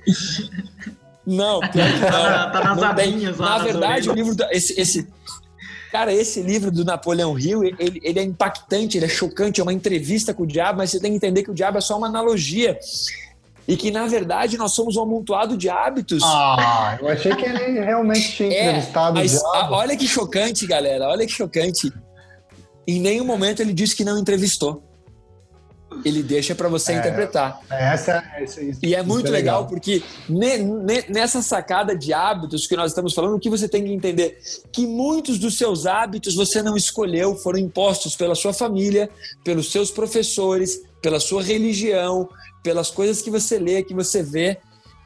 Não, 1.29 1.59
pior 1.59 1.71
que 1.71 1.99
não. 1.99 2.09
Tá, 2.09 2.49
tá 2.49 2.63
nas 2.63 2.83
abinhas 2.83 3.37
lá. 3.37 3.59
Na 3.59 3.63
verdade, 3.63 4.09
o 4.09 4.13
livro. 4.13 4.35
Esse, 4.49 4.79
esse, 4.79 5.07
Cara, 5.91 6.13
esse 6.13 6.41
livro 6.41 6.71
do 6.71 6.85
Napoleão 6.85 7.37
Hill, 7.37 7.63
ele, 7.63 7.99
ele, 8.03 8.19
é 8.19 8.23
impactante, 8.23 8.97
ele 8.97 9.05
é 9.05 9.09
chocante, 9.09 9.59
é 9.59 9.63
uma 9.63 9.73
entrevista 9.73 10.33
com 10.33 10.43
o 10.43 10.47
diabo, 10.47 10.77
mas 10.77 10.91
você 10.91 10.99
tem 10.99 11.11
que 11.11 11.17
entender 11.17 11.43
que 11.43 11.49
o 11.49 11.53
diabo 11.53 11.79
é 11.79 11.81
só 11.81 11.97
uma 11.97 12.07
analogia. 12.07 12.77
E 13.67 13.77
que, 13.77 13.91
na 13.91 14.07
verdade, 14.07 14.57
nós 14.57 14.73
somos 14.73 14.95
um 14.95 15.01
amontoado 15.03 15.55
de 15.55 15.69
hábitos. 15.69 16.23
Ah, 16.23 16.97
eu 16.99 17.07
achei 17.07 17.35
que 17.35 17.45
ele 17.45 17.79
realmente 17.79 18.35
tinha 18.35 18.51
é, 18.51 18.67
entrevistado 18.67 19.19
é, 19.19 19.21
mas, 19.21 19.35
o 19.35 19.51
diabo. 19.51 19.73
Olha 19.75 19.97
que 19.97 20.07
chocante, 20.07 20.65
galera, 20.65 21.07
olha 21.07 21.25
que 21.25 21.31
chocante. 21.31 21.91
Em 22.87 22.99
nenhum 22.99 23.25
momento 23.25 23.61
ele 23.61 23.73
disse 23.73 23.95
que 23.95 24.03
não 24.03 24.17
entrevistou 24.17 24.88
ele 26.05 26.23
deixa 26.23 26.55
para 26.55 26.69
você 26.69 26.93
é, 26.93 26.99
interpretar. 26.99 27.59
Essa, 27.69 28.23
essa, 28.37 28.61
isso, 28.61 28.79
e 28.83 28.95
é 28.95 29.03
muito 29.03 29.27
é 29.27 29.31
legal, 29.31 29.61
legal, 29.61 29.67
porque 29.67 30.03
ne, 30.27 30.57
ne, 30.57 31.03
nessa 31.09 31.41
sacada 31.41 31.95
de 31.95 32.13
hábitos 32.13 32.67
que 32.67 32.75
nós 32.75 32.91
estamos 32.91 33.13
falando, 33.13 33.35
o 33.35 33.39
que 33.39 33.49
você 33.49 33.67
tem 33.67 33.83
que 33.83 33.91
entender? 33.91 34.39
Que 34.71 34.85
muitos 34.85 35.39
dos 35.39 35.57
seus 35.57 35.85
hábitos 35.85 36.35
você 36.35 36.61
não 36.61 36.77
escolheu, 36.77 37.35
foram 37.35 37.59
impostos 37.59 38.15
pela 38.15 38.35
sua 38.35 38.53
família, 38.53 39.09
pelos 39.43 39.71
seus 39.71 39.91
professores, 39.91 40.81
pela 41.01 41.19
sua 41.19 41.43
religião, 41.43 42.29
pelas 42.63 42.89
coisas 42.89 43.21
que 43.21 43.29
você 43.29 43.57
lê, 43.57 43.83
que 43.83 43.93
você 43.93 44.21
vê. 44.21 44.57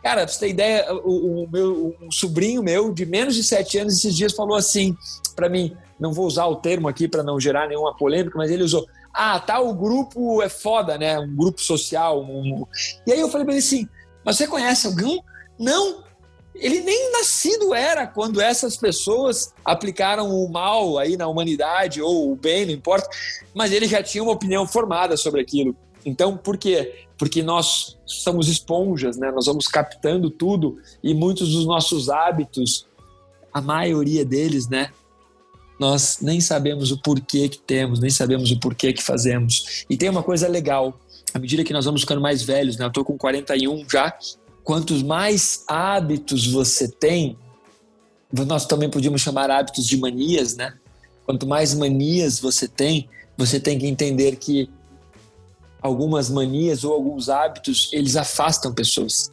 Cara, 0.02 0.26
pra 0.26 0.34
você 0.34 0.40
ter 0.40 0.50
ideia, 0.50 0.94
o, 0.94 1.44
o 1.44 1.50
meu 1.50 1.96
um 2.02 2.12
sobrinho 2.12 2.62
meu, 2.62 2.94
de 2.94 3.06
menos 3.06 3.36
de 3.36 3.44
sete 3.44 3.78
anos, 3.78 3.98
esses 3.98 4.16
dias 4.16 4.34
falou 4.34 4.58
assim 4.58 4.96
para 5.34 5.50
mim, 5.50 5.76
não 6.00 6.12
vou 6.12 6.26
usar 6.26 6.46
o 6.46 6.58
termo 6.58 6.88
aqui 6.88 7.08
para 7.08 7.24
não 7.24 7.40
gerar 7.40 7.68
nenhuma 7.68 7.96
polêmica, 7.96 8.38
mas 8.38 8.52
ele 8.52 8.64
usou 8.64 8.86
ah, 9.14 9.40
tá, 9.40 9.60
o 9.60 9.74
grupo 9.74 10.42
é 10.42 10.50
foda, 10.50 10.98
né? 10.98 11.20
Um 11.20 11.36
grupo 11.36 11.62
social. 11.62 12.24
Um... 12.24 12.66
E 13.06 13.14
aí 13.14 13.20
eu 13.20 13.30
falei 13.30 13.46
pra 13.46 13.54
ele 13.54 13.64
assim: 13.64 13.88
mas 14.26 14.38
você 14.38 14.48
conhece 14.48 14.88
algum? 14.88 15.20
Não. 15.60 16.04
Ele 16.56 16.82
nem 16.82 17.12
nascido 17.12 17.74
era 17.74 18.06
quando 18.06 18.40
essas 18.40 18.78
pessoas 18.78 19.54
aplicaram 19.66 20.30
o 20.30 20.52
mal 20.52 21.00
aí 21.00 21.18
na 21.18 21.28
humanidade 21.28 22.00
ou 22.00 22.32
o 22.32 22.36
bem, 22.36 22.68
não 22.68 22.74
importa, 22.74 23.10
mas 23.56 23.72
ele 23.72 23.88
já 23.88 24.04
tinha 24.04 24.24
uma 24.24 24.34
opinião 24.34 24.68
formada 24.68 25.18
sobre 25.18 25.42
aquilo. 25.42 25.76
Então, 26.06 26.38
por 26.38 26.56
quê? 26.56 27.08
Porque 27.18 27.42
nós 27.42 27.98
somos 28.06 28.48
esponjas, 28.48 29.18
né? 29.18 29.32
Nós 29.32 29.48
vamos 29.48 29.68
captando 29.68 30.30
tudo 30.30 30.78
e 31.04 31.14
muitos 31.16 31.52
dos 31.54 31.66
nossos 31.66 32.08
hábitos, 32.08 32.88
a 33.52 33.60
maioria 33.60 34.24
deles, 34.24 34.68
né? 34.70 34.92
Nós 35.80 36.20
nem 36.22 36.40
sabemos 36.40 36.92
o 36.92 37.02
porquê 37.02 37.50
que 37.50 37.58
temos, 37.58 38.00
nem 38.00 38.10
sabemos 38.10 38.52
o 38.52 38.60
porquê 38.60 38.94
que 38.94 39.04
fazemos. 39.04 39.86
E 39.90 39.98
tem 39.98 40.10
uma 40.10 40.24
coisa 40.24 40.48
legal, 40.48 41.00
à 41.34 41.40
medida 41.40 41.64
que 41.64 41.74
nós 41.74 41.86
vamos 41.86 42.02
ficando 42.02 42.22
mais 42.22 42.44
velhos, 42.44 42.78
né? 42.78 42.86
Eu 42.86 42.92
tô 42.92 43.04
com 43.04 43.18
41 43.18 43.86
já. 43.90 44.16
Quantos 44.64 45.04
mais 45.04 45.64
hábitos 45.68 46.48
você 46.48 46.88
tem, 46.88 47.38
nós 48.32 48.66
também 48.66 48.90
podíamos 48.90 49.22
chamar 49.22 49.52
hábitos 49.52 49.86
de 49.86 49.98
manias, 49.98 50.56
né? 50.56 50.74
Quanto 51.26 51.48
mais 51.48 51.74
manias 51.74 52.40
você 52.40 52.68
tem, 52.68 53.10
você 53.38 53.60
tem 53.60 53.78
que 53.78 53.88
entender 53.88 54.36
que 54.38 54.70
algumas 55.82 56.30
manias 56.30 56.84
ou 56.84 56.94
alguns 56.94 57.28
hábitos, 57.28 57.90
eles 57.92 58.16
afastam 58.16 58.74
pessoas. 58.74 59.32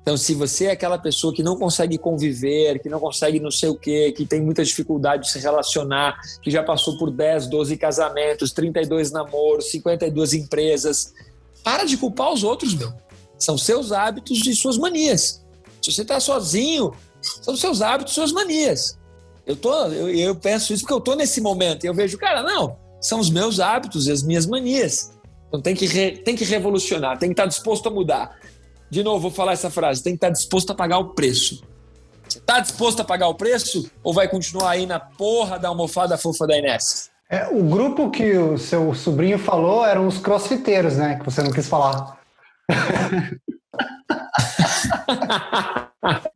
Então, 0.00 0.16
se 0.16 0.34
você 0.34 0.66
é 0.66 0.70
aquela 0.72 0.98
pessoa 0.98 1.34
que 1.34 1.42
não 1.42 1.56
consegue 1.56 1.98
conviver, 1.98 2.80
que 2.80 2.88
não 2.88 3.00
consegue 3.00 3.40
não 3.40 3.50
sei 3.50 3.68
o 3.68 3.74
quê, 3.74 4.12
que 4.16 4.26
tem 4.26 4.40
muita 4.40 4.64
dificuldade 4.64 5.24
de 5.24 5.30
se 5.30 5.38
relacionar, 5.38 6.18
que 6.42 6.50
já 6.50 6.62
passou 6.62 6.98
por 6.98 7.10
10, 7.10 7.48
12 7.48 7.76
casamentos, 7.76 8.52
32 8.52 9.10
namoros, 9.10 9.70
52 9.70 10.34
empresas, 10.34 11.12
para 11.64 11.84
de 11.84 11.96
culpar 11.96 12.32
os 12.32 12.44
outros, 12.44 12.74
meu. 12.74 12.92
São 13.38 13.58
seus 13.58 13.92
hábitos 13.92 14.46
e 14.46 14.54
suas 14.54 14.78
manias. 14.78 15.44
Se 15.80 15.92
você 15.92 16.02
está 16.02 16.20
sozinho, 16.20 16.92
são 17.20 17.56
seus 17.56 17.82
hábitos 17.82 18.12
e 18.12 18.14
suas 18.14 18.32
manias. 18.32 18.98
Eu, 19.44 19.56
tô, 19.56 19.86
eu, 19.86 20.08
eu 20.08 20.34
penso 20.36 20.72
isso 20.72 20.82
porque 20.82 20.94
eu 20.94 20.98
estou 20.98 21.16
nesse 21.16 21.40
momento 21.40 21.84
e 21.84 21.88
eu 21.88 21.94
vejo, 21.94 22.16
cara, 22.16 22.42
não, 22.42 22.76
são 23.00 23.18
os 23.18 23.28
meus 23.28 23.58
hábitos 23.58 24.06
e 24.06 24.12
as 24.12 24.22
minhas 24.22 24.46
manias. 24.46 25.12
Então 25.48 25.60
tem 25.60 25.74
que, 25.74 25.86
re, 25.86 26.12
tem 26.18 26.36
que 26.36 26.44
revolucionar, 26.44 27.18
tem 27.18 27.28
que 27.28 27.34
estar 27.34 27.46
disposto 27.46 27.88
a 27.88 27.90
mudar. 27.90 28.38
De 28.92 29.02
novo, 29.02 29.20
vou 29.20 29.30
falar 29.30 29.52
essa 29.52 29.70
frase: 29.70 30.02
tem 30.02 30.12
que 30.12 30.18
estar 30.18 30.28
disposto 30.28 30.70
a 30.70 30.74
pagar 30.74 30.98
o 30.98 31.14
preço. 31.14 31.64
Você 32.28 32.38
está 32.38 32.60
disposto 32.60 33.00
a 33.00 33.04
pagar 33.04 33.28
o 33.28 33.34
preço 33.34 33.90
ou 34.02 34.12
vai 34.12 34.28
continuar 34.28 34.72
aí 34.72 34.84
na 34.84 35.00
porra 35.00 35.58
da 35.58 35.68
almofada 35.68 36.18
fofa 36.18 36.46
da 36.46 36.58
Inés? 36.58 37.10
É, 37.30 37.48
o 37.48 37.62
grupo 37.62 38.10
que 38.10 38.36
o 38.36 38.58
seu 38.58 38.92
sobrinho 38.92 39.38
falou 39.38 39.82
eram 39.82 40.06
os 40.06 40.18
crossfiteiros, 40.18 40.98
né? 40.98 41.18
Que 41.18 41.24
você 41.24 41.42
não 41.42 41.50
quis 41.50 41.66
falar. 41.66 42.20